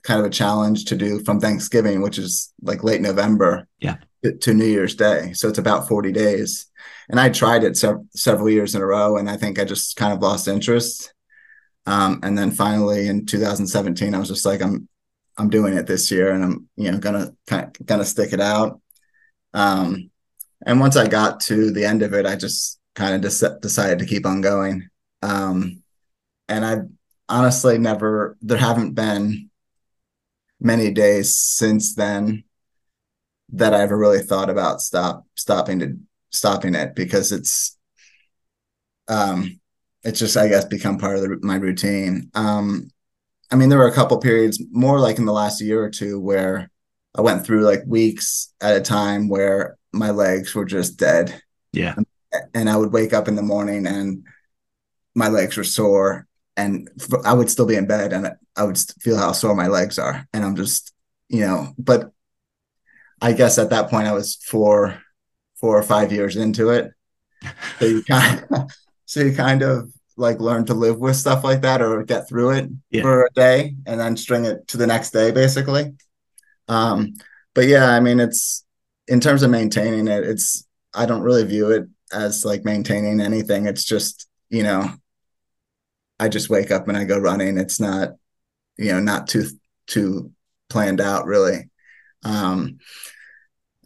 kind 0.03 0.19
of 0.19 0.25
a 0.25 0.29
challenge 0.29 0.85
to 0.85 0.95
do 0.95 1.19
from 1.23 1.39
Thanksgiving, 1.39 2.01
which 2.01 2.17
is 2.17 2.53
like 2.61 2.83
late 2.83 3.01
November, 3.01 3.67
yeah, 3.79 3.97
to, 4.23 4.33
to 4.33 4.53
New 4.53 4.65
Year's 4.65 4.95
Day. 4.95 5.33
So 5.33 5.49
it's 5.49 5.59
about 5.59 5.87
40 5.87 6.11
days. 6.11 6.67
And 7.09 7.19
I 7.19 7.29
tried 7.29 7.63
it 7.63 7.75
se- 7.75 8.05
several 8.15 8.49
years 8.49 8.75
in 8.75 8.81
a 8.81 8.85
row, 8.85 9.17
and 9.17 9.29
I 9.29 9.37
think 9.37 9.59
I 9.59 9.65
just 9.65 9.95
kind 9.95 10.13
of 10.13 10.21
lost 10.21 10.47
interest. 10.47 11.13
Um, 11.85 12.19
and 12.23 12.37
then 12.37 12.51
finally 12.51 13.07
in 13.07 13.25
2017, 13.25 14.13
I 14.13 14.19
was 14.19 14.27
just 14.27 14.45
like, 14.45 14.61
I'm, 14.61 14.87
I'm 15.37 15.49
doing 15.49 15.75
it 15.75 15.87
this 15.87 16.11
year, 16.11 16.31
and 16.31 16.43
I'm, 16.43 16.69
you 16.75 16.91
know, 16.91 16.99
gonna 16.99 17.33
kind 17.47 17.75
gonna 17.85 18.05
stick 18.05 18.33
it 18.33 18.41
out. 18.41 18.79
Um, 19.53 20.11
and 20.65 20.79
once 20.79 20.95
I 20.95 21.07
got 21.07 21.39
to 21.41 21.71
the 21.71 21.85
end 21.85 22.03
of 22.03 22.13
it, 22.13 22.25
I 22.25 22.35
just 22.35 22.79
kind 22.95 23.15
of 23.15 23.21
decided 23.61 23.99
to 23.99 24.05
keep 24.05 24.25
on 24.25 24.41
going. 24.41 24.89
Um, 25.21 25.83
and 26.47 26.65
I 26.65 26.77
honestly 27.27 27.77
never, 27.77 28.37
there 28.41 28.57
haven't 28.57 28.93
been 28.93 29.49
many 30.59 30.91
days 30.91 31.35
since 31.35 31.95
then 31.95 32.43
that 33.53 33.73
I 33.73 33.81
ever 33.81 33.97
really 33.97 34.21
thought 34.21 34.49
about 34.49 34.81
stop 34.81 35.25
stopping 35.35 35.79
to 35.79 35.97
stopping 36.31 36.75
it 36.75 36.95
because 36.95 37.31
it's 37.31 37.77
um 39.07 39.59
it's 40.03 40.19
just 40.19 40.37
I 40.37 40.47
guess 40.47 40.65
become 40.65 40.97
part 40.97 41.17
of 41.17 41.23
the, 41.23 41.39
my 41.41 41.55
routine. 41.55 42.29
Um 42.33 42.91
I 43.51 43.55
mean 43.55 43.69
there 43.69 43.79
were 43.79 43.87
a 43.87 43.95
couple 43.95 44.17
periods 44.19 44.61
more 44.71 44.99
like 44.99 45.17
in 45.17 45.25
the 45.25 45.33
last 45.33 45.61
year 45.61 45.83
or 45.83 45.89
two 45.89 46.19
where 46.19 46.69
I 47.15 47.21
went 47.21 47.45
through 47.45 47.61
like 47.65 47.83
weeks 47.85 48.53
at 48.61 48.77
a 48.77 48.81
time 48.81 49.29
where 49.29 49.77
my 49.91 50.11
legs 50.11 50.53
were 50.53 50.65
just 50.65 50.97
dead. 50.97 51.41
Yeah. 51.73 51.95
And 52.53 52.69
I 52.69 52.77
would 52.77 52.93
wake 52.93 53.13
up 53.13 53.27
in 53.27 53.35
the 53.35 53.41
morning 53.41 53.87
and 53.87 54.23
my 55.15 55.29
legs 55.29 55.57
were 55.57 55.63
sore 55.63 56.27
and 56.55 56.89
I 57.25 57.33
would 57.33 57.49
still 57.49 57.65
be 57.65 57.75
in 57.75 57.87
bed 57.87 58.13
and 58.13 58.31
I 58.55 58.63
would 58.63 58.77
feel 59.01 59.17
how 59.17 59.31
sore 59.31 59.55
my 59.55 59.67
legs 59.67 59.97
are. 59.97 60.27
And 60.33 60.43
I'm 60.43 60.55
just, 60.55 60.93
you 61.29 61.41
know, 61.41 61.73
but 61.77 62.11
I 63.21 63.33
guess 63.33 63.57
at 63.57 63.71
that 63.71 63.89
point 63.89 64.07
I 64.07 64.13
was 64.13 64.35
four, 64.35 65.01
four 65.59 65.77
or 65.77 65.83
five 65.83 66.11
years 66.11 66.35
into 66.35 66.69
it. 66.69 66.91
So 67.79 67.85
you 67.85 68.03
kind 68.09 68.45
of, 68.51 68.71
so 69.05 69.21
you 69.21 69.35
kind 69.35 69.61
of 69.61 69.91
like 70.17 70.39
learn 70.39 70.65
to 70.65 70.73
live 70.73 70.99
with 70.99 71.15
stuff 71.15 71.43
like 71.43 71.61
that 71.61 71.81
or 71.81 72.03
get 72.03 72.27
through 72.27 72.51
it 72.51 72.69
yeah. 72.91 73.01
for 73.01 73.25
a 73.25 73.29
day 73.33 73.75
and 73.85 73.99
then 73.99 74.17
string 74.17 74.45
it 74.45 74.67
to 74.67 74.77
the 74.77 74.87
next 74.87 75.11
day, 75.11 75.31
basically. 75.31 75.93
Um, 76.67 77.13
but 77.55 77.67
yeah, 77.67 77.89
I 77.89 77.99
mean, 77.99 78.19
it's 78.19 78.65
in 79.07 79.19
terms 79.19 79.43
of 79.43 79.49
maintaining 79.49 80.07
it, 80.07 80.23
it's 80.23 80.67
I 80.93 81.05
don't 81.05 81.21
really 81.21 81.45
view 81.45 81.71
it 81.71 81.87
as 82.11 82.45
like 82.45 82.65
maintaining 82.65 83.21
anything. 83.21 83.65
It's 83.65 83.83
just 83.83 84.27
you 84.49 84.63
know, 84.63 84.91
I 86.19 86.27
just 86.29 86.49
wake 86.49 86.71
up 86.71 86.87
and 86.87 86.97
I 86.97 87.05
go 87.05 87.17
running. 87.17 87.57
It's 87.57 87.79
not 87.79 88.09
you 88.77 88.91
know 88.91 88.99
not 88.99 89.27
too 89.27 89.47
too 89.87 90.31
planned 90.69 91.01
out 91.01 91.25
really. 91.25 91.69
Um, 92.23 92.79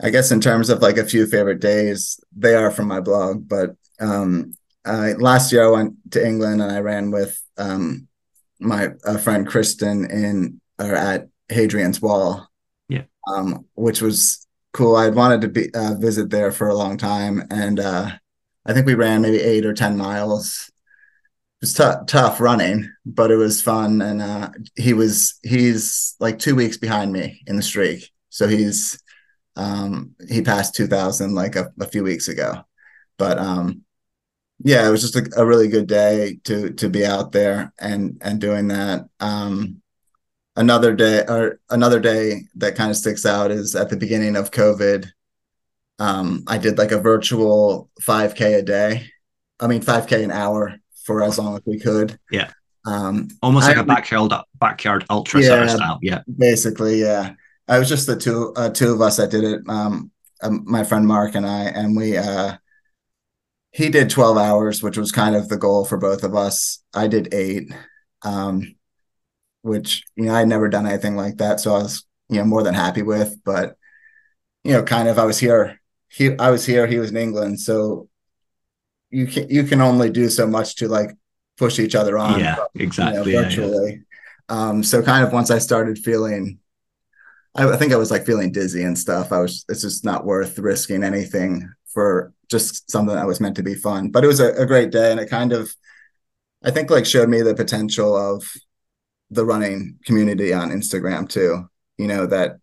I 0.01 0.09
guess 0.09 0.31
in 0.31 0.41
terms 0.41 0.69
of 0.69 0.81
like 0.81 0.97
a 0.97 1.05
few 1.05 1.25
favorite 1.27 1.59
days, 1.59 2.19
they 2.35 2.55
are 2.55 2.71
from 2.71 2.87
my 2.87 2.99
blog. 2.99 3.47
But 3.47 3.75
um, 3.99 4.55
uh, 4.85 5.13
last 5.17 5.51
year 5.51 5.65
I 5.65 5.71
went 5.71 6.11
to 6.11 6.25
England 6.25 6.61
and 6.61 6.71
I 6.71 6.79
ran 6.79 7.11
with 7.11 7.39
um, 7.57 8.07
my 8.59 8.89
friend 9.21 9.47
Kristen 9.47 10.09
in 10.09 10.61
or 10.79 10.95
at 10.95 11.27
Hadrian's 11.49 12.01
Wall. 12.01 12.47
Yeah. 12.89 13.03
Um, 13.27 13.65
which 13.75 14.01
was 14.01 14.45
cool. 14.73 14.95
I 14.95 15.09
wanted 15.09 15.41
to 15.41 15.47
be 15.47 15.73
uh, 15.73 15.93
visit 15.95 16.29
there 16.29 16.51
for 16.51 16.67
a 16.67 16.75
long 16.75 16.97
time, 16.97 17.43
and 17.49 17.79
uh, 17.79 18.11
I 18.65 18.73
think 18.73 18.85
we 18.85 18.95
ran 18.95 19.21
maybe 19.21 19.39
eight 19.39 19.65
or 19.65 19.73
ten 19.73 19.97
miles. 19.97 20.69
It 21.61 21.67
was 21.67 21.73
t- 21.73 22.05
tough 22.07 22.41
running, 22.41 22.91
but 23.05 23.31
it 23.31 23.37
was 23.37 23.61
fun. 23.61 24.01
And 24.01 24.21
uh, 24.21 24.49
he 24.75 24.93
was 24.93 25.39
he's 25.43 26.15
like 26.19 26.39
two 26.39 26.55
weeks 26.55 26.77
behind 26.77 27.13
me 27.13 27.41
in 27.47 27.55
the 27.55 27.61
streak, 27.61 28.11
so 28.29 28.47
he's 28.47 29.01
um, 29.55 30.15
he 30.29 30.41
passed 30.41 30.75
two 30.75 30.87
thousand 30.87 31.35
like 31.35 31.55
a, 31.55 31.71
a 31.79 31.87
few 31.87 32.03
weeks 32.03 32.27
ago. 32.27 32.63
But 33.17 33.37
um, 33.37 33.83
yeah, 34.63 34.87
it 34.87 34.91
was 34.91 35.01
just 35.01 35.15
a, 35.15 35.41
a, 35.41 35.45
really 35.45 35.67
good 35.67 35.87
day 35.87 36.39
to 36.45 36.71
to 36.73 36.89
be 36.89 37.05
out 37.05 37.31
there 37.31 37.73
and 37.79 38.17
and 38.21 38.39
doing 38.39 38.69
that. 38.69 39.05
Um, 39.19 39.81
another 40.55 40.93
day 40.93 41.23
or 41.27 41.59
another 41.69 41.99
day 41.99 42.43
that 42.55 42.75
kind 42.75 42.91
of 42.91 42.97
sticks 42.97 43.25
out 43.25 43.51
is 43.51 43.75
at 43.75 43.89
the 43.89 43.97
beginning 43.97 44.35
of 44.35 44.51
COVID. 44.51 45.09
Um, 45.99 46.43
I 46.47 46.57
did 46.57 46.77
like 46.77 46.91
a 46.91 46.99
virtual 46.99 47.89
5K 48.01 48.59
a 48.59 48.61
day. 48.61 49.05
I 49.59 49.67
mean, 49.67 49.81
5K 49.81 50.23
an 50.23 50.31
hour 50.31 50.75
for 51.05 51.23
as 51.23 51.37
long 51.37 51.55
as 51.55 51.61
we 51.65 51.79
could. 51.79 52.17
Yeah. 52.31 52.49
Um, 52.85 53.29
Almost 53.41 53.67
like 53.67 53.77
I, 53.77 53.81
a 53.81 53.85
backyard 53.85 54.33
backyard 54.59 55.05
ultra 55.09 55.41
yeah, 55.41 55.67
style. 55.67 55.99
Yeah. 56.01 56.21
Basically, 56.37 57.01
yeah. 57.01 57.33
I 57.68 57.80
was 57.80 57.89
just 57.89 58.07
the 58.07 58.16
two 58.16 58.53
uh, 58.55 58.70
two 58.70 58.93
of 58.93 59.01
us 59.01 59.18
that 59.18 59.32
did 59.32 59.43
it. 59.43 59.61
Um, 59.68 60.11
um, 60.41 60.64
my 60.66 60.84
friend 60.84 61.07
Mark 61.07 61.36
and 61.36 61.45
I, 61.45 61.64
and 61.64 61.95
we 61.95 62.18
uh, 62.18 62.57
he 63.74 63.89
did 63.89 64.09
12 64.11 64.38
hours, 64.38 64.84
which 64.84 64.97
was 64.97 65.11
kind 65.11 65.36
of 65.36 65.49
the 65.49 65.57
goal 65.57 65.84
for 65.84 65.97
both 65.97 66.24
of 66.24 66.36
us. 66.36 66.84
I 66.93 67.07
did 67.07 67.34
eight, 67.34 67.74
um, 68.22 68.76
which, 69.64 70.03
you 70.16 70.26
know, 70.26 70.36
I'd 70.36 70.47
never 70.47 70.70
done 70.70 70.86
anything 70.86 71.16
like 71.16 71.38
that. 71.38 71.59
So 71.59 71.72
I 71.72 71.80
was, 71.80 72.05
you 72.30 72.38
know, 72.38 72.45
more 72.45 72.61
than 72.61 72.76
happy 72.76 73.01
with, 73.01 73.36
but, 73.43 73.76
you 74.64 74.74
know, 74.74 74.84
kind 74.84 75.07
of, 75.07 75.18
I 75.18 75.26
was 75.26 75.39
here, 75.39 75.82
he, 76.07 76.38
I 76.38 76.51
was 76.51 76.64
here, 76.64 76.86
he 76.86 76.99
was 76.99 77.09
in 77.09 77.18
England. 77.18 77.59
So 77.59 78.09
you 79.09 79.26
can, 79.26 79.49
you 79.49 79.64
can 79.64 79.82
only 79.82 80.11
do 80.11 80.30
so 80.30 80.45
much 80.45 80.76
to 80.76 80.88
like 80.88 81.09
push 81.57 81.80
each 81.80 81.95
other 81.95 82.16
on. 82.20 82.39
Yeah, 82.39 82.57
exactly. 82.76 83.32
You 83.32 83.38
know, 83.38 83.43
virtually. 83.43 83.91
Yeah, 83.91 83.97
yeah. 84.51 84.70
Um, 84.70 84.84
so 84.84 85.01
kind 85.01 85.26
of 85.26 85.34
once 85.34 85.49
I 85.49 85.57
started 85.57 85.97
feeling, 85.97 86.59
I, 87.55 87.69
I 87.71 87.77
think 87.77 87.93
I 87.93 87.97
was 87.97 88.11
like 88.11 88.25
feeling 88.25 88.51
dizzy 88.51 88.83
and 88.83 88.97
stuff. 88.97 89.31
I 89.31 89.39
was, 89.39 89.65
it's 89.69 89.81
just 89.81 90.03
not 90.03 90.25
worth 90.25 90.57
risking 90.59 91.03
anything 91.03 91.69
for 91.85 92.33
just 92.49 92.89
something 92.89 93.15
that 93.15 93.27
was 93.27 93.39
meant 93.39 93.55
to 93.57 93.63
be 93.63 93.75
fun. 93.75 94.09
But 94.09 94.23
it 94.23 94.27
was 94.27 94.39
a, 94.39 94.53
a 94.53 94.65
great 94.65 94.91
day, 94.91 95.11
and 95.11 95.19
it 95.19 95.29
kind 95.29 95.53
of, 95.53 95.73
I 96.63 96.71
think, 96.71 96.89
like 96.89 97.05
showed 97.05 97.29
me 97.29 97.41
the 97.41 97.55
potential 97.55 98.15
of 98.15 98.43
the 99.29 99.45
running 99.45 99.97
community 100.05 100.53
on 100.53 100.71
Instagram 100.71 101.27
too. 101.27 101.67
You 101.97 102.07
know 102.07 102.25
that 102.27 102.57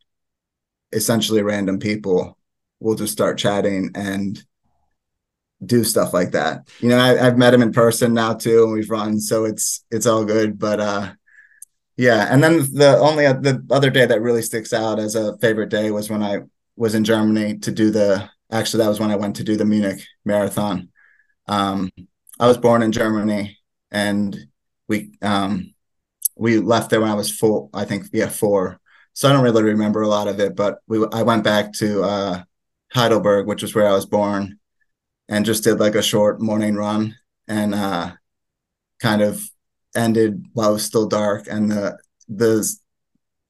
essentially 0.93 1.43
random 1.43 1.79
people 1.79 2.37
will 2.81 2.95
just 2.95 3.13
start 3.13 3.39
chatting 3.39 3.91
and 3.95 4.43
do 5.65 5.85
stuff 5.85 6.13
like 6.13 6.33
that. 6.33 6.69
You 6.81 6.89
know, 6.89 6.99
I, 6.99 7.17
have 7.17 7.39
met 7.39 7.55
him 7.55 7.63
in 7.63 7.73
person 7.73 8.15
now 8.15 8.35
too, 8.35 8.65
and 8.65 8.73
we've 8.73 8.91
run, 8.91 9.21
so 9.21 9.45
it's 9.45 9.85
it's 9.91 10.07
all 10.07 10.25
good. 10.25 10.59
But 10.59 10.81
uh, 10.81 11.13
yeah. 12.01 12.29
And 12.31 12.43
then 12.43 12.61
the 12.73 12.97
only 12.99 13.27
the 13.27 13.63
other 13.71 13.91
day 13.91 14.07
that 14.07 14.23
really 14.23 14.41
sticks 14.41 14.73
out 14.73 14.99
as 14.99 15.15
a 15.15 15.37
favorite 15.37 15.69
day 15.69 15.91
was 15.91 16.09
when 16.09 16.23
I 16.23 16.39
was 16.75 16.95
in 16.95 17.05
Germany 17.05 17.59
to 17.59 17.71
do 17.71 17.91
the 17.91 18.27
actually 18.51 18.83
that 18.83 18.89
was 18.89 18.99
when 18.99 19.11
I 19.11 19.17
went 19.17 19.37
to 19.37 19.45
do 19.45 19.55
the 19.55 19.67
Munich 19.67 20.01
marathon. 20.25 20.89
Um, 21.47 21.91
I 22.39 22.47
was 22.47 22.57
born 22.57 22.83
in 22.83 22.91
Germany, 22.91 23.59
and 23.91 24.35
we 24.89 25.13
um, 25.21 25.75
we 26.37 26.57
left 26.57 26.89
there 26.89 27.03
when 27.03 27.11
I 27.11 27.15
was 27.15 27.31
four. 27.31 27.69
I 27.75 27.85
think 27.85 28.07
yeah 28.15 28.31
four. 28.31 28.81
So 29.13 29.29
I 29.29 29.33
don't 29.33 29.45
really 29.45 29.63
remember 29.63 30.01
a 30.01 30.09
lot 30.09 30.27
of 30.27 30.41
it, 30.41 30.57
but 30.57 30.79
we 30.87 31.05
I 31.13 31.23
went 31.23 31.45
back 31.45 31.75
to 31.75 32.03
uh, 32.03 32.43
Heidelberg, 32.95 33.47
which 33.47 33.61
was 33.61 33.75
where 33.75 33.87
I 33.87 33.93
was 33.93 34.07
born, 34.07 34.59
and 35.29 35.45
just 35.45 35.65
did 35.65 35.79
like 35.79 35.97
a 35.97 36.03
short 36.03 36.41
morning 36.41 36.77
run, 36.77 37.15
and 37.47 37.75
uh, 37.75 38.13
kind 39.03 39.21
of 39.21 39.50
ended 39.95 40.47
while 40.53 40.71
it 40.71 40.75
was 40.75 40.85
still 40.85 41.07
dark. 41.07 41.47
And 41.51 41.71
the 41.71 41.99
the 42.29 42.69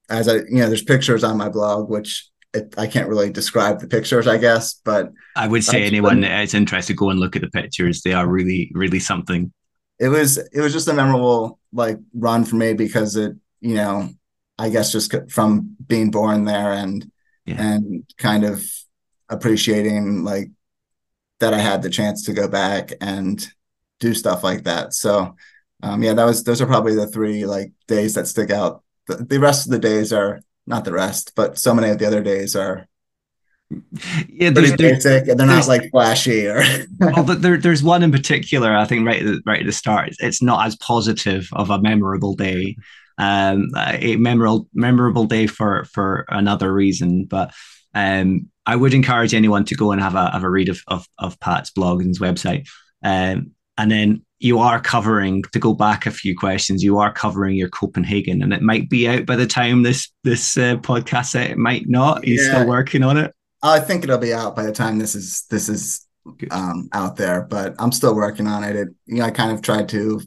as 0.08 0.28
I 0.28 0.36
you 0.36 0.58
know, 0.58 0.68
there's 0.68 0.82
pictures 0.82 1.24
on 1.24 1.36
my 1.36 1.48
blog 1.48 1.88
which 1.88 2.30
it, 2.52 2.74
I 2.76 2.86
can't 2.86 3.08
really 3.08 3.30
describe 3.30 3.80
the 3.80 3.86
pictures, 3.86 4.26
I 4.26 4.36
guess, 4.36 4.74
but 4.74 5.12
I 5.36 5.46
would 5.46 5.62
say 5.64 5.84
anyone 5.84 6.20
that 6.22 6.42
is 6.42 6.54
interested, 6.54 6.96
go 6.96 7.10
and 7.10 7.20
look 7.20 7.36
at 7.36 7.42
the 7.42 7.50
pictures. 7.50 8.02
They 8.02 8.12
are 8.12 8.26
really, 8.26 8.72
really 8.74 8.98
something. 8.98 9.52
It 10.00 10.08
was, 10.08 10.38
it 10.38 10.60
was 10.60 10.72
just 10.72 10.88
a 10.88 10.92
memorable 10.92 11.60
like 11.72 11.98
run 12.12 12.44
for 12.44 12.56
me 12.56 12.72
because 12.72 13.14
it, 13.16 13.36
you 13.60 13.74
know, 13.74 14.08
I 14.58 14.68
guess 14.70 14.92
just 14.92 15.14
from 15.30 15.76
being 15.86 16.10
born 16.10 16.44
there 16.44 16.72
and 16.72 17.10
yeah. 17.46 17.62
and 17.62 18.04
kind 18.18 18.44
of 18.44 18.62
appreciating 19.28 20.24
like 20.24 20.50
that 21.38 21.54
I 21.54 21.58
had 21.58 21.82
the 21.82 21.88
chance 21.88 22.24
to 22.24 22.34
go 22.34 22.48
back 22.48 22.92
and 23.00 23.46
do 24.00 24.12
stuff 24.12 24.44
like 24.44 24.64
that. 24.64 24.92
So, 24.92 25.36
um, 25.82 26.02
yeah, 26.02 26.14
that 26.14 26.24
was 26.24 26.44
those 26.44 26.60
are 26.60 26.66
probably 26.66 26.94
the 26.94 27.06
three 27.06 27.46
like 27.46 27.72
days 27.86 28.14
that 28.14 28.26
stick 28.26 28.50
out. 28.50 28.82
The, 29.06 29.16
the 29.16 29.40
rest 29.40 29.66
of 29.66 29.72
the 29.72 29.78
days 29.78 30.12
are 30.12 30.40
not 30.66 30.84
the 30.84 30.92
rest, 30.92 31.32
but 31.34 31.58
so 31.58 31.74
many 31.74 31.90
of 31.90 31.98
the 31.98 32.06
other 32.06 32.22
days 32.22 32.54
are 32.54 32.88
yeah, 34.28 34.50
there's, 34.50 34.76
basic 34.76 35.28
and 35.28 35.38
they're 35.38 35.46
not 35.46 35.68
like 35.68 35.90
flashy 35.90 36.46
or 36.46 36.60
well, 36.98 37.24
but 37.24 37.40
there, 37.40 37.56
there's 37.56 37.84
one 37.84 38.02
in 38.02 38.10
particular 38.10 38.76
I 38.76 38.84
think 38.84 39.06
right 39.06 39.20
at 39.20 39.26
the, 39.26 39.42
right 39.46 39.60
at 39.60 39.66
the 39.66 39.72
start. 39.72 40.12
It's 40.18 40.42
not 40.42 40.66
as 40.66 40.76
positive 40.76 41.48
of 41.52 41.70
a 41.70 41.80
memorable 41.80 42.34
day. 42.34 42.76
Um 43.18 43.68
a 43.76 44.16
memorable 44.16 44.66
memorable 44.74 45.26
day 45.26 45.46
for 45.46 45.84
for 45.84 46.24
another 46.28 46.72
reason 46.72 47.26
but 47.26 47.52
um 47.94 48.48
I 48.66 48.74
would 48.76 48.94
encourage 48.94 49.34
anyone 49.34 49.64
to 49.66 49.76
go 49.76 49.92
and 49.92 50.00
have 50.00 50.16
a 50.16 50.30
have 50.30 50.44
a 50.44 50.50
read 50.50 50.68
of 50.68 50.82
of, 50.88 51.06
of 51.18 51.38
Pat's 51.38 51.70
blog 51.70 52.00
and 52.00 52.08
his 52.08 52.18
website. 52.18 52.66
Um 53.04 53.52
and 53.78 53.90
then 53.90 54.22
you 54.40 54.58
are 54.58 54.80
covering 54.80 55.42
to 55.52 55.58
go 55.58 55.74
back 55.74 56.06
a 56.06 56.10
few 56.10 56.36
questions 56.36 56.82
you 56.82 56.98
are 56.98 57.12
covering 57.12 57.54
your 57.54 57.68
copenhagen 57.68 58.42
and 58.42 58.52
it 58.52 58.62
might 58.62 58.88
be 58.88 59.06
out 59.06 59.26
by 59.26 59.36
the 59.36 59.46
time 59.46 59.82
this 59.82 60.10
this 60.24 60.56
uh, 60.56 60.76
podcast 60.76 61.38
it 61.38 61.58
might 61.58 61.88
not 61.88 62.24
he's 62.24 62.44
yeah. 62.44 62.54
still 62.54 62.66
working 62.66 63.02
on 63.02 63.16
it 63.16 63.32
i 63.62 63.78
think 63.78 64.02
it'll 64.02 64.18
be 64.18 64.34
out 64.34 64.56
by 64.56 64.64
the 64.64 64.72
time 64.72 64.98
this 64.98 65.14
is 65.14 65.44
this 65.50 65.68
is 65.68 66.06
um, 66.50 66.88
out 66.92 67.16
there 67.16 67.42
but 67.42 67.74
i'm 67.78 67.92
still 67.92 68.14
working 68.14 68.46
on 68.46 68.64
it. 68.64 68.76
it 68.76 68.88
you 69.06 69.16
know 69.16 69.24
i 69.24 69.30
kind 69.30 69.52
of 69.52 69.62
tried 69.62 69.88
to 69.88 70.20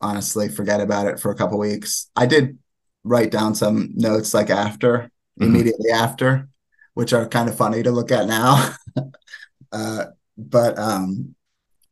honestly 0.00 0.48
forget 0.48 0.80
about 0.80 1.06
it 1.06 1.18
for 1.18 1.30
a 1.30 1.34
couple 1.34 1.58
weeks 1.58 2.10
i 2.16 2.26
did 2.26 2.58
write 3.04 3.30
down 3.30 3.54
some 3.54 3.90
notes 3.94 4.34
like 4.34 4.50
after 4.50 4.98
mm-hmm. 4.98 5.44
immediately 5.44 5.90
after 5.90 6.48
which 6.94 7.12
are 7.12 7.26
kind 7.28 7.48
of 7.48 7.56
funny 7.56 7.82
to 7.82 7.90
look 7.90 8.10
at 8.10 8.26
now 8.26 8.74
uh, 9.72 10.06
but 10.36 10.78
um 10.78 11.34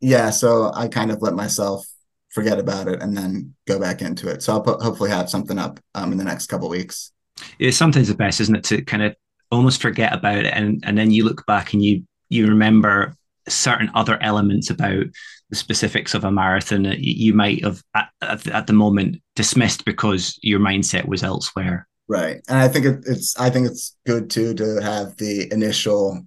yeah, 0.03 0.31
so 0.31 0.71
I 0.75 0.89
kind 0.89 1.11
of 1.11 1.23
let 1.23 1.35
myself 1.35 1.87
forget 2.31 2.59
about 2.59 2.89
it 2.89 3.01
and 3.01 3.17
then 3.17 3.55
go 3.67 3.79
back 3.79 4.03
into 4.03 4.29
it. 4.29 4.43
So 4.43 4.53
I'll 4.53 4.61
put, 4.61 4.83
hopefully 4.83 5.11
have 5.11 5.31
something 5.31 5.59
up 5.59 5.81
um, 5.95 6.13
in 6.13 6.19
the 6.19 6.25
next 6.25 6.47
couple 6.47 6.69
weeks. 6.69 7.13
It's 7.59 7.77
sometimes 7.77 8.09
the 8.09 8.15
best, 8.15 8.41
isn't 8.41 8.57
it, 8.57 8.65
to 8.65 8.83
kind 8.83 9.03
of 9.03 9.15
almost 9.51 9.83
forget 9.83 10.15
about 10.15 10.39
it 10.39 10.55
and 10.55 10.83
and 10.87 10.97
then 10.97 11.11
you 11.11 11.25
look 11.25 11.45
back 11.45 11.75
and 11.75 11.85
you 11.85 12.03
you 12.31 12.47
remember 12.47 13.15
certain 13.47 13.91
other 13.95 14.21
elements 14.23 14.71
about 14.71 15.05
the 15.51 15.57
specifics 15.57 16.15
of 16.15 16.25
a 16.25 16.33
marathon 16.33 16.85
that 16.85 17.01
you 17.01 17.35
might 17.35 17.63
have 17.63 17.83
at, 17.95 18.09
at, 18.23 18.47
at 18.47 18.67
the 18.67 18.73
moment 18.73 19.21
dismissed 19.37 19.85
because 19.85 20.39
your 20.43 20.59
mindset 20.59 21.07
was 21.07 21.23
elsewhere. 21.23 21.87
Right, 22.09 22.41
and 22.49 22.59
I 22.59 22.69
think 22.69 22.87
it, 22.87 23.05
it's 23.07 23.39
I 23.39 23.51
think 23.51 23.67
it's 23.67 23.95
good 24.07 24.31
too 24.31 24.55
to 24.55 24.81
have 24.81 25.17
the 25.19 25.53
initial 25.53 26.25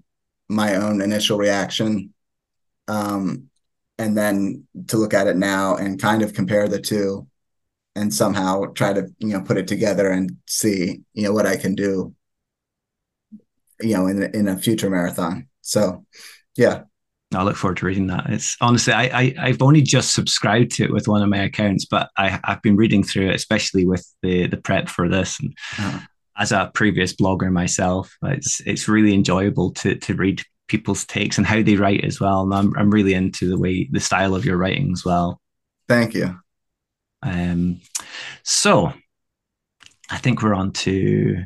my 0.47 0.75
own 0.75 1.01
initial 1.01 1.39
reaction 1.39 2.13
um, 2.87 3.49
and 3.97 4.17
then 4.17 4.65
to 4.87 4.97
look 4.97 5.13
at 5.13 5.27
it 5.27 5.37
now 5.37 5.75
and 5.75 6.01
kind 6.01 6.21
of 6.21 6.33
compare 6.33 6.67
the 6.67 6.79
two 6.79 7.27
and 7.95 8.13
somehow 8.13 8.65
try 8.73 8.93
to 8.93 9.07
you 9.19 9.29
know 9.29 9.41
put 9.41 9.57
it 9.57 9.67
together 9.67 10.11
and 10.11 10.37
see 10.47 11.01
you 11.13 11.23
know 11.23 11.33
what 11.33 11.45
I 11.45 11.55
can 11.55 11.75
do 11.75 12.13
you 13.81 13.93
know 13.93 14.07
in 14.07 14.23
in 14.35 14.47
a 14.47 14.57
future 14.57 14.89
marathon 14.89 15.47
so 15.61 16.05
yeah 16.55 16.83
I 17.33 17.43
look 17.43 17.55
forward 17.55 17.77
to 17.77 17.85
reading 17.85 18.07
that. 18.07 18.27
It's 18.29 18.55
honestly, 18.61 18.93
I, 18.93 19.33
I 19.37 19.47
have 19.47 19.61
only 19.61 19.81
just 19.81 20.13
subscribed 20.13 20.71
to 20.73 20.85
it 20.85 20.93
with 20.93 21.07
one 21.07 21.21
of 21.21 21.27
my 21.27 21.39
accounts, 21.39 21.85
but 21.85 22.09
I 22.17 22.39
I've 22.43 22.61
been 22.61 22.77
reading 22.77 23.03
through 23.03 23.29
it, 23.29 23.35
especially 23.35 23.85
with 23.85 24.07
the 24.21 24.47
the 24.47 24.57
prep 24.57 24.87
for 24.87 25.09
this, 25.09 25.39
and 25.39 25.53
uh-huh. 25.77 25.99
as 26.37 26.51
a 26.51 26.71
previous 26.73 27.13
blogger 27.13 27.51
myself, 27.51 28.15
it's 28.23 28.61
it's 28.65 28.87
really 28.87 29.13
enjoyable 29.13 29.71
to 29.71 29.95
to 29.95 30.13
read 30.13 30.43
people's 30.67 31.05
takes 31.05 31.37
and 31.37 31.45
how 31.45 31.61
they 31.61 31.75
write 31.75 32.03
as 32.03 32.19
well. 32.19 32.43
And 32.43 32.53
I'm 32.53 32.73
I'm 32.77 32.91
really 32.91 33.13
into 33.13 33.47
the 33.47 33.57
way 33.57 33.87
the 33.91 33.99
style 33.99 34.35
of 34.35 34.45
your 34.45 34.57
writing 34.57 34.91
as 34.91 35.05
well. 35.05 35.41
Thank 35.87 36.13
you. 36.13 36.39
Um, 37.21 37.81
so 38.43 38.93
I 40.09 40.17
think 40.17 40.41
we're 40.41 40.53
on 40.53 40.71
to 40.71 41.43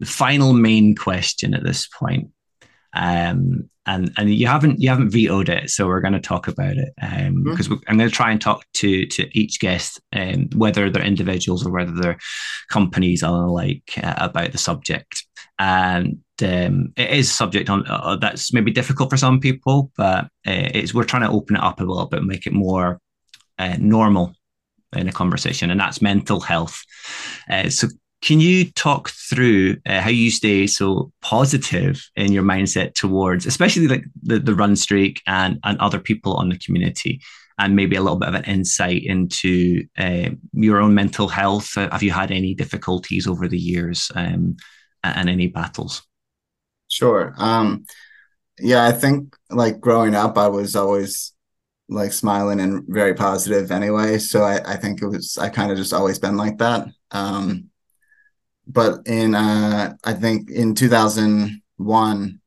the 0.00 0.06
final 0.06 0.52
main 0.52 0.94
question 0.94 1.54
at 1.54 1.64
this 1.64 1.86
point. 1.86 2.30
Um, 2.94 3.70
and 3.86 4.12
and 4.16 4.32
you 4.32 4.46
haven't 4.46 4.80
you 4.80 4.88
haven't 4.88 5.10
vetoed 5.10 5.48
it, 5.48 5.70
so 5.70 5.86
we're 5.86 6.00
going 6.00 6.12
to 6.12 6.20
talk 6.20 6.46
about 6.46 6.76
it 6.76 6.92
um, 7.02 7.42
because 7.42 7.68
mm-hmm. 7.68 7.82
I'm 7.88 7.98
going 7.98 8.08
to 8.08 8.14
try 8.14 8.30
and 8.30 8.40
talk 8.40 8.64
to 8.74 9.06
to 9.06 9.38
each 9.38 9.58
guest, 9.58 10.00
um, 10.12 10.48
whether 10.54 10.88
they're 10.88 11.04
individuals 11.04 11.66
or 11.66 11.72
whether 11.72 11.92
they're 11.92 12.18
companies 12.68 13.24
or 13.24 13.48
like 13.48 13.92
uh, 14.00 14.14
about 14.18 14.52
the 14.52 14.58
subject. 14.58 15.26
And 15.58 16.18
um, 16.42 16.92
it 16.96 17.10
is 17.10 17.32
subject 17.32 17.70
on 17.70 17.86
uh, 17.86 18.16
that's 18.16 18.52
maybe 18.52 18.70
difficult 18.70 19.10
for 19.10 19.16
some 19.16 19.40
people, 19.40 19.90
but 19.96 20.24
uh, 20.46 20.68
it's 20.74 20.94
we're 20.94 21.04
trying 21.04 21.22
to 21.22 21.30
open 21.30 21.56
it 21.56 21.62
up 21.62 21.80
a 21.80 21.84
little 21.84 22.06
bit, 22.06 22.24
make 22.24 22.46
it 22.46 22.52
more 22.52 23.00
uh, 23.58 23.76
normal 23.78 24.34
in 24.94 25.08
a 25.08 25.12
conversation, 25.12 25.70
and 25.70 25.80
that's 25.80 26.02
mental 26.02 26.40
health. 26.40 26.82
Uh, 27.50 27.68
so 27.68 27.88
can 28.22 28.38
you 28.38 28.70
talk 28.70 29.10
through 29.10 29.76
uh, 29.84 30.00
how 30.00 30.10
you 30.10 30.30
stay 30.30 30.66
so 30.66 31.12
positive 31.22 32.08
in 32.14 32.32
your 32.32 32.44
mindset 32.44 32.94
towards, 32.94 33.46
especially 33.46 33.88
like 33.88 34.04
the, 34.22 34.38
the 34.38 34.54
run 34.54 34.76
streak 34.76 35.20
and, 35.26 35.58
and 35.64 35.78
other 35.78 35.98
people 35.98 36.34
on 36.34 36.48
the 36.48 36.58
community, 36.58 37.20
and 37.58 37.74
maybe 37.74 37.96
a 37.96 38.00
little 38.00 38.18
bit 38.18 38.28
of 38.28 38.34
an 38.36 38.44
insight 38.44 39.02
into 39.04 39.84
uh, 39.98 40.30
your 40.52 40.80
own 40.80 40.94
mental 40.94 41.26
health? 41.26 41.76
Uh, 41.76 41.90
have 41.90 42.02
you 42.02 42.12
had 42.12 42.30
any 42.30 42.54
difficulties 42.54 43.26
over 43.26 43.48
the 43.48 43.58
years 43.58 44.10
um, 44.14 44.56
and 45.02 45.28
any 45.28 45.48
battles? 45.48 46.02
Sure. 46.92 47.32
Um, 47.38 47.86
yeah, 48.58 48.84
I 48.84 48.92
think 48.92 49.34
like 49.48 49.80
growing 49.80 50.14
up, 50.14 50.36
I 50.36 50.48
was 50.48 50.76
always 50.76 51.32
like 51.88 52.12
smiling 52.12 52.60
and 52.60 52.84
very 52.86 53.14
positive 53.14 53.70
anyway. 53.70 54.18
So 54.18 54.42
I, 54.42 54.60
I 54.72 54.76
think 54.76 55.00
it 55.00 55.06
was, 55.06 55.38
I 55.38 55.48
kind 55.48 55.70
of 55.70 55.78
just 55.78 55.94
always 55.94 56.18
been 56.18 56.36
like 56.36 56.58
that. 56.58 56.88
Um, 57.10 57.70
but 58.66 59.06
in 59.06 59.34
uh, 59.34 59.94
I 60.04 60.12
think 60.12 60.50
in 60.50 60.74
2001, 60.74 62.40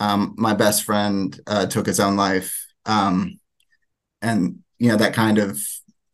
um, 0.00 0.34
my 0.38 0.54
best 0.54 0.84
friend 0.84 1.38
uh, 1.48 1.66
took 1.66 1.86
his 1.86 2.00
own 2.00 2.16
life, 2.16 2.66
um, 2.86 3.38
and 4.22 4.60
you 4.78 4.88
know 4.88 4.96
that 4.96 5.12
kind 5.12 5.38
of 5.38 5.60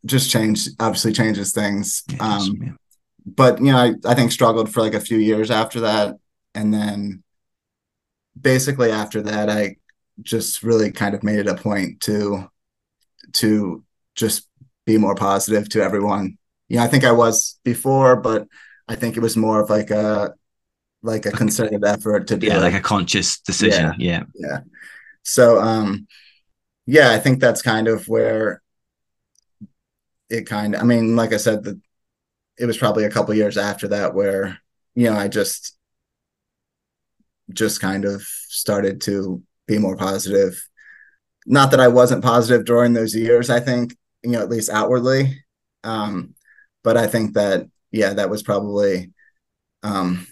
just 0.04 0.30
changed. 0.30 0.70
Obviously, 0.80 1.12
changes 1.12 1.52
things. 1.52 2.02
Um, 2.18 2.78
but 3.24 3.60
you 3.60 3.72
know, 3.72 3.78
I, 3.78 3.94
I 4.04 4.14
think 4.14 4.32
struggled 4.32 4.72
for 4.72 4.80
like 4.80 4.94
a 4.94 5.00
few 5.00 5.18
years 5.18 5.50
after 5.50 5.80
that, 5.80 6.16
and 6.54 6.74
then 6.74 7.23
basically 8.40 8.90
after 8.90 9.22
that, 9.22 9.48
I 9.48 9.76
just 10.22 10.62
really 10.62 10.92
kind 10.92 11.14
of 11.14 11.22
made 11.22 11.40
it 11.40 11.48
a 11.48 11.54
point 11.54 12.00
to 12.02 12.48
to 13.34 13.84
just 14.14 14.48
be 14.86 14.98
more 14.98 15.14
positive 15.14 15.68
to 15.70 15.82
everyone. 15.82 16.38
You 16.68 16.78
know, 16.78 16.84
I 16.84 16.88
think 16.88 17.04
I 17.04 17.12
was 17.12 17.58
before, 17.64 18.16
but 18.16 18.46
I 18.88 18.94
think 18.96 19.16
it 19.16 19.20
was 19.20 19.36
more 19.36 19.60
of 19.60 19.70
like 19.70 19.90
a 19.90 20.34
like 21.02 21.26
a 21.26 21.30
concerted 21.30 21.84
effort 21.84 22.28
to 22.28 22.36
do 22.36 22.46
yeah, 22.46 22.58
like 22.58 22.74
a 22.74 22.80
conscious 22.80 23.40
decision. 23.40 23.94
Yeah, 23.98 24.22
yeah. 24.34 24.48
Yeah. 24.48 24.58
So 25.22 25.60
um 25.60 26.06
yeah, 26.86 27.12
I 27.12 27.18
think 27.18 27.40
that's 27.40 27.62
kind 27.62 27.88
of 27.88 28.08
where 28.08 28.62
it 30.30 30.46
kind 30.46 30.74
of 30.74 30.80
I 30.80 30.84
mean, 30.84 31.16
like 31.16 31.32
I 31.32 31.38
said, 31.38 31.64
the 31.64 31.80
it 32.58 32.66
was 32.66 32.78
probably 32.78 33.04
a 33.04 33.10
couple 33.10 33.34
years 33.34 33.58
after 33.58 33.88
that 33.88 34.14
where, 34.14 34.58
you 34.94 35.10
know, 35.10 35.16
I 35.16 35.28
just 35.28 35.76
just 37.52 37.80
kind 37.80 38.04
of 38.04 38.22
started 38.22 39.00
to 39.02 39.42
be 39.66 39.78
more 39.78 39.96
positive. 39.96 40.66
Not 41.46 41.70
that 41.72 41.80
I 41.80 41.88
wasn't 41.88 42.24
positive 42.24 42.64
during 42.64 42.92
those 42.92 43.14
years, 43.14 43.50
I 43.50 43.60
think, 43.60 43.96
you 44.22 44.30
know, 44.30 44.40
at 44.40 44.48
least 44.48 44.70
outwardly. 44.70 45.44
Um, 45.82 46.34
but 46.82 46.96
I 46.96 47.06
think 47.06 47.34
that 47.34 47.66
yeah, 47.94 48.14
that 48.14 48.28
was 48.28 48.42
probably 48.42 49.12
um, 49.84 50.26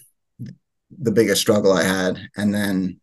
the 0.91 1.13
biggest 1.13 1.41
struggle 1.41 1.73
I 1.73 1.85
had. 1.85 2.19
And 2.37 2.53
then, 2.53 3.01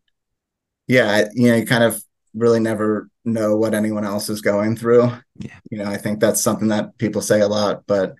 yeah, 0.86 1.10
I, 1.10 1.24
you 1.32 1.48
know, 1.48 1.56
you 1.56 1.66
kind 1.66 1.82
of 1.82 2.02
really 2.34 2.60
never 2.60 3.08
know 3.24 3.56
what 3.56 3.74
anyone 3.74 4.04
else 4.04 4.28
is 4.28 4.42
going 4.42 4.76
through. 4.76 5.10
Yeah. 5.36 5.58
You 5.70 5.78
know, 5.78 5.86
I 5.86 5.96
think 5.96 6.20
that's 6.20 6.42
something 6.42 6.68
that 6.68 6.98
people 6.98 7.22
say 7.22 7.40
a 7.40 7.48
lot, 7.48 7.84
but 7.86 8.14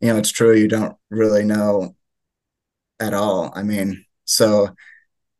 you 0.00 0.08
know, 0.08 0.18
it's 0.18 0.30
true. 0.30 0.54
You 0.54 0.68
don't 0.68 0.96
really 1.10 1.44
know 1.44 1.96
at 3.00 3.14
all. 3.14 3.50
I 3.54 3.62
mean, 3.62 4.04
so 4.26 4.68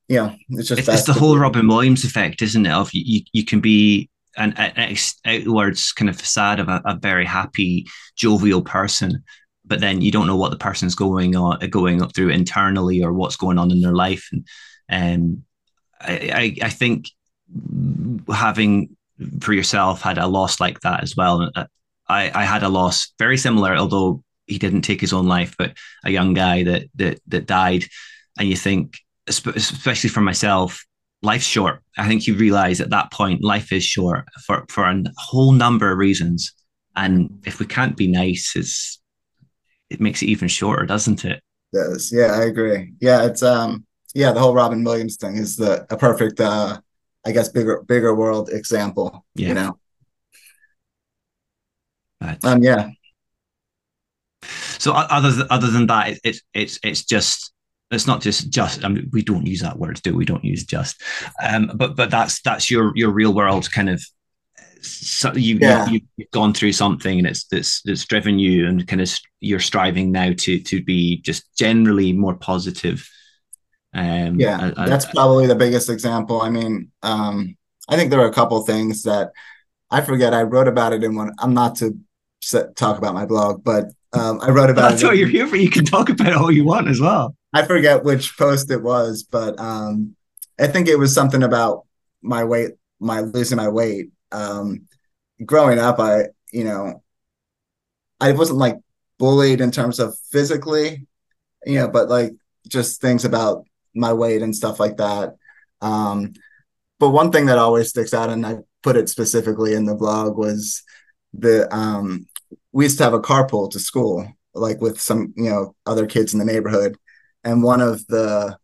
you 0.09 0.17
know, 0.17 0.35
it's 0.51 0.69
just 0.69 0.81
it's, 0.81 0.89
it's 0.89 1.05
the 1.05 1.13
whole 1.13 1.39
Robin 1.39 1.69
Williams 1.69 2.05
effect, 2.05 2.41
isn't 2.43 2.67
it? 2.67 2.73
Of 2.73 2.91
you, 2.93 3.23
you 3.33 3.45
can 3.45 3.61
be 3.61 4.09
an, 4.37 4.55
an 4.55 4.97
outwards 5.27 5.93
kind 5.93 6.09
of 6.09 6.19
facade 6.19 6.61
of 6.61 6.69
a, 6.69 6.81
a 6.85 6.95
very 6.97 7.27
happy, 7.27 7.87
jovial 8.17 8.63
person, 8.63 9.23
but 9.67 9.81
then 9.81 10.01
you 10.01 10.11
don't 10.11 10.27
know 10.27 10.37
what 10.37 10.51
the 10.51 10.57
person's 10.57 10.95
going 10.95 11.37
on 11.37 11.59
going 11.69 12.01
up 12.03 12.15
through 12.15 12.31
internally 12.31 13.03
or 13.03 13.13
what's 13.13 13.37
going 13.37 13.59
on 13.59 13.71
in 13.71 13.83
their 13.83 13.95
life. 13.95 14.31
And 14.89 15.35
um, 15.35 15.43
I, 16.01 16.57
I, 16.63 16.67
I 16.67 16.71
think 16.71 17.09
having 18.33 18.97
for 19.41 19.53
yourself 19.53 20.01
had 20.01 20.17
a 20.17 20.27
loss 20.27 20.61
like 20.61 20.81
that 20.81 21.03
as 21.03 21.17
well. 21.17 21.51
Uh, 21.55 21.67
I, 22.09 22.31
I 22.35 22.45
had 22.45 22.63
a 22.63 22.69
loss 22.69 23.13
very 23.19 23.37
similar 23.37 23.75
although 23.75 24.23
he 24.47 24.59
didn't 24.59 24.83
take 24.83 25.01
his 25.01 25.13
own 25.13 25.27
life 25.27 25.55
but 25.59 25.77
a 26.05 26.11
young 26.11 26.33
guy 26.33 26.63
that 26.63 26.85
that 26.95 27.21
that 27.27 27.47
died. 27.47 27.85
And 28.39 28.49
you 28.49 28.57
think 28.57 28.99
especially 29.29 30.11
for 30.11 30.21
myself 30.21 30.85
life's 31.23 31.45
short 31.45 31.83
i 31.97 32.07
think 32.07 32.27
you 32.27 32.35
realize 32.35 32.81
at 32.81 32.91
that 32.91 33.11
point 33.13 33.43
life 33.43 33.73
is 33.73 33.85
short 33.85 34.25
for 34.47 34.65
for 34.69 34.85
a 34.85 35.03
whole 35.17 35.53
number 35.53 35.91
of 35.91 35.99
reasons 35.99 36.53
and 36.97 37.43
if 37.45 37.59
we 37.59 37.67
can't 37.67 37.97
be 37.97 38.07
nice 38.07 38.55
it's 38.55 38.99
it 39.91 40.01
makes 40.01 40.23
it 40.23 40.27
even 40.27 40.49
shorter, 40.49 40.85
doesn't 40.85 41.25
it? 41.25 41.43
Does 41.73 42.13
yeah, 42.13 42.33
I 42.33 42.45
agree. 42.45 42.95
Yeah, 43.01 43.27
it's 43.27 43.43
um 43.43 43.85
yeah, 44.15 44.33
the 44.33 44.41
whole 44.41 44.55
Robin 44.55 44.83
Williams 44.85 45.17
thing 45.17 45.37
is 45.37 45.57
the 45.57 45.87
a 45.91 45.97
perfect 45.97 46.41
uh 46.41 46.81
I 47.27 47.33
guess 47.33 47.49
bigger 47.49 47.83
bigger 47.83 48.15
world 48.15 48.51
example. 48.51 49.25
Yeah. 49.35 49.49
You 49.49 49.55
know. 49.55 49.79
But, 52.21 52.45
um 52.45 52.63
yeah. 52.63 52.91
So 54.79 54.93
other 54.93 55.33
than, 55.33 55.47
other 55.51 55.71
than 55.71 55.87
that, 55.89 56.19
it's 56.25 56.41
it's 56.55 56.79
it's 56.83 57.05
just 57.05 57.53
it's 57.91 58.07
not 58.07 58.21
just 58.21 58.51
just 58.51 58.85
I 58.85 58.89
mean 58.89 59.09
we 59.13 59.23
don't 59.23 59.47
use 59.47 59.61
that 59.61 59.79
word 59.79 60.01
do 60.03 60.15
we? 60.15 60.25
Don't 60.25 60.45
use 60.45 60.65
just. 60.65 61.03
Um 61.43 61.73
but 61.75 61.97
but 61.97 62.11
that's 62.11 62.41
that's 62.43 62.71
your 62.71 62.93
your 62.97 63.11
real 63.11 63.35
world 63.35 63.71
kind 63.73 63.89
of 63.89 64.03
so 64.81 65.33
you, 65.35 65.59
yeah. 65.61 65.89
you 65.89 66.01
have 66.19 66.31
gone 66.31 66.55
through 66.55 66.73
something 66.73 67.19
and 67.19 67.27
it's 67.27 67.45
that's 67.45 67.83
that's 67.83 68.05
driven 68.05 68.39
you 68.39 68.67
and 68.67 68.87
kind 68.87 69.01
of 69.01 69.11
you're 69.41 69.59
striving 69.59 70.13
now 70.13 70.33
to 70.37 70.61
to 70.61 70.83
be 70.83 71.21
just 71.23 71.45
generally 71.57 72.13
more 72.13 72.37
positive 72.37 73.09
um 73.95 74.39
yeah 74.39 74.73
I, 74.77 74.89
that's 74.89 75.07
probably 75.07 75.47
the 75.47 75.57
biggest 75.57 75.89
example. 75.89 76.43
I 76.43 76.51
mean 76.51 76.93
um 77.03 77.57
i 77.89 77.97
think 77.97 78.11
there 78.11 78.21
are 78.21 78.29
a 78.29 78.33
couple 78.33 78.61
things 78.63 79.03
that 79.05 79.33
i 79.91 80.01
forget. 80.01 80.35
I 80.35 80.43
wrote 80.43 80.69
about 80.69 80.93
it 80.93 81.03
in 81.03 81.17
one 81.17 81.33
i'm 81.39 81.55
not 81.55 81.77
to 81.77 81.99
set, 82.41 82.77
talk 82.77 82.99
about 82.99 83.15
my 83.15 83.27
blog 83.27 83.65
but 83.65 83.87
um 84.13 84.41
i 84.43 84.51
wrote 84.51 84.71
about 84.71 84.91
that's 84.91 85.03
what 85.03 85.17
you're 85.17 85.29
here 85.29 85.47
for. 85.47 85.57
You 85.57 85.71
can 85.71 85.85
talk 85.85 86.09
about 86.09 86.35
all 86.35 86.53
you 86.53 86.65
want 86.65 86.89
as 86.89 87.01
well 87.01 87.35
i 87.53 87.65
forget 87.65 88.05
which 88.05 88.37
post 88.37 88.71
it 88.71 88.83
was 88.83 89.23
but 89.23 89.59
um 89.59 90.15
i 90.59 90.67
think 90.67 90.89
it 90.89 90.99
was 90.99 91.15
something 91.15 91.43
about 91.43 91.87
my 92.23 92.45
weight 92.45 92.73
my 93.01 93.21
losing 93.21 93.57
my 93.57 93.69
weight 93.69 94.11
um, 94.33 94.87
growing 95.45 95.79
up, 95.79 95.99
I, 95.99 96.27
you 96.53 96.65
know, 96.65 97.03
I 98.21 98.33
wasn't 98.33 98.59
like 98.59 98.79
bullied 99.19 99.61
in 99.61 99.71
terms 99.71 99.99
of 99.99 100.19
physically, 100.31 101.07
you 101.65 101.79
know, 101.79 101.89
but 101.89 102.09
like 102.09 102.33
just 102.67 103.01
things 103.01 103.25
about 103.25 103.65
my 103.95 104.13
weight 104.13 104.43
and 104.43 104.55
stuff 104.55 104.81
like 104.81 104.97
that. 104.97 105.37
Um, 105.81 106.35
but 106.99 107.11
one 107.11 107.31
thing 107.31 107.47
that 107.47 107.59
always 107.59 107.91
sticks 107.91 108.13
out, 108.13 108.31
and 108.31 108.45
I 108.45 108.59
put 108.83 108.97
it 108.97 109.09
specifically 109.09 109.75
in 109.75 109.85
the 109.85 109.95
blog, 109.95 110.37
was 110.37 110.83
the 111.33 111.73
um, 111.75 112.27
we 112.73 112.85
used 112.85 112.99
to 112.99 113.05
have 113.05 113.15
a 113.15 113.21
carpool 113.21 113.71
to 113.71 113.79
school, 113.79 114.27
like 114.55 114.81
with 114.81 115.01
some 115.01 115.33
you 115.37 115.49
know 115.49 115.77
other 115.87 116.07
kids 116.07 116.33
in 116.33 116.41
the 116.41 116.45
neighborhood, 116.45 116.97
and 117.45 117.63
one 117.63 117.81
of 117.81 118.07
the 118.07 118.59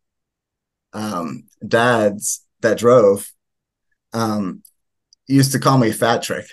um, 0.93 1.45
dads 1.67 2.45
that 2.61 2.79
drove 2.79 3.31
um, 4.13 4.63
used 5.27 5.53
to 5.53 5.59
call 5.59 5.79
me 5.79 5.93
Fat 5.93 6.23
Trick. 6.23 6.47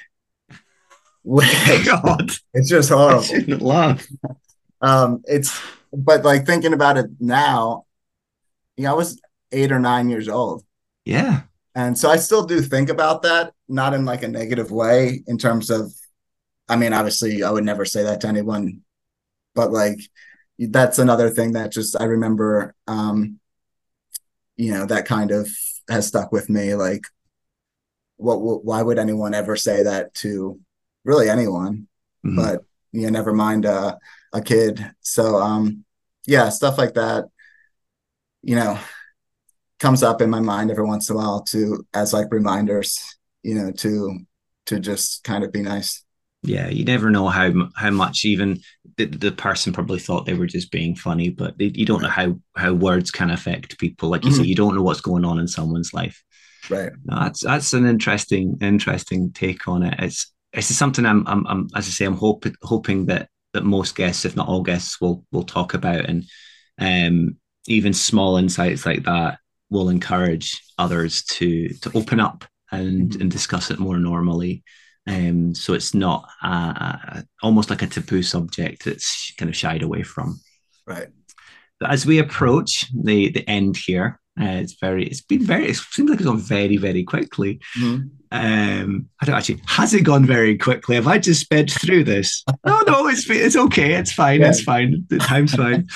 God, 1.26 2.32
it's 2.54 2.70
just 2.70 2.90
horrible. 2.90 3.20
I 3.20 3.24
shouldn't 3.24 3.62
laugh. 3.62 4.08
Um, 4.82 5.22
it's 5.26 5.60
but 5.94 6.24
like 6.24 6.46
thinking 6.46 6.74
about 6.74 6.98
it 6.98 7.08
now, 7.20 7.86
you 8.78 8.86
know, 8.86 8.92
I 8.92 8.96
was 8.96 9.20
eight 9.52 9.72
or 9.72 9.80
nine 9.80 10.10
years 10.10 10.28
old. 10.28 10.64
Yeah. 11.06 11.42
And 11.76 11.98
so 11.98 12.10
I 12.10 12.18
still 12.18 12.46
do 12.46 12.62
think 12.62 12.90
about 12.90 13.22
that, 13.24 13.54
not 13.68 13.94
in 13.94 14.06
like 14.06 14.24
a 14.24 14.28
negative 14.28 14.72
way, 14.72 15.24
in 15.28 15.38
terms 15.38 15.70
of, 15.70 15.94
I 16.68 16.76
mean, 16.76 16.94
obviously, 16.94 17.44
I 17.44 17.52
would 17.52 17.64
never 17.64 17.86
say 17.86 18.04
that 18.04 18.22
to 18.22 18.28
anyone, 18.28 18.82
but 19.56 19.72
like, 19.72 20.00
that's 20.70 21.00
another 21.00 21.30
thing 21.30 21.54
that 21.54 21.72
just 21.72 22.00
I 22.00 22.06
remember. 22.06 22.76
Um, 22.88 23.40
you 24.58 24.72
know, 24.74 24.86
that 24.86 25.06
kind 25.06 25.32
of 25.32 25.50
has 25.90 26.08
stuck 26.08 26.32
with 26.32 26.50
me. 26.50 26.76
Like, 26.76 27.02
what? 28.18 28.64
Why 28.64 28.82
would 28.82 29.00
anyone 29.00 29.34
ever 29.34 29.56
say 29.56 29.84
that 29.84 30.14
to 30.16 30.60
really 31.04 31.30
anyone? 31.30 31.88
Mm-hmm. 32.26 32.36
But 32.36 32.64
you 32.92 33.04
know, 33.04 33.10
never 33.10 33.34
mind 33.34 33.66
a 33.66 33.98
a 34.34 34.42
kid. 34.42 34.86
So, 35.02 35.38
um, 35.38 35.84
yeah, 36.26 36.50
stuff 36.50 36.78
like 36.78 36.94
that. 36.94 37.26
You 38.44 38.56
know, 38.56 38.78
comes 39.80 40.04
up 40.04 40.22
in 40.22 40.30
my 40.30 40.40
mind 40.40 40.72
every 40.72 40.86
once 40.86 41.10
in 41.10 41.16
a 41.16 41.20
while 41.20 41.42
to 41.44 41.86
as 41.94 42.14
like 42.14 42.28
reminders. 42.32 43.00
You 43.44 43.56
know, 43.56 43.72
to 43.72 44.20
to 44.68 44.80
just 44.80 45.24
kind 45.24 45.44
of 45.44 45.52
be 45.52 45.62
nice. 45.62 46.04
Yeah, 46.44 46.70
you 46.70 46.86
never 46.86 47.10
know 47.10 47.28
how 47.28 47.52
how 47.76 47.92
much 47.92 48.26
even 48.26 48.62
the, 49.06 49.18
the 49.18 49.32
person 49.32 49.74
probably 49.74 50.00
thought 50.00 50.26
they 50.26 50.34
were 50.34 50.48
just 50.48 50.72
being 50.72 50.96
funny, 50.96 51.30
but 51.30 51.58
they, 51.58 51.72
you 51.74 51.86
don't 51.86 52.02
know 52.02 52.10
how 52.10 52.38
how 52.56 52.74
words 52.74 53.12
can 53.12 53.30
affect 53.30 53.80
people. 53.80 54.10
Like 54.10 54.24
you 54.24 54.32
mm-hmm. 54.32 54.42
say, 54.42 54.48
you 54.48 54.56
don't 54.56 54.76
know 54.76 54.84
what's 54.84 55.02
going 55.02 55.26
on 55.26 55.40
in 55.40 55.48
someone's 55.48 55.94
life. 55.94 56.24
Right. 56.70 56.92
No, 57.06 57.20
that's 57.22 57.44
that's 57.44 57.74
an 57.74 57.86
interesting 57.86 58.58
interesting 58.62 59.32
take 59.32 59.68
on 59.68 59.84
it. 59.84 59.96
It's 60.00 60.32
it's 60.54 60.68
something 60.68 61.06
I'm 61.06 61.26
I'm, 61.28 61.46
I'm 61.48 61.68
as 61.76 61.88
I 61.88 61.92
say 61.92 62.06
I'm 62.06 62.16
hoping 62.18 62.56
hoping 62.62 63.08
that 63.08 63.30
that 63.54 63.64
most 63.64 63.96
guests, 63.96 64.26
if 64.26 64.36
not 64.36 64.48
all 64.48 64.64
guests, 64.64 65.02
will 65.02 65.26
will 65.32 65.44
talk 65.44 65.74
about, 65.74 66.06
and 66.06 66.24
um, 66.80 67.38
even 67.68 67.94
small 67.94 68.38
insights 68.38 68.86
like 68.86 69.04
that 69.04 69.40
will 69.70 69.90
encourage 69.90 70.62
others 70.78 71.24
to 71.24 71.70
to 71.70 71.92
open 71.96 72.20
up 72.20 72.46
and 72.72 73.12
mm-hmm. 73.12 73.22
and 73.22 73.32
discuss 73.32 73.72
it 73.72 73.80
more 73.80 73.98
normally. 73.98 74.64
Um, 75.08 75.56
so 75.56 75.74
it's 75.74 75.94
not 75.94 76.30
uh, 76.44 77.22
almost 77.42 77.70
like 77.70 77.82
a 77.82 77.88
taboo 77.88 78.22
subject 78.22 78.86
that's 78.86 79.34
kind 79.38 79.50
of 79.50 79.56
shied 79.56 79.82
away 79.82 80.04
from. 80.04 80.40
Right. 80.86 81.08
But 81.80 81.92
as 81.92 82.06
we 82.06 82.20
approach 82.20 82.86
the 82.94 83.32
the 83.32 83.48
end 83.50 83.76
here, 83.76 84.20
uh, 84.40 84.46
it's 84.46 84.76
very 84.80 85.08
it's 85.08 85.22
been 85.22 85.44
very 85.44 85.68
it 85.70 85.76
seems 85.76 86.10
like 86.10 86.20
it's 86.20 86.28
gone 86.28 86.38
very 86.38 86.78
very 86.78 87.04
quickly. 87.04 87.60
Mm-hmm. 87.78 88.08
Um, 88.34 89.10
I 89.22 89.26
don't 89.26 89.36
actually 89.36 89.62
has 89.66 89.94
it 89.94 90.04
gone 90.04 90.26
very 90.26 90.58
quickly? 90.58 90.96
Have 90.96 91.08
I 91.08 91.18
just 91.18 91.42
sped 91.42 91.72
through 91.72 92.04
this? 92.04 92.44
no, 92.66 92.82
no, 92.82 93.08
it's 93.08 93.28
it's 93.30 93.56
okay, 93.56 93.96
it's 93.96 94.14
fine, 94.14 94.42
yeah. 94.42 94.50
it's 94.50 94.62
fine. 94.62 95.06
The 95.10 95.18
time's 95.18 95.56
fine. 95.56 95.88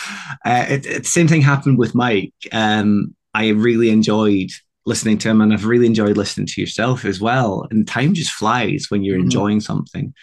Uh, 0.43 0.65
it, 0.67 0.85
it, 0.85 1.05
same 1.05 1.27
thing 1.27 1.41
happened 1.41 1.77
with 1.77 1.95
Mike. 1.95 2.33
Um, 2.51 3.15
I 3.33 3.49
really 3.49 3.89
enjoyed 3.89 4.49
listening 4.85 5.17
to 5.19 5.29
him 5.29 5.41
and 5.41 5.53
I've 5.53 5.65
really 5.65 5.87
enjoyed 5.87 6.17
listening 6.17 6.47
to 6.47 6.61
yourself 6.61 7.05
as 7.05 7.19
well. 7.19 7.67
And 7.71 7.87
time 7.87 8.13
just 8.13 8.31
flies 8.31 8.85
when 8.89 9.03
you're 9.03 9.15
mm-hmm. 9.15 9.25
enjoying 9.25 9.61
something. 9.61 10.13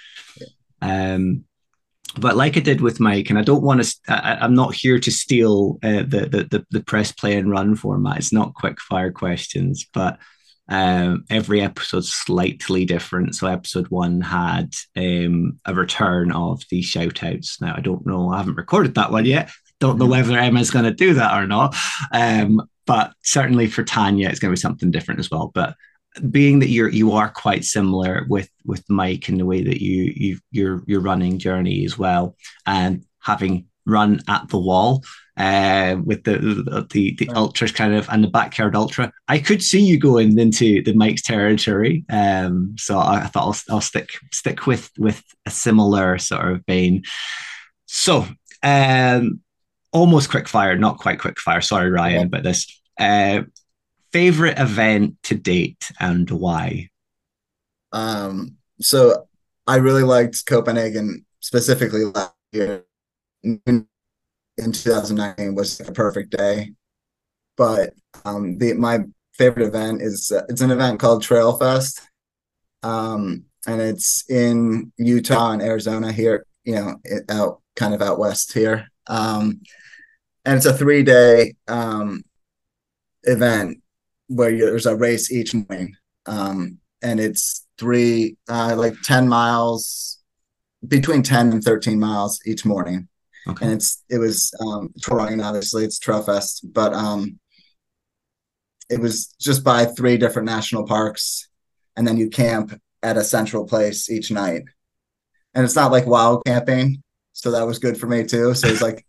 Um, 0.81 1.45
but 2.19 2.37
like 2.37 2.57
I 2.57 2.61
did 2.61 2.81
with 2.81 3.01
Mike, 3.01 3.31
and 3.31 3.39
I 3.39 3.43
don't 3.43 3.63
want 3.63 3.83
to, 3.83 3.97
I, 4.09 4.45
am 4.45 4.55
not 4.55 4.75
here 4.75 4.99
to 4.99 5.11
steal 5.11 5.79
uh, 5.83 6.03
the, 6.03 6.29
the, 6.31 6.49
the 6.51 6.67
the 6.71 6.83
press 6.83 7.11
play 7.11 7.37
and 7.37 7.51
run 7.51 7.75
format. 7.75 8.19
It's 8.19 8.33
not 8.33 8.55
quick 8.55 8.81
fire 8.81 9.11
questions, 9.11 9.87
but 9.95 10.19
um, 10.69 11.25
every 11.31 11.63
episode's 11.63 12.13
slightly 12.13 12.85
different. 12.85 13.35
So 13.35 13.47
episode 13.47 13.89
one 13.89 14.21
had 14.21 14.75
um, 14.97 15.59
a 15.65 15.75
return 15.75 16.33
of 16.33 16.63
the 16.71 16.83
shout 16.83 17.23
outs. 17.23 17.61
Now 17.61 17.75
I 17.77 17.81
don't 17.81 18.07
know, 18.07 18.31
I 18.31 18.39
haven't 18.39 18.57
recorded 18.57 18.95
that 18.97 19.11
one 19.11 19.25
yet. 19.25 19.51
Don't 19.83 19.99
know 19.99 20.07
whether 20.07 20.39
Emma's 20.39 20.71
going 20.71 20.85
to 20.85 20.93
do 20.93 21.15
that 21.15 21.37
or 21.37 21.45
not. 21.45 21.75
Um, 22.13 22.63
but 22.87 23.15
certainly 23.25 23.67
for 23.67 23.83
Tanya, 23.83 24.29
it's 24.29 24.39
going 24.39 24.53
to 24.53 24.57
be 24.57 24.61
something 24.61 24.93
different 24.93 25.19
as 25.19 25.29
well. 25.29 25.51
But 25.53 25.75
being 26.31 26.61
that 26.61 26.69
you're 26.69 26.89
you 26.89 27.11
are 27.11 27.29
quite 27.29 27.65
similar 27.65 28.25
with 28.29 28.49
with 28.65 28.89
Mike 28.89 29.29
in 29.29 29.39
the 29.39 29.45
way 29.45 29.61
that 29.65 29.83
you 29.83 30.13
you 30.15 30.39
your 30.53 30.85
your 30.87 31.01
running 31.01 31.41
journey 31.41 31.85
as 31.85 31.99
well, 31.99 32.37
and 32.65 33.05
having 33.19 33.67
run 33.85 34.21
at 34.29 34.49
the 34.51 34.59
wall 34.59 35.03
uh, 35.37 35.97
with 36.05 36.23
the 36.23 36.39
the 36.39 36.87
the, 36.91 37.17
the 37.19 37.29
ultras 37.35 37.73
kind 37.73 37.93
of 37.93 38.09
and 38.09 38.23
the 38.23 38.29
backyard 38.29 38.77
ultra, 38.77 39.13
I 39.27 39.41
could 39.41 39.65
see 39.65 39.81
you 39.81 39.99
going 39.99 40.39
into 40.39 40.81
the 40.85 40.95
Mike's 40.95 41.23
territory. 41.23 42.05
Um, 42.09 42.77
so 42.79 42.99
I, 42.99 43.23
I 43.23 43.27
thought 43.27 43.65
I'll, 43.69 43.75
I'll 43.75 43.81
stick 43.81 44.11
stick 44.31 44.69
with 44.69 44.93
with 44.97 45.25
a 45.45 45.51
similar 45.51 46.19
sort 46.19 46.53
of 46.53 46.65
vein. 46.69 47.03
So 47.87 48.29
um, 48.63 49.41
almost 49.93 50.31
quick 50.31 50.49
fire, 50.49 50.77
not 50.77 50.99
quite 50.99 51.19
quick 51.19 51.39
fire. 51.39 51.61
Sorry, 51.61 51.91
Ryan, 51.91 52.15
yeah. 52.15 52.23
about 52.23 52.43
this. 52.43 52.81
Uh, 52.99 53.43
favorite 54.13 54.59
event 54.59 55.17
to 55.25 55.35
date 55.35 55.91
and 56.01 56.31
why? 56.31 56.91
Um, 57.93 58.57
so 58.81 59.27
I 59.67 59.77
really 59.77 60.03
liked 60.03 60.47
Copenhagen 60.47 61.25
specifically 61.41 62.05
last 62.05 62.35
year. 62.53 62.85
In, 63.43 63.87
2019 64.59 65.55
was 65.55 65.81
a 65.81 65.91
perfect 65.93 66.37
day, 66.37 66.73
but 67.57 67.95
um, 68.25 68.59
the 68.59 68.75
my 68.75 69.01
favorite 69.33 69.67
event 69.67 70.03
is 70.03 70.31
uh, 70.31 70.43
it's 70.49 70.61
an 70.61 70.71
event 70.71 71.01
called 71.01 71.23
Trail 71.23 71.57
Fest, 71.57 72.01
um, 72.83 73.45
and 73.67 73.81
it's 73.81 74.29
in 74.31 74.93
Utah 74.99 75.53
and 75.53 75.63
Arizona 75.63 76.13
here, 76.13 76.47
you 76.65 76.75
know, 76.75 76.97
out 77.31 77.63
kind 77.75 77.95
of 77.95 78.03
out 78.03 78.19
west 78.19 78.53
here. 78.53 78.89
Um, 79.09 79.63
and 80.45 80.57
it's 80.57 80.67
a 80.67 80.73
three 80.73 81.03
day 81.03 81.55
um, 81.69 82.23
event 83.25 83.79
where 84.29 84.51
there's 84.51 84.87
a 84.87 84.97
race 84.97 85.31
each 85.31 85.55
morning, 85.55 85.95
um, 86.27 86.79
and 87.03 87.21
it's 87.21 87.67
three 87.79 88.37
uh, 88.49 88.75
like 88.77 88.95
ten 89.05 89.29
miles, 89.29 90.19
between 90.87 91.23
ten 91.23 91.53
and 91.53 91.63
thirteen 91.63 92.01
miles 92.01 92.41
each 92.47 92.65
morning. 92.65 93.09
Okay. 93.49 93.65
And 93.65 93.75
it's 93.75 94.05
it 94.09 94.19
was 94.19 94.55
um, 94.61 94.93
touring 95.03 95.41
obviously 95.41 95.85
it's 95.85 95.99
Trail 95.99 96.23
Fest, 96.23 96.65
but 96.73 96.93
um, 96.93 97.39
it 98.89 99.01
was 99.01 99.35
just 99.41 99.65
by 99.65 99.85
three 99.85 100.17
different 100.17 100.47
national 100.47 100.87
parks, 100.87 101.49
and 101.97 102.07
then 102.07 102.17
you 102.17 102.31
camp 102.31 102.81
at 103.03 103.17
a 103.17 103.25
central 103.25 103.67
place 103.67 104.09
each 104.11 104.31
night, 104.31 104.63
and 105.55 105.65
it's 105.65 105.77
not 105.77 105.93
like 105.93 106.07
wild 106.07 106.43
camping, 106.47 107.03
so 107.33 107.51
that 107.51 107.67
was 107.67 107.79
good 107.79 107.97
for 107.97 108.07
me 108.07 108.25
too. 108.25 108.55
So 108.55 108.69
it's 108.69 108.83
like 108.83 109.05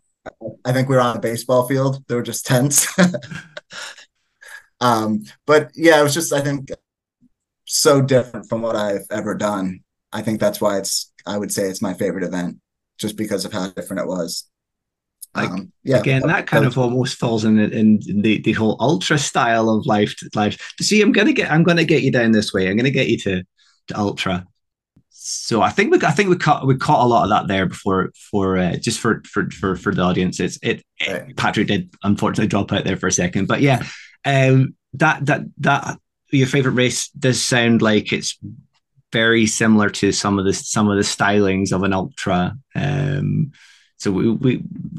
I 0.66 0.72
think 0.72 0.90
we 0.90 0.96
were 0.96 1.02
on 1.02 1.18
a 1.18 1.22
baseball 1.22 1.68
field. 1.68 2.04
There 2.08 2.18
were 2.18 2.24
just 2.24 2.46
tents. 2.46 2.88
um, 4.82 5.24
but 5.46 5.72
yeah, 5.76 6.00
it 6.00 6.04
was 6.04 6.14
just 6.14 6.32
I 6.32 6.42
think 6.42 6.70
so 7.66 8.02
different 8.02 8.48
from 8.48 8.62
what 8.62 8.76
I've 8.76 9.06
ever 9.12 9.36
done. 9.36 9.82
I 10.12 10.22
think 10.22 10.40
that's 10.40 10.62
why 10.62 10.78
it's 10.78 11.12
I 11.26 11.38
would 11.38 11.52
say 11.52 11.64
it's 11.64 11.82
my 11.82 11.94
favorite 11.94 12.24
event, 12.24 12.58
just 12.98 13.18
because 13.18 13.46
of 13.46 13.54
how 13.54 13.70
different 13.70 14.02
it 14.02 14.08
was. 14.08 14.50
Like, 15.36 15.50
um, 15.50 15.72
yeah, 15.84 15.98
again, 15.98 16.22
that 16.28 16.46
kind 16.46 16.64
of 16.64 16.78
almost 16.78 17.18
falls 17.18 17.44
in, 17.44 17.58
in 17.58 18.00
the, 18.22 18.40
the 18.42 18.52
whole 18.52 18.78
ultra 18.80 19.18
style 19.18 19.68
of 19.70 19.86
life. 19.88 20.14
Life. 20.36 20.74
See, 20.80 21.02
I'm 21.02 21.12
gonna 21.12 21.34
get 21.34 21.52
I'm 21.52 21.64
gonna 21.64 21.86
get 21.86 22.04
you 22.04 22.12
down 22.12 22.32
this 22.32 22.54
way. 22.54 22.70
I'm 22.70 22.78
gonna 22.78 22.92
get 22.92 23.08
you 23.08 23.18
to, 23.20 23.44
to 23.88 23.98
ultra 23.98 24.46
so 25.26 25.62
I 25.62 25.70
think 25.70 25.90
we 25.90 26.06
I 26.06 26.12
think 26.12 26.30
we 26.30 26.36
caught 26.36 26.68
we 26.68 26.76
caught 26.76 27.06
a 27.06 27.08
lot 27.08 27.24
of 27.24 27.30
that 27.30 27.48
there 27.48 27.66
before 27.66 28.12
for 28.30 28.58
uh, 28.58 28.76
just 28.76 29.00
for 29.00 29.22
for 29.26 29.50
for 29.52 29.78
for 29.78 29.96
the 29.96 30.02
audience. 30.02 30.42
It's 30.42 30.60
it, 30.62 30.84
it, 31.00 31.38
Patrick 31.38 31.68
did 31.68 31.94
unfortunately 32.04 32.50
drop 32.50 32.74
out 32.74 32.84
there 32.84 32.98
for 32.98 33.08
a 33.08 33.12
second, 33.12 33.48
but 33.48 33.62
yeah, 33.62 33.84
um, 34.26 34.76
that 34.96 35.26
that 35.28 35.44
that 35.60 35.98
your 36.32 36.48
favorite 36.48 36.74
race 36.74 37.08
does 37.08 37.42
sound 37.42 37.82
like 37.82 38.12
it's 38.12 38.38
very 39.14 39.46
similar 39.46 39.90
to 39.92 40.12
some 40.12 40.40
of 40.40 40.44
the 40.44 40.54
some 40.54 40.90
of 40.90 40.98
the 40.98 41.04
stylings 41.04 41.72
of 41.72 41.84
an 41.84 41.94
ultra. 41.94 42.58
Um, 42.76 43.54
so 44.00 44.12
we, 44.12 44.30
we 44.30 44.56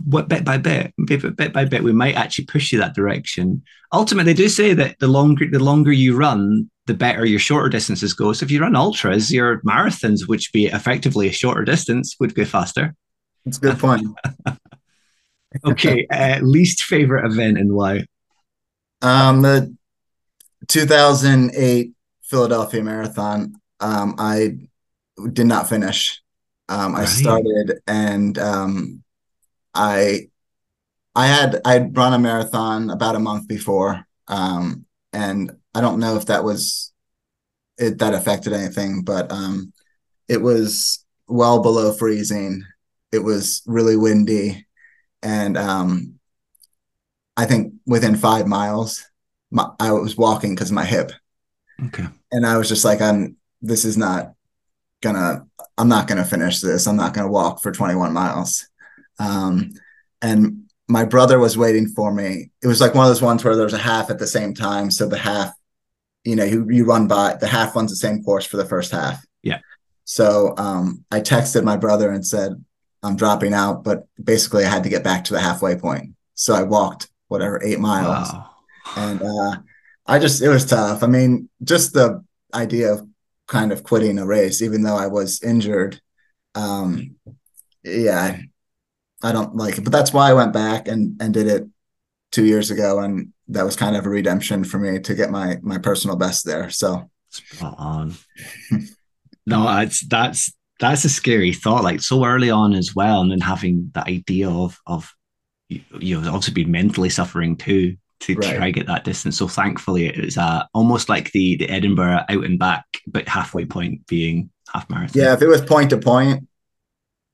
what 0.06 0.28
bit 0.28 0.42
by 0.42 0.56
bit, 0.56 0.94
bit, 1.04 1.36
bit 1.36 1.52
by 1.52 1.66
bit, 1.66 1.84
we 1.84 1.92
might 1.92 2.14
actually 2.14 2.46
push 2.46 2.72
you 2.72 2.78
that 2.78 2.94
direction. 2.94 3.62
Ultimately, 3.92 4.32
they 4.32 4.42
do 4.42 4.48
say 4.48 4.72
that 4.72 4.98
the 5.00 5.08
longer 5.08 5.50
the 5.50 5.62
longer 5.62 5.92
you 5.92 6.16
run, 6.16 6.70
the 6.86 6.94
better 6.94 7.24
your 7.24 7.38
shorter 7.38 7.68
distances 7.68 8.12
go. 8.12 8.32
So 8.32 8.44
if 8.44 8.50
you 8.50 8.60
run 8.60 8.76
ultras, 8.76 9.32
your 9.32 9.60
marathons, 9.62 10.28
which 10.28 10.52
be 10.52 10.66
effectively 10.66 11.28
a 11.28 11.32
shorter 11.32 11.64
distance, 11.64 12.16
would 12.20 12.34
go 12.34 12.44
faster. 12.44 12.94
A 13.46 13.50
good 13.50 13.78
point. 13.78 14.06
okay, 15.64 16.06
uh, 16.10 16.40
least 16.40 16.82
favorite 16.82 17.24
event 17.30 17.58
and 17.58 17.72
why? 17.72 18.04
Um, 19.02 19.42
the 19.42 19.74
2008 20.68 21.92
Philadelphia 22.22 22.82
Marathon. 22.82 23.54
Um, 23.80 24.14
I 24.18 24.56
did 25.32 25.46
not 25.46 25.68
finish. 25.68 26.20
Um, 26.68 26.94
right. 26.94 27.02
I 27.02 27.04
started 27.04 27.80
and 27.86 28.38
um, 28.38 29.04
I 29.74 30.28
I 31.14 31.26
had 31.26 31.60
I'd 31.64 31.96
run 31.96 32.14
a 32.14 32.18
marathon 32.18 32.90
about 32.90 33.14
a 33.14 33.20
month 33.20 33.46
before, 33.46 34.06
um, 34.28 34.86
and 35.12 35.54
I 35.74 35.80
don't 35.80 36.00
know 36.00 36.16
if 36.16 36.26
that 36.26 36.44
was 36.44 36.92
it 37.78 37.98
that 37.98 38.14
affected 38.14 38.52
anything, 38.52 39.02
but 39.02 39.30
um, 39.32 39.72
it 40.28 40.40
was 40.40 41.04
well 41.26 41.62
below 41.62 41.92
freezing. 41.92 42.64
It 43.12 43.18
was 43.20 43.62
really 43.66 43.96
windy, 43.96 44.66
and 45.22 45.56
um, 45.56 46.14
I 47.36 47.46
think 47.46 47.74
within 47.86 48.16
five 48.16 48.46
miles, 48.46 49.04
my, 49.50 49.70
I 49.80 49.92
was 49.92 50.16
walking 50.16 50.54
because 50.54 50.70
of 50.70 50.74
my 50.74 50.84
hip. 50.84 51.12
Okay, 51.86 52.06
and 52.30 52.46
I 52.46 52.56
was 52.56 52.68
just 52.68 52.84
like, 52.84 53.00
I'm. 53.00 53.36
This 53.62 53.84
is 53.84 53.96
not 53.96 54.34
gonna. 55.02 55.46
I'm 55.78 55.88
not 55.88 56.06
gonna 56.06 56.24
finish 56.24 56.60
this. 56.60 56.86
I'm 56.86 56.96
not 56.96 57.14
gonna 57.14 57.30
walk 57.30 57.62
for 57.62 57.72
21 57.72 58.12
miles. 58.12 58.68
Um, 59.18 59.72
and 60.20 60.64
my 60.88 61.04
brother 61.04 61.38
was 61.38 61.56
waiting 61.56 61.88
for 61.88 62.12
me. 62.12 62.50
It 62.62 62.66
was 62.66 62.80
like 62.80 62.94
one 62.94 63.06
of 63.06 63.10
those 63.10 63.22
ones 63.22 63.44
where 63.44 63.56
there's 63.56 63.72
a 63.72 63.78
half 63.78 64.10
at 64.10 64.18
the 64.18 64.26
same 64.26 64.54
time. 64.54 64.90
So 64.90 65.08
the 65.08 65.18
half, 65.18 65.52
you 66.24 66.36
know, 66.36 66.44
you, 66.44 66.66
you 66.70 66.84
run 66.84 67.06
by 67.06 67.34
the 67.34 67.46
half 67.46 67.76
runs 67.76 67.90
the 67.90 67.96
same 67.96 68.22
course 68.22 68.46
for 68.46 68.56
the 68.56 68.64
first 68.64 68.92
half. 68.92 69.24
Yeah. 69.42 69.60
So 70.04 70.54
um, 70.56 71.04
I 71.10 71.20
texted 71.20 71.64
my 71.64 71.76
brother 71.76 72.10
and 72.10 72.26
said, 72.26 72.52
I'm 73.02 73.16
dropping 73.16 73.54
out, 73.54 73.84
but 73.84 74.06
basically 74.22 74.64
I 74.64 74.70
had 74.70 74.82
to 74.84 74.88
get 74.88 75.04
back 75.04 75.24
to 75.24 75.34
the 75.34 75.40
halfway 75.40 75.76
point. 75.76 76.14
So 76.34 76.54
I 76.54 76.62
walked 76.62 77.08
whatever, 77.28 77.62
eight 77.62 77.78
miles. 77.78 78.32
Wow. 78.32 78.50
And 78.96 79.22
uh, 79.22 79.56
I 80.06 80.18
just, 80.18 80.42
it 80.42 80.48
was 80.48 80.64
tough. 80.64 81.02
I 81.02 81.06
mean, 81.06 81.48
just 81.62 81.92
the 81.92 82.24
idea 82.54 82.92
of 82.92 83.06
kind 83.46 83.72
of 83.72 83.82
quitting 83.82 84.18
a 84.18 84.26
race, 84.26 84.62
even 84.62 84.82
though 84.82 84.96
I 84.96 85.06
was 85.06 85.42
injured. 85.42 86.00
Um, 86.54 87.16
yeah, 87.82 88.38
I 89.22 89.32
don't 89.32 89.56
like 89.56 89.76
it, 89.76 89.84
but 89.84 89.92
that's 89.92 90.12
why 90.12 90.30
I 90.30 90.34
went 90.34 90.52
back 90.52 90.88
and 90.88 91.20
and 91.20 91.34
did 91.34 91.46
it 91.46 91.68
two 92.32 92.44
years 92.44 92.70
ago, 92.70 93.00
and 93.00 93.33
that 93.48 93.64
was 93.64 93.76
kind 93.76 93.96
of 93.96 94.06
a 94.06 94.10
redemption 94.10 94.64
for 94.64 94.78
me 94.78 94.98
to 95.00 95.14
get 95.14 95.30
my 95.30 95.58
my 95.62 95.78
personal 95.78 96.16
best 96.16 96.44
there. 96.44 96.70
So 96.70 97.10
spot 97.30 97.74
on. 97.78 98.14
no, 99.46 99.64
that's 99.64 100.06
that's 100.06 100.52
that's 100.80 101.04
a 101.04 101.08
scary 101.08 101.52
thought. 101.52 101.84
Like 101.84 102.00
so 102.00 102.24
early 102.24 102.50
on 102.50 102.74
as 102.74 102.94
well, 102.94 103.20
and 103.20 103.30
then 103.30 103.40
having 103.40 103.90
the 103.94 104.02
idea 104.06 104.48
of 104.50 104.78
of 104.86 105.12
you, 105.68 105.80
you 105.98 106.20
know 106.20 106.28
obviously 106.28 106.54
been 106.54 106.70
mentally 106.70 107.10
suffering 107.10 107.56
too 107.56 107.96
to 108.20 108.34
right. 108.36 108.56
try 108.56 108.70
get 108.70 108.86
that 108.86 109.04
distance. 109.04 109.36
So 109.36 109.48
thankfully, 109.48 110.06
it 110.06 110.24
was 110.24 110.38
uh, 110.38 110.64
almost 110.72 111.08
like 111.08 111.32
the 111.32 111.56
the 111.56 111.68
Edinburgh 111.68 112.24
out 112.28 112.44
and 112.44 112.58
back, 112.58 112.86
but 113.06 113.28
halfway 113.28 113.64
point 113.64 114.06
being 114.06 114.50
half 114.72 114.88
marathon. 114.88 115.22
Yeah, 115.22 115.34
if 115.34 115.42
it 115.42 115.48
was 115.48 115.60
point 115.60 115.90
to 115.90 115.98
point, 115.98 116.46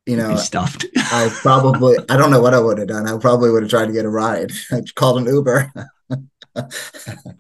you 0.07 0.17
know, 0.17 0.37
stuffed. 0.37 0.87
I 0.97 1.31
probably, 1.43 1.97
I 2.09 2.17
don't 2.17 2.31
know 2.31 2.41
what 2.41 2.55
I 2.55 2.61
would 2.61 2.79
have 2.79 2.89
done. 2.89 3.07
I 3.07 3.17
probably 3.19 3.51
would 3.51 3.63
have 3.63 3.71
tried 3.71 3.87
to 3.87 3.93
get 3.93 4.05
a 4.05 4.09
ride. 4.09 4.51
I 4.73 4.81
called 4.95 5.19
an 5.19 5.27
Uber. 5.27 5.73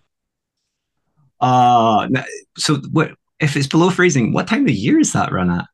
uh, 1.40 2.08
so 2.56 2.76
what 2.92 3.12
if 3.40 3.56
it's 3.56 3.66
below 3.66 3.90
freezing? 3.90 4.32
What 4.32 4.48
time 4.48 4.64
of 4.64 4.70
year 4.70 4.98
is 4.98 5.12
that 5.12 5.32
run 5.32 5.50
at? 5.50 5.66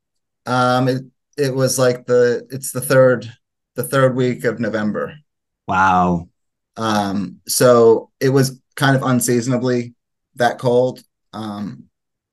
Um, 0.45 0.87
it 0.87 1.03
it 1.37 1.53
was 1.53 1.77
like 1.77 2.05
the 2.05 2.47
it's 2.49 2.71
the 2.71 2.81
third 2.81 3.31
the 3.75 3.83
third 3.83 4.15
week 4.15 4.43
of 4.43 4.59
November. 4.59 5.15
Wow. 5.67 6.29
Um, 6.77 7.39
so 7.47 8.11
it 8.19 8.29
was 8.29 8.59
kind 8.75 8.95
of 8.95 9.03
unseasonably 9.03 9.93
that 10.35 10.59
cold. 10.59 11.01
Um, 11.33 11.85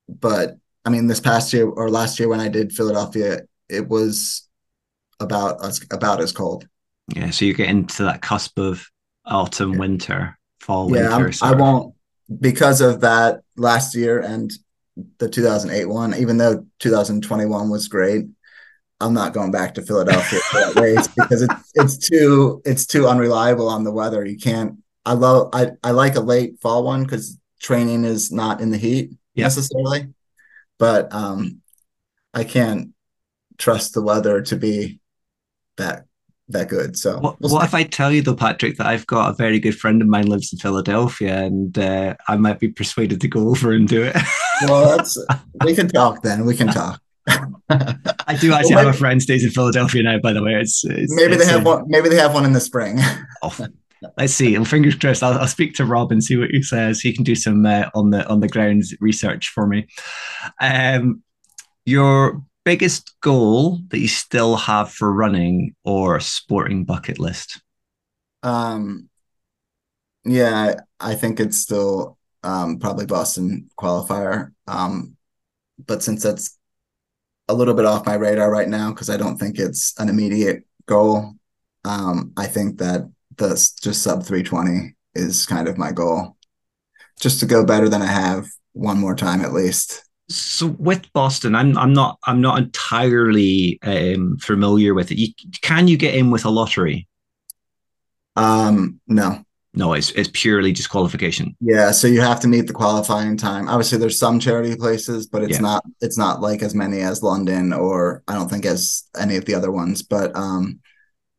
but 0.09 0.57
I 0.85 0.91
mean, 0.91 1.07
this 1.07 1.21
past 1.21 1.53
year 1.53 1.69
or 1.69 1.91
last 1.91 2.19
year 2.19 2.29
when 2.29 2.41
I 2.41 2.49
did 2.49 2.73
Philadelphia, 2.73 3.41
it 3.69 3.89
was 3.89 4.49
about 5.21 5.65
as 5.65 5.85
about 5.91 6.21
as 6.21 6.33
cold. 6.33 6.69
Yeah, 7.15 7.31
so 7.31 7.45
you 7.45 7.55
get 7.55 7.69
into 7.69 8.05
that 8.05 8.23
cusp 8.23 8.59
of 8.59 8.87
autumn, 9.27 9.73
yeah. 9.73 9.79
winter, 9.79 10.39
fall, 10.65 10.95
yeah, 10.95 11.17
winter. 11.17 11.33
I 11.43 11.53
won't 11.53 11.95
because 12.41 12.81
of 12.81 13.01
that 13.03 13.43
last 13.57 13.95
year 13.95 14.21
and 14.21 14.51
the 15.19 15.29
2008 15.29 15.87
one. 15.87 16.15
Even 16.15 16.39
though 16.39 16.67
2021 16.81 17.69
was 17.69 17.89
great, 17.89 18.27
I'm 19.01 19.15
not 19.15 19.35
going 19.35 19.51
back 19.51 19.75
to 19.75 19.83
Philadelphia 19.83 20.41
for 20.41 20.61
that 20.61 20.81
race 20.81 21.09
because 21.17 21.43
it's 21.43 21.73
it's 21.75 22.09
too 22.09 22.63
it's 22.65 22.87
too 22.87 23.07
unreliable 23.07 23.69
on 23.69 23.85
the 23.85 23.93
weather. 23.93 24.25
You 24.25 24.39
can't. 24.39 24.79
I 25.05 25.13
love 25.13 25.51
I 25.53 25.73
I 25.83 25.91
like 25.91 26.17
a 26.17 26.21
late 26.21 26.61
fall 26.61 26.85
one 26.85 27.05
because 27.05 27.39
training 27.61 28.05
is 28.05 28.33
not 28.33 28.61
in 28.61 28.71
the 28.71 28.79
heat 28.79 29.11
yep. 29.35 29.47
necessarily, 29.47 30.15
but 30.79 31.13
um, 31.13 31.61
I 32.33 32.45
can't 32.45 32.93
trust 33.59 33.95
the 33.95 34.03
weather 34.03 34.43
to 34.43 34.57
be 34.57 35.01
that 35.77 36.07
that 36.49 36.69
good. 36.69 36.97
So 36.97 37.19
what, 37.19 37.41
we'll 37.41 37.53
what 37.53 37.65
if 37.65 37.75
I 37.75 37.85
tell 37.85 38.13
you 38.13 38.23
though, 38.23 38.35
Patrick, 38.35 38.77
that 38.77 38.87
I've 38.87 39.07
got 39.07 39.31
a 39.31 39.35
very 39.35 39.59
good 39.59 39.77
friend 39.77 40.03
of 40.03 40.09
mine 40.09 40.27
lives 40.27 40.53
in 40.53 40.59
Philadelphia, 40.59 41.43
and 41.43 41.77
uh, 41.79 42.15
I 42.29 42.37
might 42.37 42.61
be 42.61 42.69
persuaded 42.69 43.21
to 43.21 43.29
go 43.29 43.49
over 43.49 43.73
and 43.73 43.89
do 43.89 44.03
it. 44.03 44.17
well, 44.63 44.97
that's 44.97 45.17
we 45.65 45.75
can 45.75 45.89
talk 45.89 46.23
then. 46.23 46.45
We 46.45 46.57
can 46.57 46.69
talk. 46.69 47.01
I 47.29 48.37
do 48.39 48.53
actually 48.53 48.75
well, 48.75 48.87
have 48.87 48.95
a 48.95 48.99
friend 48.99 49.23
stays 49.23 49.45
in 49.45 49.51
Philadelphia 49.51 50.03
now. 50.03 50.19
By 50.19 50.33
the 50.33 50.43
way, 50.43 50.55
it's, 50.55 50.85
it's 50.85 51.15
maybe 51.15 51.35
it's 51.35 51.47
they 51.47 51.51
have 51.51 51.63
a, 51.63 51.65
one. 51.65 51.85
Maybe 51.87 52.09
they 52.09 52.17
have 52.17 52.35
one 52.35 52.45
in 52.45 52.53
the 52.53 52.61
spring. 52.61 52.99
oh, 53.43 53.57
let's 54.19 54.35
see. 54.35 54.57
Well, 54.57 54.67
fingers 54.67 54.95
crossed. 54.95 55.23
I'll, 55.23 55.39
I'll, 55.39 55.47
speak 55.47 55.75
to 55.75 55.87
Rob 55.87 56.13
and 56.13 56.23
see 56.23 56.37
what 56.37 56.51
he 56.51 56.63
says. 56.63 57.01
He 57.01 57.15
can 57.15 57.25
do 57.25 57.35
some 57.35 57.65
uh, 57.65 57.89
on 57.95 58.11
the 58.11 58.29
on 58.29 58.41
the 58.41 58.49
ground 58.49 58.83
research 59.01 59.49
for 59.49 59.67
me. 59.67 59.87
Um, 60.61 61.23
your 61.87 62.43
biggest 62.65 63.15
goal 63.21 63.81
that 63.89 63.99
you 63.99 64.09
still 64.09 64.57
have 64.57 64.91
for 64.91 65.13
running 65.13 65.75
or 65.85 66.21
sporting 66.21 66.85
bucket 66.85 67.19
list? 67.19 67.61
Um, 68.43 69.09
yeah, 70.25 70.75
I 71.01 71.15
think 71.15 71.41
it's 71.41 71.59
still 71.59 72.19
um, 72.43 72.79
probably 72.79 73.07
Boston 73.07 73.71
qualifier. 73.79 74.53
Um, 74.67 75.17
but 75.85 76.03
since 76.03 76.23
that's 76.23 76.59
a 77.49 77.55
little 77.55 77.75
bit 77.75 77.85
off 77.85 78.07
my 78.07 78.15
radar 78.15 78.51
right 78.51 78.69
now, 78.69 78.91
because 78.91 79.11
I 79.11 79.17
don't 79.17 79.39
think 79.39 79.59
it's 79.59 79.99
an 79.99 80.09
immediate 80.09 80.65
goal, 80.87 81.35
um, 81.85 82.33
I 82.37 82.47
think 82.47 82.79
that 82.79 83.11
the 83.37 83.49
just 83.81 84.03
sub 84.03 84.25
320 84.25 84.95
is 85.15 85.47
kind 85.47 85.69
of 85.69 85.79
my 85.79 85.93
goal. 85.93 86.37
Just 87.21 87.41
to 87.41 87.47
go 87.47 87.65
better 87.65 87.89
than 87.89 88.03
I 88.03 88.07
have 88.07 88.47
one 88.73 88.99
more 88.99 89.15
time 89.15 89.41
at 89.41 89.53
least 89.53 90.04
so 90.29 90.69
with 90.79 91.13
Boston, 91.13 91.55
I'm 91.55 91.77
I'm 91.77 91.93
not 91.93 92.19
I'm 92.25 92.41
not 92.41 92.59
entirely 92.59 93.79
um, 93.83 94.39
familiar 94.39 94.95
with 94.95 95.11
it. 95.11 95.19
You, 95.19 95.29
can 95.61 95.89
you 95.89 95.97
get 95.97 96.15
in 96.15 96.31
with 96.31 96.45
a 96.45 96.51
lottery? 96.51 97.07
Um, 98.37 99.01
no, 99.07 99.45
no, 99.75 99.93
it's 99.93 100.11
it's 100.13 100.31
purely 100.33 100.73
just 100.73 100.89
qualification. 100.89 101.57
Yeah, 101.61 101.91
so 101.91 102.07
you 102.07 102.21
have 102.21 102.41
to 102.41 102.49
meet 102.49 102.67
the 102.67 102.73
qualifying 102.73 103.37
time. 103.37 103.69
Obviously, 103.69 103.99
there's 103.99 104.19
some 104.19 104.39
charity 104.39 104.77
places, 104.77 105.27
but 105.27 105.43
it's 105.43 105.55
yeah. 105.55 105.61
not 105.61 105.85
it's 106.01 106.17
not 106.17 106.41
like 106.41 106.63
as 106.63 106.75
many 106.75 107.01
as 107.01 107.23
London 107.23 107.73
or 107.73 108.23
I 108.29 108.35
don't 108.35 108.49
think 108.49 108.65
as 108.65 109.05
any 109.19 109.37
of 109.37 109.45
the 109.45 109.55
other 109.55 109.73
ones. 109.73 110.03
But 110.03 110.35
um, 110.37 110.81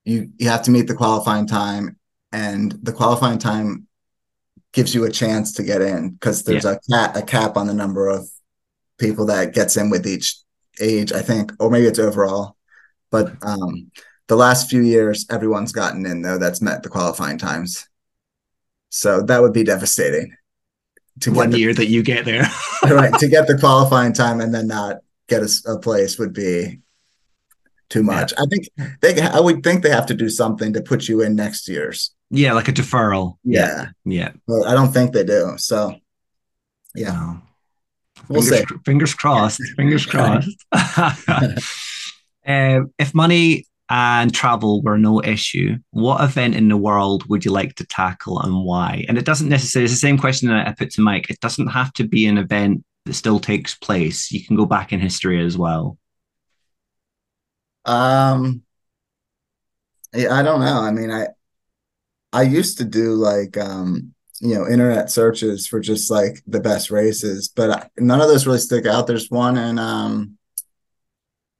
you 0.03 0.29
you 0.37 0.49
have 0.49 0.63
to 0.63 0.71
meet 0.71 0.87
the 0.87 0.95
qualifying 0.95 1.47
time, 1.47 1.97
and 2.31 2.71
the 2.83 2.93
qualifying 2.93 3.39
time 3.39 3.87
gives 4.73 4.93
you 4.93 5.05
a 5.05 5.11
chance 5.11 5.53
to 5.53 5.63
get 5.63 5.81
in 5.81 6.11
because 6.11 6.43
there's 6.43 6.65
yeah. 6.65 6.73
a 6.73 6.91
cap 6.91 7.15
a 7.15 7.21
cap 7.21 7.55
on 7.55 7.67
the 7.67 7.73
number 7.73 8.09
of 8.09 8.29
people 8.97 9.25
that 9.27 9.53
gets 9.53 9.77
in 9.77 9.89
with 9.89 10.07
each 10.07 10.37
age, 10.79 11.11
I 11.11 11.21
think, 11.21 11.51
or 11.59 11.69
maybe 11.69 11.87
it's 11.87 11.99
overall. 11.99 12.55
But 13.11 13.33
um, 13.43 13.91
the 14.27 14.35
last 14.35 14.69
few 14.69 14.81
years, 14.81 15.25
everyone's 15.29 15.71
gotten 15.71 16.05
in 16.05 16.21
though 16.21 16.37
that's 16.37 16.61
met 16.61 16.83
the 16.83 16.89
qualifying 16.89 17.37
times. 17.37 17.87
So 18.89 19.21
that 19.23 19.41
would 19.41 19.53
be 19.53 19.63
devastating. 19.63 20.35
To 21.21 21.31
one 21.31 21.49
the, 21.49 21.59
year 21.59 21.73
that 21.73 21.87
you 21.87 22.03
get 22.03 22.25
there, 22.25 22.45
right? 22.83 23.13
To 23.19 23.27
get 23.29 23.47
the 23.47 23.57
qualifying 23.59 24.11
time 24.11 24.41
and 24.41 24.53
then 24.53 24.67
not 24.67 24.97
get 25.27 25.41
a, 25.41 25.49
a 25.67 25.79
place 25.79 26.19
would 26.19 26.33
be 26.33 26.81
too 27.89 28.03
much. 28.03 28.33
Yeah. 28.33 28.43
I 28.43 28.45
think 28.47 28.99
they. 29.01 29.21
I 29.21 29.39
would 29.39 29.63
think 29.63 29.81
they 29.81 29.91
have 29.91 30.07
to 30.07 30.13
do 30.13 30.29
something 30.29 30.73
to 30.73 30.81
put 30.81 31.07
you 31.07 31.21
in 31.21 31.35
next 31.35 31.69
year's. 31.69 32.13
Yeah, 32.29 32.53
like 32.53 32.67
a 32.67 32.73
deferral. 32.73 33.37
Yeah, 33.43 33.89
yeah. 34.03 34.31
But 34.47 34.65
I 34.67 34.73
don't 34.73 34.91
think 34.91 35.13
they 35.13 35.23
do. 35.23 35.53
So, 35.57 35.95
yeah. 36.95 37.37
We'll 38.29 38.41
fingers, 38.41 38.69
see. 38.69 38.75
Fingers 38.85 39.13
crossed. 39.13 39.61
Fingers 39.77 40.05
crossed. 40.05 40.65
uh, 40.71 41.13
if 42.45 43.13
money 43.13 43.65
and 43.89 44.33
travel 44.33 44.81
were 44.81 44.97
no 44.97 45.21
issue, 45.21 45.77
what 45.91 46.23
event 46.23 46.55
in 46.55 46.69
the 46.69 46.77
world 46.77 47.27
would 47.29 47.45
you 47.45 47.51
like 47.51 47.75
to 47.75 47.85
tackle 47.85 48.39
and 48.41 48.65
why? 48.65 49.05
And 49.07 49.17
it 49.17 49.25
doesn't 49.25 49.49
necessarily, 49.49 49.85
it's 49.85 49.93
the 49.93 49.99
same 49.99 50.17
question 50.17 50.49
that 50.49 50.67
I 50.67 50.71
put 50.71 50.91
to 50.91 51.01
Mike. 51.01 51.29
It 51.29 51.39
doesn't 51.39 51.67
have 51.67 51.93
to 51.93 52.07
be 52.07 52.25
an 52.25 52.37
event 52.37 52.83
that 53.05 53.13
still 53.13 53.39
takes 53.39 53.75
place. 53.75 54.31
You 54.31 54.43
can 54.43 54.55
go 54.55 54.65
back 54.65 54.91
in 54.91 54.99
history 54.99 55.43
as 55.45 55.57
well. 55.57 55.97
Um, 57.85 58.63
I 60.13 60.41
don't 60.41 60.61
know. 60.61 60.81
I 60.81 60.91
mean, 60.91 61.11
I, 61.11 61.27
I 62.33 62.41
used 62.41 62.79
to 62.79 62.85
do 62.85 63.13
like, 63.13 63.57
um, 63.57 64.14
you 64.41 64.53
know 64.53 64.67
internet 64.67 65.09
searches 65.09 65.65
for 65.67 65.79
just 65.79 66.11
like 66.11 66.41
the 66.45 66.59
best 66.59 66.91
races 66.91 67.47
but 67.47 67.89
none 67.97 68.21
of 68.21 68.27
those 68.27 68.45
really 68.45 68.57
stick 68.59 68.85
out. 68.85 69.07
There's 69.07 69.31
one 69.31 69.57
and 69.57 69.79
um 69.79 70.37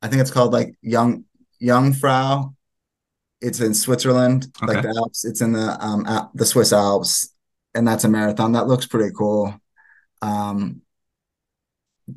i 0.01 0.07
think 0.07 0.21
it's 0.21 0.31
called 0.31 0.51
like 0.51 0.75
young 0.81 1.23
jungfrau 1.61 2.53
it's 3.41 3.61
in 3.61 3.73
switzerland 3.73 4.47
okay. 4.61 4.73
like 4.73 4.83
the 4.83 4.89
alps. 4.97 5.23
It's 5.23 5.41
in 5.41 5.53
the 5.53 5.77
um 5.83 6.05
the 6.33 6.45
swiss 6.45 6.73
alps 6.73 7.33
and 7.73 7.87
that's 7.87 8.05
a 8.05 8.09
marathon. 8.09 8.53
That 8.53 8.67
looks 8.67 8.87
pretty 8.87 9.13
cool. 9.15 9.53
Um 10.21 10.81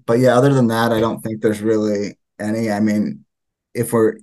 but 0.06 0.18
yeah 0.18 0.36
other 0.36 0.52
than 0.52 0.68
that 0.68 0.92
i 0.92 1.00
don't 1.00 1.20
think 1.20 1.40
there's 1.40 1.60
really 1.60 2.18
any. 2.38 2.70
I 2.70 2.80
mean 2.80 3.24
if 3.74 3.92
we're 3.92 4.18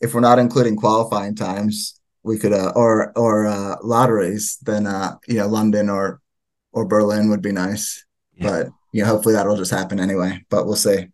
if 0.00 0.14
we're 0.14 0.20
not 0.20 0.38
including 0.38 0.76
qualifying 0.76 1.34
times 1.34 1.97
we 2.22 2.38
could 2.38 2.52
uh, 2.52 2.72
or 2.74 3.12
or 3.16 3.46
uh, 3.46 3.76
lotteries, 3.82 4.58
then 4.62 4.86
uh, 4.86 5.16
you 5.26 5.36
know 5.36 5.48
London 5.48 5.88
or 5.88 6.20
or 6.72 6.86
Berlin 6.86 7.30
would 7.30 7.42
be 7.42 7.52
nice. 7.52 8.04
Yeah. 8.36 8.50
But 8.50 8.68
you 8.92 9.02
know, 9.02 9.08
hopefully 9.08 9.34
that'll 9.34 9.56
just 9.56 9.70
happen 9.70 10.00
anyway. 10.00 10.44
But 10.50 10.66
we'll 10.66 10.76
see. 10.76 11.08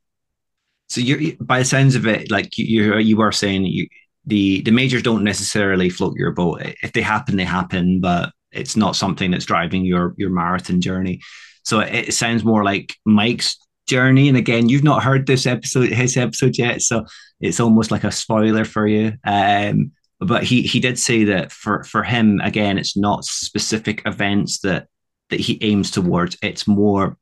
So 0.88 1.00
you, 1.00 1.36
by 1.40 1.60
the 1.60 1.64
sounds 1.64 1.94
of 1.94 2.06
it, 2.06 2.30
like 2.30 2.56
you 2.58 2.98
you 2.98 3.16
were 3.16 3.32
saying, 3.32 3.66
you 3.66 3.88
the 4.26 4.62
the 4.62 4.70
majors 4.70 5.02
don't 5.02 5.24
necessarily 5.24 5.90
float 5.90 6.16
your 6.16 6.32
boat. 6.32 6.62
If 6.82 6.92
they 6.92 7.02
happen, 7.02 7.36
they 7.36 7.44
happen, 7.44 8.00
but 8.00 8.32
it's 8.52 8.76
not 8.76 8.96
something 8.96 9.30
that's 9.30 9.44
driving 9.44 9.84
your 9.84 10.14
your 10.16 10.30
marathon 10.30 10.80
journey. 10.80 11.20
So 11.62 11.80
it, 11.80 12.08
it 12.08 12.14
sounds 12.14 12.44
more 12.44 12.64
like 12.64 12.94
Mike's 13.04 13.56
journey. 13.86 14.28
And 14.28 14.36
again, 14.36 14.68
you've 14.68 14.84
not 14.84 15.02
heard 15.02 15.26
this 15.26 15.46
episode, 15.46 15.90
his 15.90 16.16
episode 16.16 16.56
yet, 16.56 16.82
so 16.82 17.04
it's 17.40 17.60
almost 17.60 17.90
like 17.90 18.04
a 18.04 18.12
spoiler 18.12 18.64
for 18.64 18.86
you. 18.86 19.14
Um, 19.24 19.92
but 20.24 20.42
he 20.42 20.62
he 20.62 20.80
did 20.80 20.98
say 20.98 21.24
that 21.24 21.52
for 21.52 21.84
for 21.84 22.02
him, 22.02 22.40
again, 22.42 22.78
it's 22.78 22.96
not 22.96 23.24
specific 23.24 24.02
events 24.06 24.60
that 24.60 24.88
that 25.30 25.40
he 25.40 25.58
aims 25.62 25.90
towards. 25.90 26.36
It's 26.42 26.66
more 26.66 27.16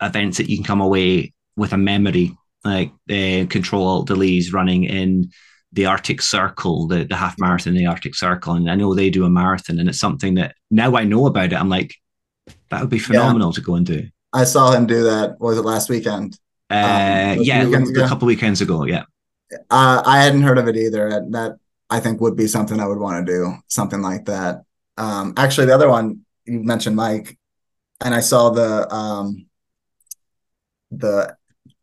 events 0.00 0.38
that 0.38 0.48
you 0.48 0.56
can 0.56 0.64
come 0.64 0.80
away 0.80 1.34
with 1.56 1.72
a 1.72 1.78
memory, 1.78 2.36
like 2.64 2.92
uh, 3.10 3.46
Control 3.48 4.04
Delise 4.04 4.52
running 4.52 4.84
in 4.84 5.30
the 5.72 5.86
Arctic 5.86 6.22
Circle, 6.22 6.86
the, 6.86 7.04
the 7.04 7.16
half 7.16 7.38
marathon, 7.38 7.74
in 7.74 7.78
the 7.78 7.86
Arctic 7.86 8.14
Circle. 8.14 8.54
And 8.54 8.70
I 8.70 8.74
know 8.74 8.94
they 8.94 9.10
do 9.10 9.24
a 9.24 9.30
marathon, 9.30 9.78
and 9.78 9.88
it's 9.88 10.00
something 10.00 10.34
that 10.34 10.54
now 10.70 10.96
I 10.96 11.04
know 11.04 11.26
about 11.26 11.52
it. 11.52 11.60
I'm 11.60 11.68
like, 11.68 11.94
that 12.70 12.80
would 12.80 12.90
be 12.90 12.98
phenomenal 12.98 13.48
yeah. 13.48 13.54
to 13.54 13.60
go 13.60 13.74
and 13.74 13.86
do. 13.86 14.08
I 14.32 14.44
saw 14.44 14.72
him 14.72 14.86
do 14.86 15.04
that. 15.04 15.40
was 15.40 15.58
it 15.58 15.64
last 15.64 15.88
weekend? 15.88 16.38
Uh, 16.70 17.34
um, 17.38 17.42
yeah, 17.42 17.66
a 17.66 18.08
couple 18.08 18.26
weekends 18.26 18.60
ago. 18.60 18.84
Yeah. 18.84 19.04
Uh, 19.70 20.02
I 20.04 20.22
hadn't 20.22 20.42
heard 20.42 20.58
of 20.58 20.68
it 20.68 20.76
either. 20.76 21.26
That 21.30 21.58
I 21.90 22.00
think 22.00 22.20
would 22.20 22.36
be 22.36 22.46
something 22.46 22.80
I 22.80 22.86
would 22.86 22.98
want 22.98 23.26
to 23.26 23.32
do, 23.32 23.54
something 23.66 24.02
like 24.02 24.26
that. 24.26 24.62
Um, 24.96 25.34
actually, 25.36 25.66
the 25.66 25.74
other 25.74 25.88
one 25.88 26.24
you 26.44 26.60
mentioned, 26.60 26.96
Mike, 26.96 27.38
and 28.00 28.14
I 28.14 28.20
saw 28.20 28.50
the 28.50 28.92
um, 28.92 29.46
the 30.90 31.36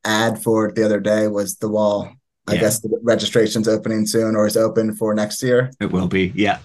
ad 0.03 0.41
for 0.41 0.68
it 0.68 0.76
the 0.76 0.86
other 0.86 0.99
day 0.99 1.28
was 1.28 1.58
the 1.58 1.70
wall. 1.70 2.12
I 2.47 2.53
yeah. 2.53 2.62
guess 2.62 2.80
the 2.80 2.99
registration's 3.01 3.68
opening 3.68 4.06
soon 4.06 4.36
or 4.36 4.45
is 4.45 4.56
open 4.56 4.93
for 4.93 5.16
next 5.16 5.41
year. 5.41 5.72
It 5.80 5.91
will 5.91 6.08
be, 6.08 6.32
yeah. 6.36 6.60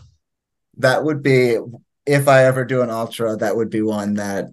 That 0.77 1.05
would 1.05 1.23
be 1.23 1.59
if 2.07 2.29
I 2.29 2.45
ever 2.45 2.65
do 2.65 2.83
an 2.83 2.91
ultra, 2.91 3.37
that 3.37 3.57
would 3.57 3.71
be 3.71 3.81
one 3.81 4.15
that 4.15 4.49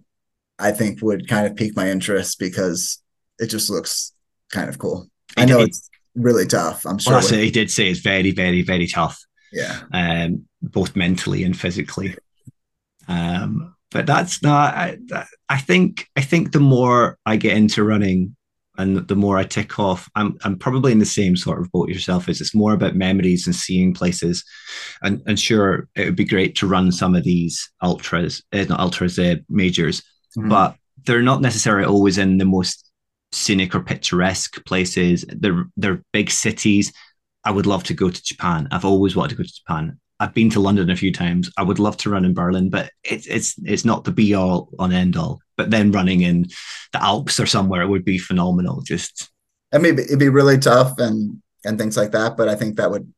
I 0.58 0.72
think 0.72 1.02
would 1.02 1.28
kind 1.28 1.46
of 1.46 1.56
pique 1.56 1.76
my 1.76 1.90
interest 1.90 2.40
because 2.40 3.02
it 3.40 3.48
just 3.48 3.70
looks 3.70 4.14
kind 4.52 4.70
of 4.70 4.80
cool. 4.80 5.10
I 5.36 5.46
know 5.46 5.60
it, 5.60 5.70
it's 5.70 5.90
really 6.18 6.46
tough. 6.46 6.86
I'm 6.86 6.98
sure. 6.98 7.14
Well, 7.14 7.28
he 7.28 7.52
did 7.52 7.72
say 7.72 7.90
it's 7.90 8.02
very, 8.02 8.32
very, 8.32 8.62
very 8.62 8.88
tough. 8.88 9.24
Yeah. 9.54 9.82
Um, 9.94 10.46
both 10.62 10.96
mentally 10.96 11.44
and 11.44 11.58
physically. 11.58 12.16
Um, 13.08 13.76
but 13.92 14.06
that's 14.06 14.44
not. 14.44 14.74
I, 14.76 14.98
I 15.48 15.58
think. 15.60 16.08
I 16.18 16.22
think 16.22 16.52
the 16.52 16.60
more 16.60 17.18
I 17.26 17.38
get 17.38 17.56
into 17.56 17.84
running, 17.84 18.36
and 18.78 19.08
the 19.08 19.16
more 19.16 19.38
I 19.38 19.44
tick 19.44 19.80
off, 19.80 20.10
I'm 20.16 20.38
I'm 20.44 20.58
probably 20.58 20.92
in 20.92 21.00
the 21.00 21.06
same 21.06 21.38
sort 21.38 21.62
of 21.62 21.72
boat 21.72 21.90
yourself. 21.90 22.28
Is 22.28 22.42
it's 22.42 22.54
more 22.54 22.74
about 22.74 22.96
memories 22.96 23.48
and 23.48 23.56
seeing 23.56 23.94
places, 23.94 24.44
and 25.02 25.22
and 25.26 25.40
sure, 25.40 25.88
it 25.96 26.06
would 26.06 26.18
be 26.18 26.26
great 26.26 26.56
to 26.58 26.68
run 26.68 26.92
some 26.92 27.16
of 27.16 27.24
these 27.24 27.70
ultras, 27.82 28.44
uh, 28.52 28.66
not 28.68 28.80
ultras, 28.80 29.18
uh, 29.18 29.36
majors, 29.50 30.02
mm-hmm. 30.38 30.50
but 30.50 30.76
they're 31.06 31.22
not 31.22 31.42
necessarily 31.42 31.88
always 31.88 32.18
in 32.18 32.38
the 32.38 32.46
most 32.46 32.87
scenic 33.32 33.76
or 33.76 33.82
picturesque 33.82 34.64
places. 34.66 35.26
They're 35.28 35.66
they're 35.78 36.04
big 36.14 36.32
cities. 36.32 36.94
I 37.44 37.52
would 37.52 37.66
love 37.66 37.84
to 37.86 37.94
go 37.94 38.10
to 38.10 38.24
Japan. 38.24 38.68
I've 38.72 38.86
always 38.86 39.16
wanted 39.16 39.30
to 39.30 39.36
go 39.36 39.44
to 39.44 39.54
Japan. 39.54 40.00
I've 40.20 40.34
been 40.34 40.50
to 40.52 40.60
London 40.60 40.90
a 40.90 40.96
few 40.96 41.14
times. 41.14 41.52
I 41.58 41.64
would 41.64 41.80
love 41.80 41.98
to 41.98 42.10
run 42.10 42.26
in 42.26 42.34
Berlin, 42.34 42.70
but 42.70 42.92
it's 43.04 43.28
it's 43.28 43.56
it's 43.64 43.86
not 43.86 44.04
the 44.04 44.12
be 44.12 44.34
all 44.34 44.70
on 44.80 44.92
end 44.92 45.16
all. 45.16 45.40
But 45.56 45.72
then 45.72 45.92
running 45.92 46.22
in 46.22 46.48
the 46.92 47.04
Alps 47.04 47.40
or 47.40 47.46
somewhere 47.46 47.82
it 47.82 47.88
would 47.88 48.06
be 48.06 48.18
phenomenal. 48.18 48.82
Just 48.82 49.30
I 49.74 49.78
mean, 49.78 50.00
it'd 50.00 50.20
be 50.20 50.30
really 50.30 50.58
tough 50.58 50.98
and 50.98 51.42
and 51.64 51.78
things 51.78 51.98
like 51.98 52.12
that. 52.12 52.38
But 52.38 52.50
I 52.50 52.56
think 52.56 52.78
that 52.78 52.90
would 52.90 53.12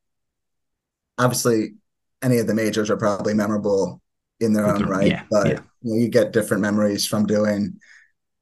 obviously 1.17 1.75
any 2.21 2.39
of 2.39 2.47
the 2.47 2.53
majors 2.53 2.89
are 2.89 2.97
probably 2.97 3.33
memorable 3.33 4.01
in 4.39 4.53
their 4.53 4.67
own 4.67 4.83
right. 4.85 5.07
Yeah, 5.07 5.23
but 5.29 5.47
yeah. 5.47 5.59
You, 5.81 5.93
know, 5.93 6.01
you 6.01 6.09
get 6.09 6.33
different 6.33 6.61
memories 6.61 7.05
from 7.05 7.25
doing 7.25 7.79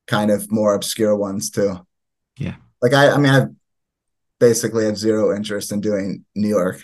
kind 0.07 0.31
of 0.31 0.51
more 0.51 0.73
obscure 0.73 1.15
ones 1.15 1.49
too. 1.49 1.85
Yeah. 2.37 2.55
Like 2.81 2.93
I, 2.93 3.11
I 3.11 3.17
mean, 3.17 3.33
I 3.33 3.45
basically 4.39 4.85
have 4.85 4.97
zero 4.97 5.35
interest 5.35 5.71
in 5.71 5.81
doing 5.81 6.25
New 6.35 6.49
York. 6.49 6.83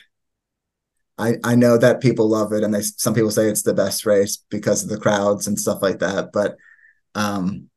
I, 1.18 1.36
I 1.44 1.56
know 1.56 1.78
that 1.78 2.02
people 2.02 2.28
love 2.28 2.54
it 2.54 2.64
and 2.64 2.74
they 2.74 2.82
some 2.82 3.14
people 3.14 3.30
say 3.30 3.48
it's 3.48 3.62
the 3.62 3.74
best 3.74 4.06
race 4.06 4.44
because 4.50 4.84
of 4.84 4.90
the 4.90 4.98
crowds 4.98 5.46
and 5.46 5.60
stuff 5.60 5.82
like 5.82 6.00
that 6.00 6.32
but 6.34 6.58
um 7.14 7.70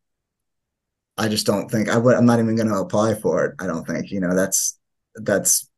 I 1.19 1.29
just 1.29 1.45
don't 1.45 1.71
think 1.71 1.91
I 1.91 1.99
would 1.99 2.17
I'm 2.17 2.25
not 2.25 2.39
even 2.39 2.57
going 2.57 2.69
to 2.69 2.79
apply 2.79 3.15
for 3.15 3.45
it 3.45 3.55
I 3.59 3.67
don't 3.67 3.87
think 3.87 4.11
you 4.11 4.21
know 4.21 4.35
that's 4.35 4.79
that's 5.17 5.69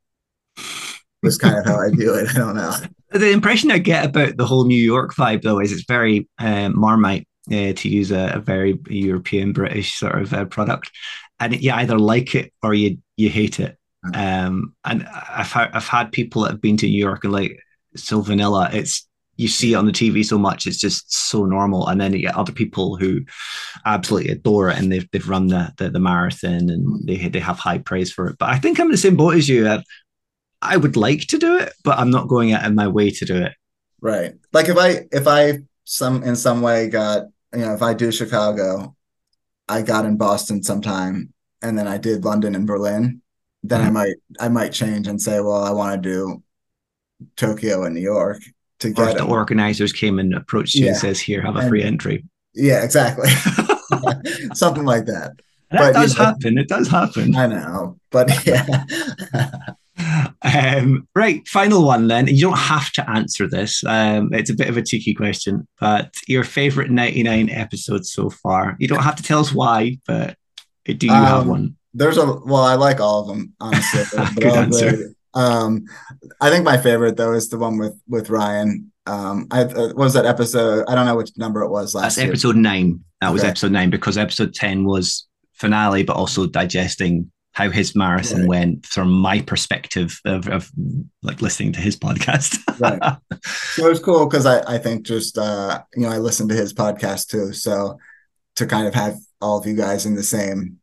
just 1.24 1.40
kind 1.40 1.58
of 1.58 1.66
how 1.66 1.80
I 1.80 1.90
view 1.90 2.14
it 2.14 2.28
I 2.30 2.34
don't 2.34 2.54
know 2.54 2.74
the 3.10 3.32
impression 3.32 3.70
I 3.70 3.78
get 3.78 4.06
about 4.06 4.36
the 4.36 4.46
whole 4.46 4.64
New 4.64 4.80
York 4.80 5.14
vibe 5.14 5.42
though 5.42 5.60
is 5.60 5.72
it's 5.72 5.84
very 5.84 6.28
um, 6.38 6.78
Marmite 6.78 7.26
uh, 7.52 7.72
to 7.72 7.88
use 7.88 8.10
a, 8.10 8.32
a, 8.34 8.38
very 8.38 8.78
European 8.88 9.52
British 9.52 9.94
sort 9.94 10.20
of 10.20 10.32
uh, 10.32 10.44
product, 10.44 10.90
and 11.40 11.60
you 11.62 11.72
either 11.72 11.98
like 11.98 12.34
it 12.34 12.52
or 12.62 12.74
you 12.74 12.98
you 13.16 13.28
hate 13.30 13.60
it. 13.60 13.76
Mm. 14.04 14.46
Um, 14.46 14.74
and 14.84 15.06
I've 15.06 15.52
had, 15.52 15.70
I've 15.72 15.88
had 15.88 16.12
people 16.12 16.42
that 16.42 16.52
have 16.52 16.60
been 16.60 16.76
to 16.78 16.86
New 16.86 16.98
York 16.98 17.24
and 17.24 17.32
like 17.32 17.58
so 17.96 18.20
vanilla. 18.20 18.70
It's 18.72 19.08
you 19.36 19.48
see 19.48 19.72
it 19.72 19.76
on 19.76 19.86
the 19.86 19.92
TV 19.92 20.24
so 20.24 20.36
much, 20.36 20.66
it's 20.66 20.80
just 20.80 21.12
so 21.12 21.44
normal. 21.44 21.86
And 21.86 22.00
then 22.00 22.12
you 22.12 22.18
get 22.18 22.34
other 22.34 22.52
people 22.52 22.96
who 22.96 23.20
absolutely 23.86 24.32
adore 24.32 24.68
it 24.68 24.78
and 24.78 24.90
they've 24.90 25.08
they've 25.12 25.28
run 25.28 25.46
the 25.46 25.72
the, 25.78 25.90
the 25.90 26.00
marathon 26.00 26.68
and 26.68 26.86
mm. 26.86 27.06
they 27.06 27.28
they 27.28 27.40
have 27.40 27.58
high 27.58 27.78
praise 27.78 28.12
for 28.12 28.28
it. 28.28 28.36
But 28.38 28.50
I 28.50 28.58
think 28.58 28.78
I'm 28.78 28.86
in 28.86 28.92
the 28.92 28.98
same 28.98 29.16
boat 29.16 29.34
as 29.34 29.48
you. 29.48 29.66
Uh, 29.66 29.82
I 30.60 30.76
would 30.76 30.96
like 30.96 31.20
to 31.28 31.38
do 31.38 31.56
it, 31.58 31.72
but 31.84 31.98
I'm 31.98 32.10
not 32.10 32.28
going 32.28 32.52
out 32.52 32.66
of 32.66 32.74
my 32.74 32.88
way 32.88 33.10
to 33.10 33.24
do 33.24 33.36
it. 33.36 33.52
Right. 34.00 34.34
Like 34.52 34.68
if 34.68 34.76
I 34.76 35.06
if 35.12 35.26
I 35.26 35.60
some 35.84 36.22
in 36.22 36.36
some 36.36 36.60
way 36.60 36.88
got 36.88 37.26
you 37.52 37.60
know, 37.60 37.74
if 37.74 37.82
I 37.82 37.94
do 37.94 38.12
Chicago, 38.12 38.94
I 39.68 39.82
got 39.82 40.04
in 40.04 40.16
Boston 40.16 40.62
sometime, 40.62 41.32
and 41.62 41.78
then 41.78 41.88
I 41.88 41.98
did 41.98 42.24
London 42.24 42.54
and 42.54 42.66
Berlin, 42.66 43.22
then 43.62 43.80
mm-hmm. 43.80 43.88
I 43.88 43.90
might 43.90 44.16
I 44.40 44.48
might 44.48 44.72
change 44.72 45.08
and 45.08 45.20
say, 45.20 45.40
well, 45.40 45.62
I 45.62 45.70
want 45.70 46.02
to 46.02 46.08
do 46.08 46.42
Tokyo 47.36 47.84
and 47.84 47.94
New 47.94 48.00
York 48.00 48.38
to 48.80 48.90
get. 48.90 49.16
Or 49.16 49.18
the 49.18 49.24
organizers 49.24 49.92
came 49.92 50.18
and 50.18 50.34
approached 50.34 50.74
you 50.74 50.86
yeah. 50.86 50.92
and 50.92 50.98
says, 50.98 51.20
"Here, 51.20 51.42
have 51.42 51.56
a 51.56 51.60
and, 51.60 51.68
free 51.68 51.82
entry." 51.82 52.24
Yeah, 52.54 52.82
exactly. 52.84 53.30
Something 54.54 54.84
like 54.84 55.06
that. 55.06 55.32
That 55.70 55.78
but, 55.78 55.92
does 55.92 56.14
you 56.14 56.18
know, 56.18 56.24
happen. 56.24 56.58
It 56.58 56.68
does 56.68 56.88
happen. 56.88 57.36
I 57.36 57.46
know, 57.46 57.98
but 58.10 58.30
yeah. 58.46 58.84
Um, 60.42 61.08
right, 61.14 61.46
final 61.48 61.84
one 61.84 62.08
then. 62.08 62.28
You 62.28 62.42
don't 62.42 62.58
have 62.58 62.90
to 62.92 63.10
answer 63.10 63.48
this. 63.48 63.84
Um, 63.84 64.32
it's 64.32 64.50
a 64.50 64.54
bit 64.54 64.68
of 64.68 64.76
a 64.76 64.82
cheeky 64.82 65.14
question, 65.14 65.66
but 65.80 66.14
your 66.26 66.44
favorite 66.44 66.90
99 66.90 67.50
episodes 67.50 68.12
so 68.12 68.30
far. 68.30 68.76
You 68.78 68.88
don't 68.88 69.02
have 69.02 69.16
to 69.16 69.22
tell 69.22 69.40
us 69.40 69.52
why, 69.52 69.98
but 70.06 70.36
do 70.84 71.06
you 71.06 71.12
um, 71.12 71.24
have 71.24 71.46
one? 71.46 71.76
There's 71.94 72.18
a 72.18 72.24
well, 72.24 72.62
I 72.62 72.74
like 72.74 73.00
all 73.00 73.22
of 73.22 73.28
them, 73.28 73.54
honestly. 73.60 74.04
Good 74.36 74.44
answer. 74.44 75.14
Um, 75.34 75.84
I 76.40 76.50
think 76.50 76.64
my 76.64 76.78
favorite 76.78 77.16
though 77.16 77.32
is 77.32 77.48
the 77.48 77.58
one 77.58 77.78
with 77.78 78.00
with 78.08 78.30
Ryan. 78.30 78.92
Um, 79.06 79.46
I 79.50 79.62
uh, 79.62 79.92
was 79.94 80.14
that 80.14 80.26
episode. 80.26 80.84
I 80.88 80.94
don't 80.94 81.06
know 81.06 81.16
which 81.16 81.36
number 81.36 81.62
it 81.62 81.70
was 81.70 81.94
last. 81.94 82.02
That's 82.02 82.18
year. 82.18 82.28
episode 82.28 82.56
nine. 82.56 83.04
That 83.20 83.28
okay. 83.28 83.32
was 83.34 83.44
episode 83.44 83.72
nine 83.72 83.90
because 83.90 84.16
episode 84.16 84.54
ten 84.54 84.84
was 84.84 85.26
finale, 85.54 86.04
but 86.04 86.16
also 86.16 86.46
digesting 86.46 87.30
how 87.58 87.70
his 87.70 87.96
marathon 87.96 88.42
right. 88.42 88.48
went 88.48 88.86
from 88.86 89.10
my 89.10 89.40
perspective 89.40 90.20
of, 90.24 90.46
of, 90.46 90.70
like 91.24 91.42
listening 91.42 91.72
to 91.72 91.80
his 91.80 91.96
podcast. 91.96 92.56
right. 92.80 93.18
So 93.74 93.86
it 93.86 93.88
was 93.88 93.98
cool 93.98 94.26
because 94.26 94.46
I, 94.46 94.60
I 94.74 94.78
think 94.78 95.04
just 95.04 95.36
uh, 95.36 95.82
you 95.96 96.02
know 96.02 96.08
I 96.08 96.18
listened 96.18 96.50
to 96.50 96.56
his 96.56 96.72
podcast 96.72 97.26
too. 97.26 97.52
So 97.52 97.98
to 98.56 98.66
kind 98.66 98.86
of 98.86 98.94
have 98.94 99.16
all 99.40 99.58
of 99.58 99.66
you 99.66 99.74
guys 99.74 100.06
in 100.06 100.14
the 100.14 100.22
same 100.22 100.78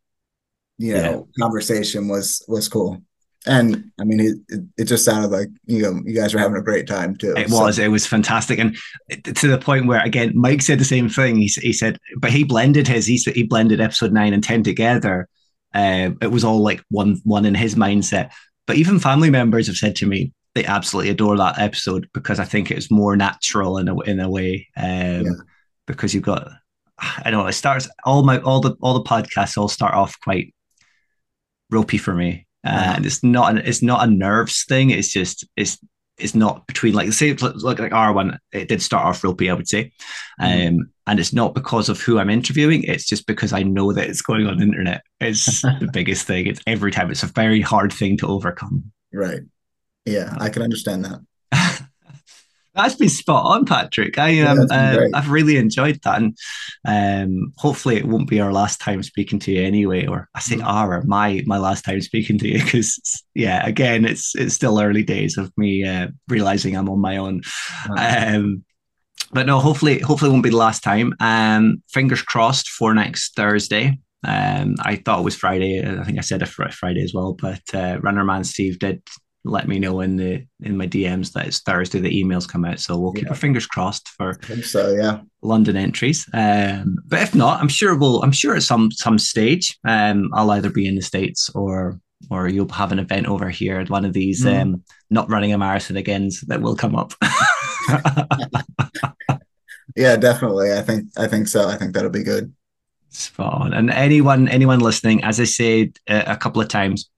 you 0.78 0.96
know 0.96 1.30
yeah. 1.38 1.44
conversation 1.44 2.10
was 2.10 2.44
was 2.50 2.68
cool. 2.68 3.02
And 3.48 3.92
I 3.98 4.04
mean, 4.04 4.20
it, 4.20 4.62
it 4.76 4.84
just 4.86 5.06
sounded 5.06 5.32
like 5.32 5.48
you 5.66 5.84
know 5.84 6.02
you 6.04 6.14
guys 6.14 6.34
were 6.34 6.42
having 6.42 6.58
a 6.58 6.64
great 6.64 6.88
time 6.88 7.16
too. 7.16 7.36
It 7.38 7.50
so. 7.50 7.62
was, 7.62 7.80
it 7.80 7.88
was 7.88 8.06
fantastic, 8.06 8.60
and 8.60 8.76
to 9.24 9.48
the 9.48 9.60
point 9.60 9.88
where 9.88 10.04
again, 10.04 10.34
Mike 10.36 10.62
said 10.62 10.80
the 10.80 10.84
same 10.84 11.08
thing. 11.08 11.38
He, 11.38 11.48
he 11.48 11.72
said, 11.72 12.00
but 12.18 12.32
he 12.32 12.44
blended 12.44 12.88
his. 12.88 13.06
He 13.06 13.18
he 13.34 13.44
blended 13.44 13.80
episode 13.80 14.12
nine 14.12 14.34
and 14.34 14.44
ten 14.44 14.62
together, 14.62 15.30
uh, 15.76 16.12
it 16.22 16.32
was 16.32 16.44
all 16.44 16.60
like 16.60 16.84
one 16.90 17.20
one 17.24 17.46
in 17.46 17.56
his 17.56 17.76
mindset. 17.76 18.32
But 18.66 18.78
even 18.78 19.00
family 19.00 19.30
members 19.30 19.68
have 19.68 19.76
said 19.76 19.96
to 19.98 20.08
me 20.08 20.34
they 20.56 20.66
absolutely 20.66 21.12
adore 21.12 21.38
that 21.38 21.60
episode 21.60 22.10
because 22.14 22.40
I 22.40 22.46
think 22.46 22.72
it's 22.72 22.90
more 22.90 23.16
natural 23.16 23.78
in 23.78 23.90
a 23.90 24.00
in 24.02 24.20
a 24.20 24.30
way. 24.30 24.68
Um, 24.78 24.86
yeah. 24.86 25.32
Because 25.86 26.16
you've 26.16 26.24
got, 26.24 26.50
I 26.98 27.30
don't 27.30 27.44
know, 27.44 27.48
it 27.48 27.54
starts 27.54 27.88
all 28.06 28.24
my 28.24 28.40
all 28.40 28.62
the 28.62 28.76
all 28.82 28.96
the 28.96 29.04
podcasts 29.04 29.58
all 29.58 29.68
start 29.68 29.94
off 29.94 30.20
quite 30.22 30.56
ropey 31.70 31.98
for 31.98 32.14
me, 32.14 32.48
uh, 32.66 32.94
and 32.96 33.06
it's 33.06 33.24
not 33.24 33.52
an, 33.52 33.58
it's 33.60 33.84
not 33.84 34.08
a 34.08 34.12
nerves 34.12 34.64
thing. 34.64 34.90
It's 34.90 35.12
just 35.12 35.46
it's 35.56 35.78
it's 36.18 36.36
not 36.36 36.66
between 36.68 36.94
like 36.94 37.12
say 37.12 37.34
like 37.34 37.80
like 37.80 37.92
our 37.92 38.14
one 38.14 38.40
it 38.54 38.70
did 38.70 38.82
start 38.82 39.06
off 39.06 39.24
ropey 39.24 39.50
i 39.50 39.54
would 39.54 39.68
say 39.68 39.92
mm-hmm. 40.40 40.78
um 40.78 40.92
and 41.08 41.20
it's 41.20 41.34
not 41.34 41.54
because 41.54 41.90
of 41.90 42.00
who 42.00 42.18
i'm 42.18 42.30
interviewing 42.30 42.84
it's 42.84 43.06
just 43.06 43.28
because 43.28 43.52
i 43.52 43.62
know 43.62 43.92
that 43.92 44.10
it's 44.10 44.22
going 44.22 44.48
on 44.48 44.58
the 44.58 44.64
internet. 44.64 45.04
It's 45.20 45.62
the 45.80 45.90
biggest 45.92 46.26
thing. 46.26 46.48
It's 46.48 46.62
every 46.68 46.92
time. 46.92 47.12
It's 47.12 47.24
a 47.24 47.28
very 47.28 47.62
hard 47.62 47.94
thing 47.94 48.18
to 48.18 48.28
overcome. 48.28 48.92
Right. 49.14 49.42
Yeah, 50.06 50.36
I 50.38 50.50
can 50.50 50.62
understand 50.62 51.06
that. 51.06 51.20
That's 52.76 52.96
been 52.96 53.10
spot 53.10 53.46
on, 53.46 53.66
Patrick. 53.66 54.18
I 54.18 54.42
um, 54.42 54.68
yeah, 54.70 54.98
uh, 54.98 55.08
I've 55.14 55.30
really 55.30 55.58
enjoyed 55.58 56.00
that, 56.04 56.22
and 56.22 56.38
um, 56.86 57.54
hopefully 57.58 57.96
it 57.96 58.06
won't 58.06 58.30
be 58.30 58.42
our 58.42 58.52
last 58.52 58.82
time 58.82 59.02
speaking 59.02 59.40
to 59.40 59.52
you 59.52 59.64
anyway. 59.64 60.06
Or 60.06 60.30
I 60.36 60.42
say 60.42 60.58
mm-hmm. 60.58 60.68
our 60.68 61.02
my 61.04 61.42
my 61.46 61.58
last 61.58 61.86
time 61.86 62.02
speaking 62.02 62.38
to 62.40 62.48
you 62.48 62.64
because 62.64 63.24
yeah, 63.34 63.66
again, 63.66 64.06
it's 64.06 64.36
it's 64.36 64.56
still 64.56 64.80
early 64.80 65.04
days 65.04 65.38
of 65.38 65.52
me 65.58 65.86
uh, 65.86 66.08
realizing 66.28 66.76
I'm 66.76 66.90
on 66.90 67.00
my 67.00 67.18
own. 67.18 67.42
Um, 67.98 68.66
but 69.32 69.46
no, 69.46 69.60
hopefully 69.60 70.00
hopefully 70.00 70.30
it 70.30 70.34
won't 70.34 70.44
be 70.44 70.50
the 70.50 70.58
last 70.58 70.84
time. 70.84 71.14
Um, 71.20 71.82
fingers 71.90 72.22
crossed 72.22 72.70
for 72.70 72.94
next 72.94 73.36
Thursday. 73.36 74.00
Um, 74.26 74.76
I 74.80 74.96
thought 74.96 75.20
it 75.20 75.26
was 75.26 75.36
Friday. 75.36 75.86
I 75.86 76.04
think 76.04 76.18
I 76.18 76.22
said 76.22 76.42
it 76.42 76.48
Friday 76.48 77.04
as 77.04 77.14
well, 77.14 77.34
but 77.34 77.62
uh, 77.74 78.00
Runner 78.02 78.24
Man 78.24 78.44
Steve 78.44 78.80
did 78.80 79.02
let 79.46 79.68
me 79.68 79.80
know 79.80 80.02
in 80.02 80.16
the 80.16 80.46
in 80.62 80.76
my 80.76 80.88
DMs 80.88 81.32
that 81.34 81.48
it's 81.48 81.60
Thursday 81.60 82.00
the 82.00 82.24
emails 82.24 82.48
come 82.48 82.66
out. 82.66 82.80
So 82.80 82.98
we'll 82.98 83.14
keep 83.14 83.26
yeah. 83.26 83.30
our 83.30 83.36
fingers 83.36 83.68
crossed 83.68 84.10
for 84.10 84.38
so, 84.64 84.94
yeah. 84.94 85.22
London 85.42 85.78
entries. 85.78 86.28
Um, 86.34 86.98
but 87.06 87.22
if 87.22 87.36
not, 87.36 87.62
I'm 87.62 87.70
sure 87.70 87.96
we'll 87.96 88.22
I'm 88.24 88.32
sure 88.32 88.56
at 88.56 88.64
some 88.64 88.92
some 88.92 89.20
stage 89.20 89.78
um, 89.88 90.30
I'll 90.34 90.52
either 90.52 90.70
be 90.70 90.88
in 90.88 90.96
the 90.96 91.02
States 91.02 91.50
or 91.54 92.00
or 92.32 92.48
you'll 92.48 92.70
have 92.70 92.92
an 92.92 93.00
event 93.00 93.28
over 93.28 93.50
here 93.50 93.80
at 93.80 93.90
one 93.90 94.06
of 94.06 94.14
these 94.14 94.44
mm. 94.44 94.62
um, 94.62 94.84
not 95.10 95.30
running 95.30 95.54
a 95.54 95.58
marathon 95.58 95.98
again 95.98 96.30
that 96.48 96.62
will 96.62 96.76
come 96.76 96.96
up. 96.96 97.14
yeah, 99.96 100.16
definitely. 100.16 100.74
I 100.74 100.82
think 100.82 101.10
I 101.18 101.28
think 101.28 101.48
so. 101.48 101.68
I 101.68 101.78
think 101.78 101.94
that'll 101.94 102.10
be 102.10 102.24
good. 102.24 102.54
Spot 103.10 103.62
on. 103.62 103.74
And 103.74 103.92
anyone 103.92 104.50
anyone 104.50 104.80
listening, 104.80 105.24
as 105.24 105.40
I 105.40 105.46
said 105.46 105.98
uh, 106.10 106.24
a 106.26 106.36
couple 106.36 106.62
of 106.62 106.68
times, 106.68 107.10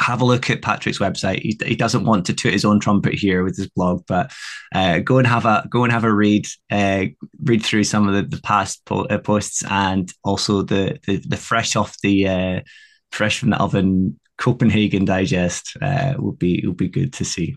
have 0.00 0.20
a 0.20 0.24
look 0.24 0.48
at 0.50 0.62
Patrick's 0.62 0.98
website. 0.98 1.40
He, 1.40 1.58
he, 1.64 1.76
doesn't 1.76 2.04
want 2.04 2.26
to 2.26 2.34
toot 2.34 2.52
his 2.52 2.64
own 2.64 2.80
trumpet 2.80 3.14
here 3.14 3.44
with 3.44 3.56
his 3.56 3.68
blog, 3.68 4.02
but 4.08 4.32
uh, 4.74 5.00
go 5.00 5.18
and 5.18 5.26
have 5.26 5.44
a 5.44 5.66
go 5.68 5.84
and 5.84 5.92
have 5.92 6.04
a 6.04 6.12
read, 6.12 6.46
uh, 6.70 7.04
read 7.42 7.64
through 7.64 7.84
some 7.84 8.08
of 8.08 8.14
the, 8.14 8.36
the 8.36 8.42
past 8.42 8.84
po- 8.86 9.04
uh, 9.04 9.18
posts 9.18 9.62
and 9.70 10.12
also 10.24 10.62
the, 10.62 10.98
the, 11.06 11.18
the 11.18 11.36
fresh 11.36 11.76
off 11.76 11.96
the 12.02 12.26
uh, 12.26 12.60
fresh 13.12 13.38
from 13.38 13.50
the 13.50 13.60
oven 13.60 14.18
Copenhagen 14.38 15.04
digest 15.04 15.76
uh, 15.82 16.14
will 16.18 16.32
be 16.32 16.62
will 16.64 16.72
be 16.72 16.88
good 16.88 17.12
to 17.14 17.24
see. 17.24 17.56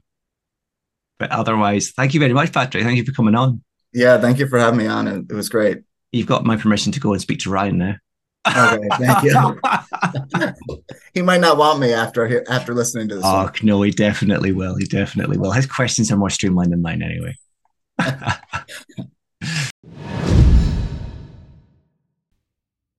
But 1.17 1.31
otherwise, 1.31 1.91
thank 1.91 2.13
you 2.13 2.19
very 2.19 2.33
much, 2.33 2.51
Patrick. 2.51 2.83
Thank 2.83 2.97
you 2.97 3.05
for 3.05 3.13
coming 3.13 3.35
on. 3.35 3.63
Yeah, 3.93 4.19
thank 4.19 4.39
you 4.39 4.47
for 4.47 4.59
having 4.59 4.79
me 4.79 4.87
on. 4.87 5.07
It, 5.07 5.25
it 5.29 5.33
was 5.33 5.47
great. 5.47 5.83
You've 6.11 6.27
got 6.27 6.43
my 6.43 6.57
permission 6.57 6.91
to 6.91 6.99
go 6.99 7.13
and 7.13 7.21
speak 7.21 7.39
to 7.39 7.49
Ryan 7.49 7.77
now. 7.77 7.95
Okay, 8.45 8.87
thank 8.99 9.23
you. 9.23 9.59
he 11.13 11.21
might 11.21 11.39
not 11.39 11.57
want 11.57 11.79
me 11.79 11.93
after 11.93 12.43
after 12.49 12.73
listening 12.73 13.07
to 13.09 13.15
this. 13.15 13.23
Oh 13.25 13.49
no, 13.61 13.81
he 13.81 13.91
definitely 13.91 14.51
will. 14.51 14.75
He 14.75 14.85
definitely 14.85 15.37
will. 15.37 15.51
His 15.51 15.65
questions 15.65 16.11
are 16.11 16.17
more 16.17 16.29
streamlined 16.29 16.73
than 16.73 16.81
mine, 16.81 17.01
anyway. 17.01 17.37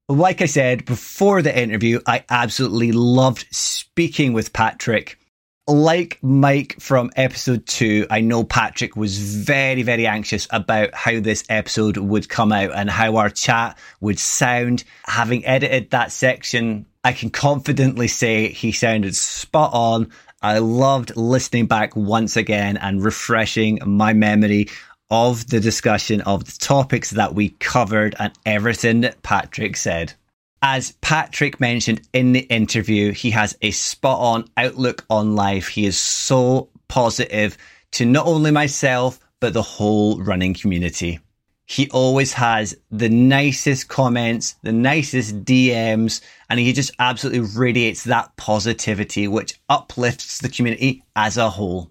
like 0.09 0.41
I 0.41 0.47
said 0.47 0.87
before 0.87 1.43
the 1.43 1.57
interview, 1.57 2.01
I 2.07 2.25
absolutely 2.31 2.93
loved 2.93 3.47
speaking 3.51 4.33
with 4.33 4.53
Patrick 4.53 5.19
like 5.67 6.19
Mike 6.23 6.77
from 6.79 7.11
episode 7.17 7.67
two, 7.67 8.07
I 8.11 8.21
know 8.21 8.45
Patrick 8.45 8.97
was 8.97 9.19
very, 9.19 9.83
very 9.83 10.07
anxious 10.07 10.47
about 10.51 10.95
how 10.95 11.21
this 11.21 11.45
episode 11.49 11.97
would 11.97 12.29
come 12.29 12.53
out 12.53 12.73
and 12.75 12.91
how 12.91 13.17
our 13.17 13.31
chat 13.31 13.79
would 14.01 14.19
sound. 14.19 14.85
Having 15.05 15.47
edited 15.47 15.91
that 15.91 16.13
section, 16.13 16.85
I 17.03 17.13
can 17.13 17.31
confidently 17.31 18.09
say 18.09 18.49
he 18.49 18.73
sounded 18.73 19.17
spot 19.17 19.71
on. 19.73 20.11
I 20.43 20.59
loved 20.59 21.17
listening 21.17 21.67
back 21.67 21.97
once 21.97 22.37
again 22.37 22.77
and 22.77 23.03
refreshing 23.03 23.79
my 23.87 24.13
memory 24.13 24.69
of 25.11 25.49
the 25.49 25.61
discussion 25.61 26.21
of 26.23 26.45
the 26.45 26.59
topics 26.59 27.11
that 27.11 27.35
we 27.35 27.51
covered 27.61 28.15
and 28.19 28.33
everything 28.45 29.03
that 29.03 29.23
Patrick 29.23 29.77
said. 29.77 30.13
As 30.67 30.93
Patrick 31.03 31.61
mentioned 31.61 32.01
in 32.15 32.33
the 32.33 32.41
interview, 32.41 33.13
he 33.13 33.31
has 33.33 33.55
a 33.61 33.71
spot 33.71 34.19
on 34.19 34.49
outlook 34.57 35.05
on 35.11 35.37
life. 35.37 35.69
He 35.69 35.85
is 35.85 35.99
so 35.99 36.71
positive 36.89 37.59
to 37.93 38.07
not 38.07 38.27
only 38.27 38.51
myself, 38.51 39.21
but 39.41 39.53
the 39.53 39.61
whole 39.61 40.23
running 40.23 40.55
community. 40.55 41.21
He 41.67 41.91
always 41.91 42.33
has 42.33 42.75
the 42.91 43.11
nicest 43.11 43.89
comments, 43.89 44.55
the 44.63 44.73
nicest 44.73 45.45
DMs, 45.45 46.23
and 46.49 46.59
he 46.59 46.73
just 46.73 46.93
absolutely 46.99 47.41
radiates 47.41 48.05
that 48.05 48.35
positivity, 48.39 49.29
which 49.29 49.61
uplifts 49.69 50.39
the 50.39 50.49
community 50.49 51.05
as 51.15 51.37
a 51.37 51.51
whole. 51.51 51.91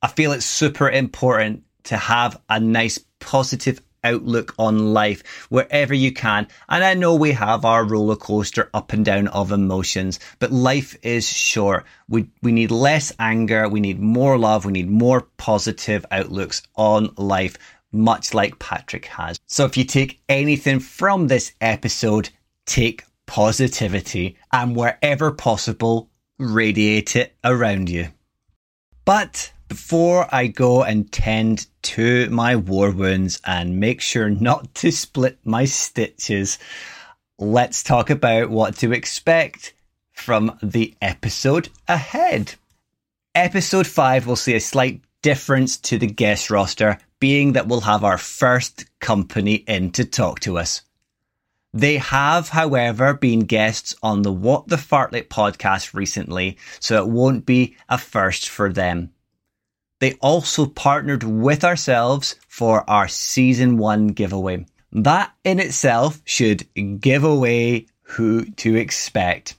I 0.00 0.06
feel 0.06 0.30
it's 0.30 0.46
super 0.46 0.88
important 0.88 1.64
to 1.84 1.96
have 1.96 2.40
a 2.48 2.60
nice 2.60 3.00
positive 3.18 3.80
outlook 4.06 4.54
on 4.58 4.94
life 4.94 5.46
wherever 5.50 5.94
you 5.94 6.12
can. 6.12 6.48
And 6.68 6.84
I 6.84 6.94
know 6.94 7.14
we 7.14 7.32
have 7.32 7.64
our 7.64 7.84
roller 7.84 8.16
coaster 8.16 8.70
up 8.72 8.92
and 8.92 9.04
down 9.04 9.28
of 9.28 9.52
emotions, 9.52 10.20
but 10.38 10.52
life 10.52 10.96
is 11.02 11.26
short. 11.28 11.84
We, 12.08 12.30
we 12.42 12.52
need 12.52 12.70
less 12.70 13.12
anger. 13.18 13.68
We 13.68 13.80
need 13.80 14.00
more 14.00 14.38
love. 14.38 14.64
We 14.64 14.72
need 14.72 14.90
more 14.90 15.22
positive 15.36 16.06
outlooks 16.10 16.62
on 16.76 17.12
life, 17.16 17.58
much 17.92 18.32
like 18.34 18.58
Patrick 18.58 19.06
has. 19.06 19.40
So 19.46 19.64
if 19.64 19.76
you 19.76 19.84
take 19.84 20.20
anything 20.28 20.80
from 20.80 21.26
this 21.26 21.52
episode, 21.60 22.30
take 22.64 23.04
positivity 23.26 24.36
and 24.52 24.76
wherever 24.76 25.32
possible, 25.32 26.10
radiate 26.38 27.16
it 27.16 27.34
around 27.44 27.90
you. 27.90 28.08
But 29.04 29.52
before 29.68 30.26
I 30.32 30.46
go 30.46 30.82
and 30.82 31.10
tend 31.10 31.66
to 31.82 32.28
my 32.30 32.56
war 32.56 32.90
wounds 32.90 33.40
and 33.44 33.80
make 33.80 34.00
sure 34.00 34.30
not 34.30 34.74
to 34.76 34.90
split 34.90 35.38
my 35.44 35.64
stitches, 35.64 36.58
let's 37.38 37.82
talk 37.82 38.10
about 38.10 38.50
what 38.50 38.76
to 38.76 38.92
expect 38.92 39.74
from 40.12 40.58
the 40.62 40.94
episode 41.02 41.68
ahead. 41.88 42.54
Episode 43.34 43.86
5 43.86 44.26
will 44.26 44.36
see 44.36 44.54
a 44.54 44.60
slight 44.60 45.02
difference 45.20 45.76
to 45.76 45.98
the 45.98 46.06
guest 46.06 46.50
roster, 46.50 46.98
being 47.20 47.52
that 47.52 47.66
we'll 47.66 47.80
have 47.82 48.04
our 48.04 48.18
first 48.18 48.86
company 49.00 49.54
in 49.54 49.90
to 49.92 50.04
talk 50.04 50.40
to 50.40 50.58
us. 50.58 50.82
They 51.74 51.98
have, 51.98 52.48
however, 52.48 53.12
been 53.12 53.40
guests 53.40 53.94
on 54.02 54.22
the 54.22 54.32
What 54.32 54.68
the 54.68 54.76
Fartlek 54.76 55.28
podcast 55.28 55.92
recently, 55.92 56.56
so 56.80 57.02
it 57.02 57.08
won't 57.08 57.44
be 57.44 57.76
a 57.88 57.98
first 57.98 58.48
for 58.48 58.72
them. 58.72 59.12
They 59.98 60.14
also 60.14 60.66
partnered 60.66 61.22
with 61.22 61.64
ourselves 61.64 62.36
for 62.48 62.88
our 62.88 63.08
season 63.08 63.78
one 63.78 64.08
giveaway. 64.08 64.66
That 64.92 65.32
in 65.44 65.58
itself 65.58 66.20
should 66.24 66.66
give 67.00 67.24
away 67.24 67.86
who 68.02 68.44
to 68.44 68.76
expect. 68.76 69.54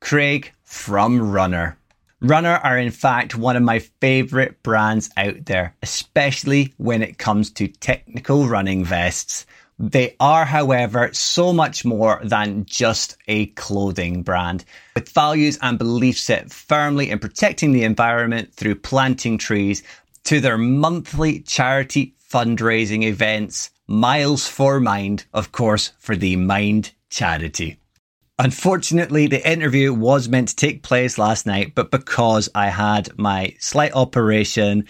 Craig 0.00 0.52
from 0.64 1.20
Runr. 1.20 1.76
Runr 2.22 2.64
are 2.64 2.78
in 2.78 2.92
fact 2.92 3.34
one 3.34 3.56
of 3.56 3.62
my 3.64 3.80
favorite 4.00 4.62
brands 4.62 5.10
out 5.16 5.44
there, 5.46 5.74
especially 5.82 6.72
when 6.76 7.02
it 7.02 7.18
comes 7.18 7.50
to 7.52 7.66
technical 7.66 8.46
running 8.46 8.84
vests. 8.84 9.46
They 9.82 10.14
are, 10.20 10.44
however, 10.44 11.10
so 11.12 11.52
much 11.52 11.84
more 11.84 12.20
than 12.22 12.66
just 12.66 13.16
a 13.26 13.46
clothing 13.46 14.22
brand, 14.22 14.64
with 14.94 15.08
values 15.08 15.58
and 15.60 15.76
beliefs 15.76 16.22
set 16.22 16.52
firmly 16.52 17.10
in 17.10 17.18
protecting 17.18 17.72
the 17.72 17.82
environment 17.82 18.54
through 18.54 18.76
planting 18.76 19.38
trees 19.38 19.82
to 20.22 20.38
their 20.38 20.56
monthly 20.56 21.40
charity 21.40 22.14
fundraising 22.32 23.02
events, 23.02 23.70
Miles 23.88 24.46
for 24.46 24.78
Mind, 24.78 25.26
of 25.34 25.50
course, 25.50 25.92
for 25.98 26.14
the 26.14 26.36
Mind 26.36 26.92
charity. 27.10 27.78
Unfortunately, 28.38 29.26
the 29.26 29.48
interview 29.48 29.92
was 29.92 30.28
meant 30.28 30.48
to 30.48 30.56
take 30.56 30.82
place 30.82 31.18
last 31.18 31.44
night, 31.44 31.74
but 31.74 31.90
because 31.90 32.48
I 32.54 32.68
had 32.68 33.16
my 33.18 33.54
slight 33.58 33.94
operation, 33.94 34.86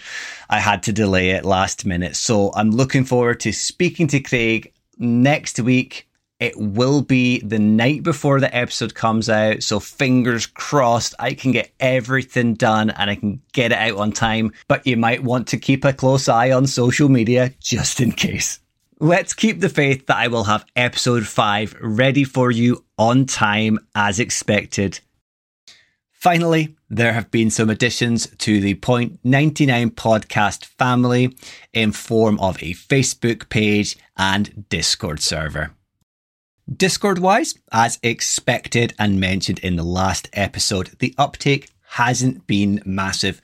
I 0.49 0.59
had 0.59 0.83
to 0.83 0.93
delay 0.93 1.31
it 1.31 1.45
last 1.45 1.85
minute. 1.85 2.15
So 2.15 2.51
I'm 2.55 2.71
looking 2.71 3.05
forward 3.05 3.39
to 3.41 3.51
speaking 3.51 4.07
to 4.07 4.19
Craig 4.19 4.72
next 4.97 5.59
week. 5.59 6.07
It 6.39 6.57
will 6.57 7.01
be 7.01 7.39
the 7.39 7.59
night 7.59 8.03
before 8.03 8.41
the 8.41 8.53
episode 8.53 8.95
comes 8.95 9.29
out. 9.29 9.63
So 9.63 9.79
fingers 9.79 10.45
crossed 10.45 11.15
I 11.17 11.35
can 11.35 11.53
get 11.53 11.71
everything 11.79 12.55
done 12.55 12.89
and 12.89 13.09
I 13.09 13.15
can 13.15 13.41
get 13.53 13.71
it 13.71 13.77
out 13.77 13.97
on 13.97 14.11
time. 14.11 14.51
But 14.67 14.85
you 14.85 14.97
might 14.97 15.23
want 15.23 15.47
to 15.49 15.57
keep 15.57 15.85
a 15.85 15.93
close 15.93 16.27
eye 16.27 16.51
on 16.51 16.67
social 16.67 17.07
media 17.07 17.53
just 17.61 18.01
in 18.01 18.11
case. 18.11 18.59
Let's 18.99 19.33
keep 19.33 19.59
the 19.59 19.69
faith 19.69 20.05
that 20.07 20.17
I 20.17 20.27
will 20.27 20.45
have 20.45 20.65
episode 20.75 21.27
5 21.27 21.77
ready 21.81 22.23
for 22.23 22.51
you 22.51 22.83
on 22.97 23.25
time 23.25 23.79
as 23.95 24.19
expected. 24.19 24.99
Finally, 26.23 26.73
there 26.89 27.11
have 27.11 27.29
been 27.31 27.49
some 27.49 27.69
additions 27.69 28.27
to 28.37 28.61
the 28.61 28.75
Point 28.75 29.19
99 29.25 29.89
podcast 29.89 30.63
family 30.63 31.35
in 31.73 31.91
form 31.91 32.39
of 32.39 32.55
a 32.63 32.71
Facebook 32.71 33.49
page 33.49 33.97
and 34.15 34.69
Discord 34.69 35.19
server. 35.19 35.71
Discord 36.73 37.19
wise, 37.19 37.55
as 37.73 37.99
expected 38.01 38.93
and 38.97 39.19
mentioned 39.19 39.59
in 39.59 39.75
the 39.75 39.83
last 39.83 40.29
episode, 40.31 40.91
the 40.99 41.13
uptake 41.17 41.69
hasn't 41.89 42.47
been 42.47 42.81
massive. 42.85 43.41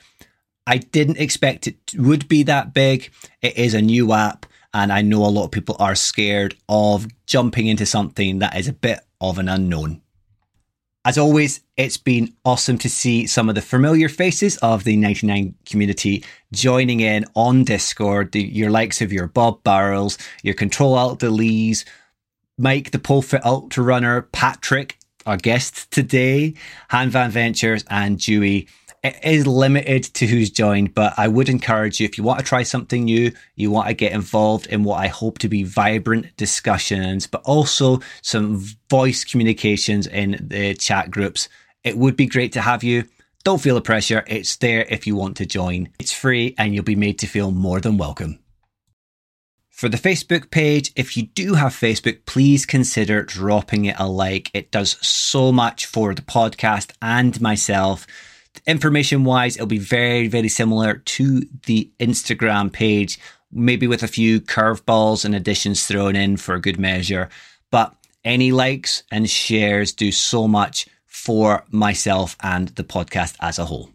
I 0.65 0.77
didn't 0.77 1.19
expect 1.19 1.67
it 1.67 1.75
would 1.97 2.29
be 2.29 2.43
that 2.43 2.73
big. 2.73 3.11
It 3.41 3.57
is 3.57 3.73
a 3.73 3.81
new 3.81 4.13
app, 4.13 4.45
and 4.73 4.93
I 4.93 5.01
know 5.01 5.25
a 5.25 5.27
lot 5.27 5.43
of 5.43 5.51
people 5.51 5.75
are 5.79 5.95
scared 5.95 6.55
of 6.69 7.07
jumping 7.25 7.67
into 7.67 7.85
something 7.85 8.39
that 8.39 8.55
is 8.55 8.69
a 8.69 8.73
bit 8.73 9.01
of 9.19 9.37
an 9.37 9.49
unknown. 9.49 10.01
As 11.05 11.17
always, 11.17 11.61
it's 11.77 11.95
been 11.95 12.33
awesome 12.43 12.77
to 12.79 12.89
see 12.89 13.25
some 13.25 13.47
of 13.47 13.55
the 13.55 13.61
familiar 13.61 14.09
faces 14.09 14.57
of 14.57 14.83
the 14.83 14.97
99 14.97 15.55
community 15.65 16.25
joining 16.51 16.99
in 16.99 17.25
on 17.35 17.63
Discord. 17.63 18.33
The, 18.33 18.41
your 18.41 18.69
likes 18.69 19.01
of 19.01 19.13
your 19.13 19.27
Bob 19.27 19.63
Barrels, 19.63 20.17
your 20.43 20.55
Control 20.55 20.95
Alt 20.95 21.19
Delees, 21.19 21.85
Mike 22.57 22.91
the 22.91 22.99
Pole 22.99 23.21
Fit 23.21 23.45
Ultra 23.45 23.81
Runner, 23.81 24.23
Patrick, 24.33 24.97
our 25.25 25.37
guest 25.37 25.89
today, 25.89 26.53
Han 26.89 27.09
Van 27.09 27.31
Ventures, 27.31 27.85
and 27.89 28.19
Dewey 28.19 28.67
it 29.03 29.17
is 29.23 29.47
limited 29.47 30.03
to 30.15 30.27
who's 30.27 30.49
joined, 30.49 30.93
but 30.93 31.13
I 31.17 31.27
would 31.27 31.49
encourage 31.49 31.99
you 31.99 32.05
if 32.05 32.17
you 32.17 32.23
want 32.23 32.39
to 32.39 32.45
try 32.45 32.63
something 32.63 33.05
new, 33.05 33.31
you 33.55 33.71
want 33.71 33.87
to 33.87 33.93
get 33.93 34.11
involved 34.11 34.67
in 34.67 34.83
what 34.83 34.99
I 34.99 35.07
hope 35.07 35.39
to 35.39 35.49
be 35.49 35.63
vibrant 35.63 36.35
discussions, 36.37 37.25
but 37.25 37.41
also 37.43 37.99
some 38.21 38.63
voice 38.89 39.23
communications 39.23 40.07
in 40.07 40.37
the 40.41 40.73
chat 40.73 41.11
groups. 41.11 41.47
It 41.83 41.97
would 41.97 42.15
be 42.15 42.25
great 42.25 42.51
to 42.53 42.61
have 42.61 42.83
you. 42.83 43.05
Don't 43.43 43.61
feel 43.61 43.75
the 43.75 43.81
pressure. 43.81 44.23
It's 44.27 44.57
there 44.57 44.85
if 44.89 45.07
you 45.07 45.15
want 45.15 45.37
to 45.37 45.45
join. 45.45 45.89
It's 45.97 46.11
free 46.11 46.53
and 46.57 46.75
you'll 46.75 46.83
be 46.83 46.95
made 46.95 47.19
to 47.19 47.27
feel 47.27 47.51
more 47.51 47.79
than 47.79 47.97
welcome. 47.97 48.39
For 49.69 49.87
the 49.87 49.97
Facebook 49.97 50.51
page, 50.51 50.91
if 50.97 51.15
you 51.15 51.27
do 51.27 51.53
have 51.53 51.71
Facebook, 51.71 52.25
please 52.25 52.65
consider 52.65 53.23
dropping 53.23 53.85
it 53.85 53.95
a 53.97 54.07
like. 54.09 54.51
It 54.53 54.71
does 54.71 54.97
so 55.07 55.53
much 55.53 55.85
for 55.85 56.13
the 56.13 56.21
podcast 56.21 56.91
and 57.01 57.39
myself. 57.39 58.05
Information 58.67 59.23
wise, 59.23 59.55
it'll 59.55 59.67
be 59.67 59.77
very, 59.77 60.27
very 60.27 60.49
similar 60.49 60.95
to 60.95 61.41
the 61.65 61.91
Instagram 61.99 62.71
page, 62.71 63.19
maybe 63.51 63.87
with 63.87 64.03
a 64.03 64.07
few 64.07 64.41
curveballs 64.41 65.25
and 65.25 65.35
additions 65.35 65.85
thrown 65.85 66.15
in 66.15 66.37
for 66.37 66.59
good 66.59 66.79
measure. 66.79 67.29
But 67.71 67.95
any 68.23 68.51
likes 68.51 69.03
and 69.11 69.29
shares 69.29 69.93
do 69.93 70.11
so 70.11 70.47
much 70.47 70.87
for 71.05 71.65
myself 71.69 72.35
and 72.41 72.69
the 72.69 72.83
podcast 72.83 73.35
as 73.39 73.59
a 73.59 73.65
whole. 73.65 73.89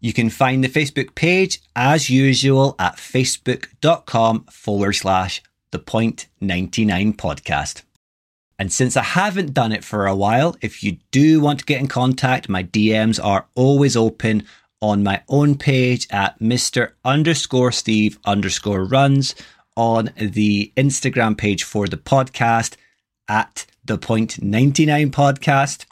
You 0.00 0.12
can 0.12 0.28
find 0.28 0.62
the 0.62 0.68
Facebook 0.68 1.14
page 1.14 1.62
as 1.74 2.10
usual 2.10 2.74
at 2.78 2.96
facebook.com 2.96 4.44
forward 4.50 4.92
slash 4.92 5.42
the 5.70 5.78
point 5.78 6.26
99 6.40 7.14
podcast. 7.14 7.82
And 8.58 8.72
since 8.72 8.96
I 8.96 9.02
haven't 9.02 9.54
done 9.54 9.72
it 9.72 9.84
for 9.84 10.06
a 10.06 10.14
while, 10.14 10.56
if 10.60 10.82
you 10.82 10.98
do 11.10 11.40
want 11.40 11.58
to 11.60 11.64
get 11.64 11.80
in 11.80 11.88
contact, 11.88 12.48
my 12.48 12.62
DMs 12.62 13.22
are 13.22 13.46
always 13.54 13.96
open 13.96 14.44
on 14.80 15.02
my 15.02 15.22
own 15.28 15.56
page 15.56 16.06
at 16.10 16.38
Mr. 16.38 16.92
underscore 17.04 17.72
Steve 17.72 18.18
underscore 18.24 18.84
runs 18.84 19.34
on 19.76 20.10
the 20.16 20.72
Instagram 20.76 21.36
page 21.36 21.64
for 21.64 21.88
the 21.88 21.96
podcast 21.96 22.76
at 23.28 23.66
the 23.84 23.98
point 23.98 24.42
99 24.42 25.10
podcast. 25.10 25.86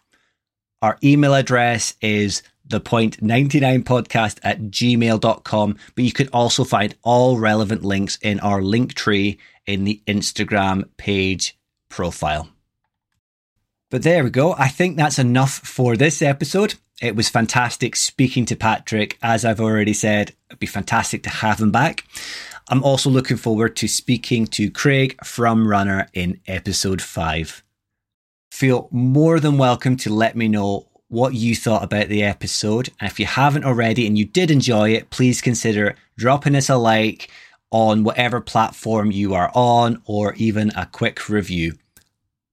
Our 0.82 0.98
email 1.02 1.34
address 1.34 1.94
is 2.00 2.42
the 2.64 2.80
point 2.80 3.20
99 3.20 3.82
podcast 3.82 4.38
at 4.42 4.60
gmail.com, 4.62 5.76
but 5.94 6.04
you 6.04 6.12
can 6.12 6.28
also 6.28 6.62
find 6.64 6.94
all 7.02 7.38
relevant 7.38 7.84
links 7.84 8.18
in 8.22 8.38
our 8.40 8.62
link 8.62 8.94
tree 8.94 9.38
in 9.66 9.84
the 9.84 10.00
Instagram 10.06 10.88
page 10.96 11.56
profile. 11.92 12.48
But 13.90 14.02
there 14.02 14.24
we 14.24 14.30
go. 14.30 14.54
I 14.54 14.68
think 14.68 14.96
that's 14.96 15.18
enough 15.18 15.58
for 15.58 15.96
this 15.96 16.22
episode. 16.22 16.74
It 17.02 17.14
was 17.14 17.28
fantastic 17.28 17.94
speaking 17.94 18.46
to 18.46 18.56
Patrick. 18.56 19.18
As 19.22 19.44
I've 19.44 19.60
already 19.60 19.92
said, 19.92 20.32
it'd 20.48 20.58
be 20.58 20.66
fantastic 20.66 21.22
to 21.24 21.30
have 21.30 21.60
him 21.60 21.70
back. 21.70 22.04
I'm 22.68 22.82
also 22.82 23.10
looking 23.10 23.36
forward 23.36 23.76
to 23.76 23.88
speaking 23.88 24.46
to 24.46 24.70
Craig 24.70 25.22
from 25.24 25.66
Runr 25.66 26.08
in 26.14 26.40
episode 26.46 27.02
five. 27.02 27.62
Feel 28.50 28.88
more 28.90 29.38
than 29.40 29.58
welcome 29.58 29.96
to 29.98 30.14
let 30.14 30.36
me 30.36 30.48
know 30.48 30.88
what 31.08 31.34
you 31.34 31.54
thought 31.54 31.84
about 31.84 32.08
the 32.08 32.22
episode. 32.22 32.88
And 32.98 33.10
if 33.10 33.20
you 33.20 33.26
haven't 33.26 33.64
already 33.64 34.06
and 34.06 34.16
you 34.16 34.24
did 34.24 34.50
enjoy 34.50 34.90
it, 34.90 35.10
please 35.10 35.42
consider 35.42 35.96
dropping 36.16 36.56
us 36.56 36.70
a 36.70 36.76
like 36.76 37.28
on 37.70 38.04
whatever 38.04 38.40
platform 38.40 39.10
you 39.10 39.34
are 39.34 39.50
on 39.54 40.00
or 40.06 40.32
even 40.34 40.70
a 40.76 40.86
quick 40.86 41.28
review. 41.28 41.74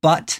But 0.02 0.40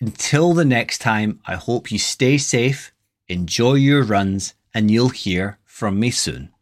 until 0.00 0.52
the 0.52 0.64
next 0.64 0.98
time, 0.98 1.40
I 1.46 1.54
hope 1.54 1.90
you 1.90 1.98
stay 1.98 2.38
safe, 2.38 2.92
enjoy 3.28 3.74
your 3.74 4.02
runs, 4.02 4.54
and 4.74 4.90
you'll 4.90 5.08
hear 5.08 5.58
from 5.64 5.98
me 5.98 6.10
soon. 6.10 6.52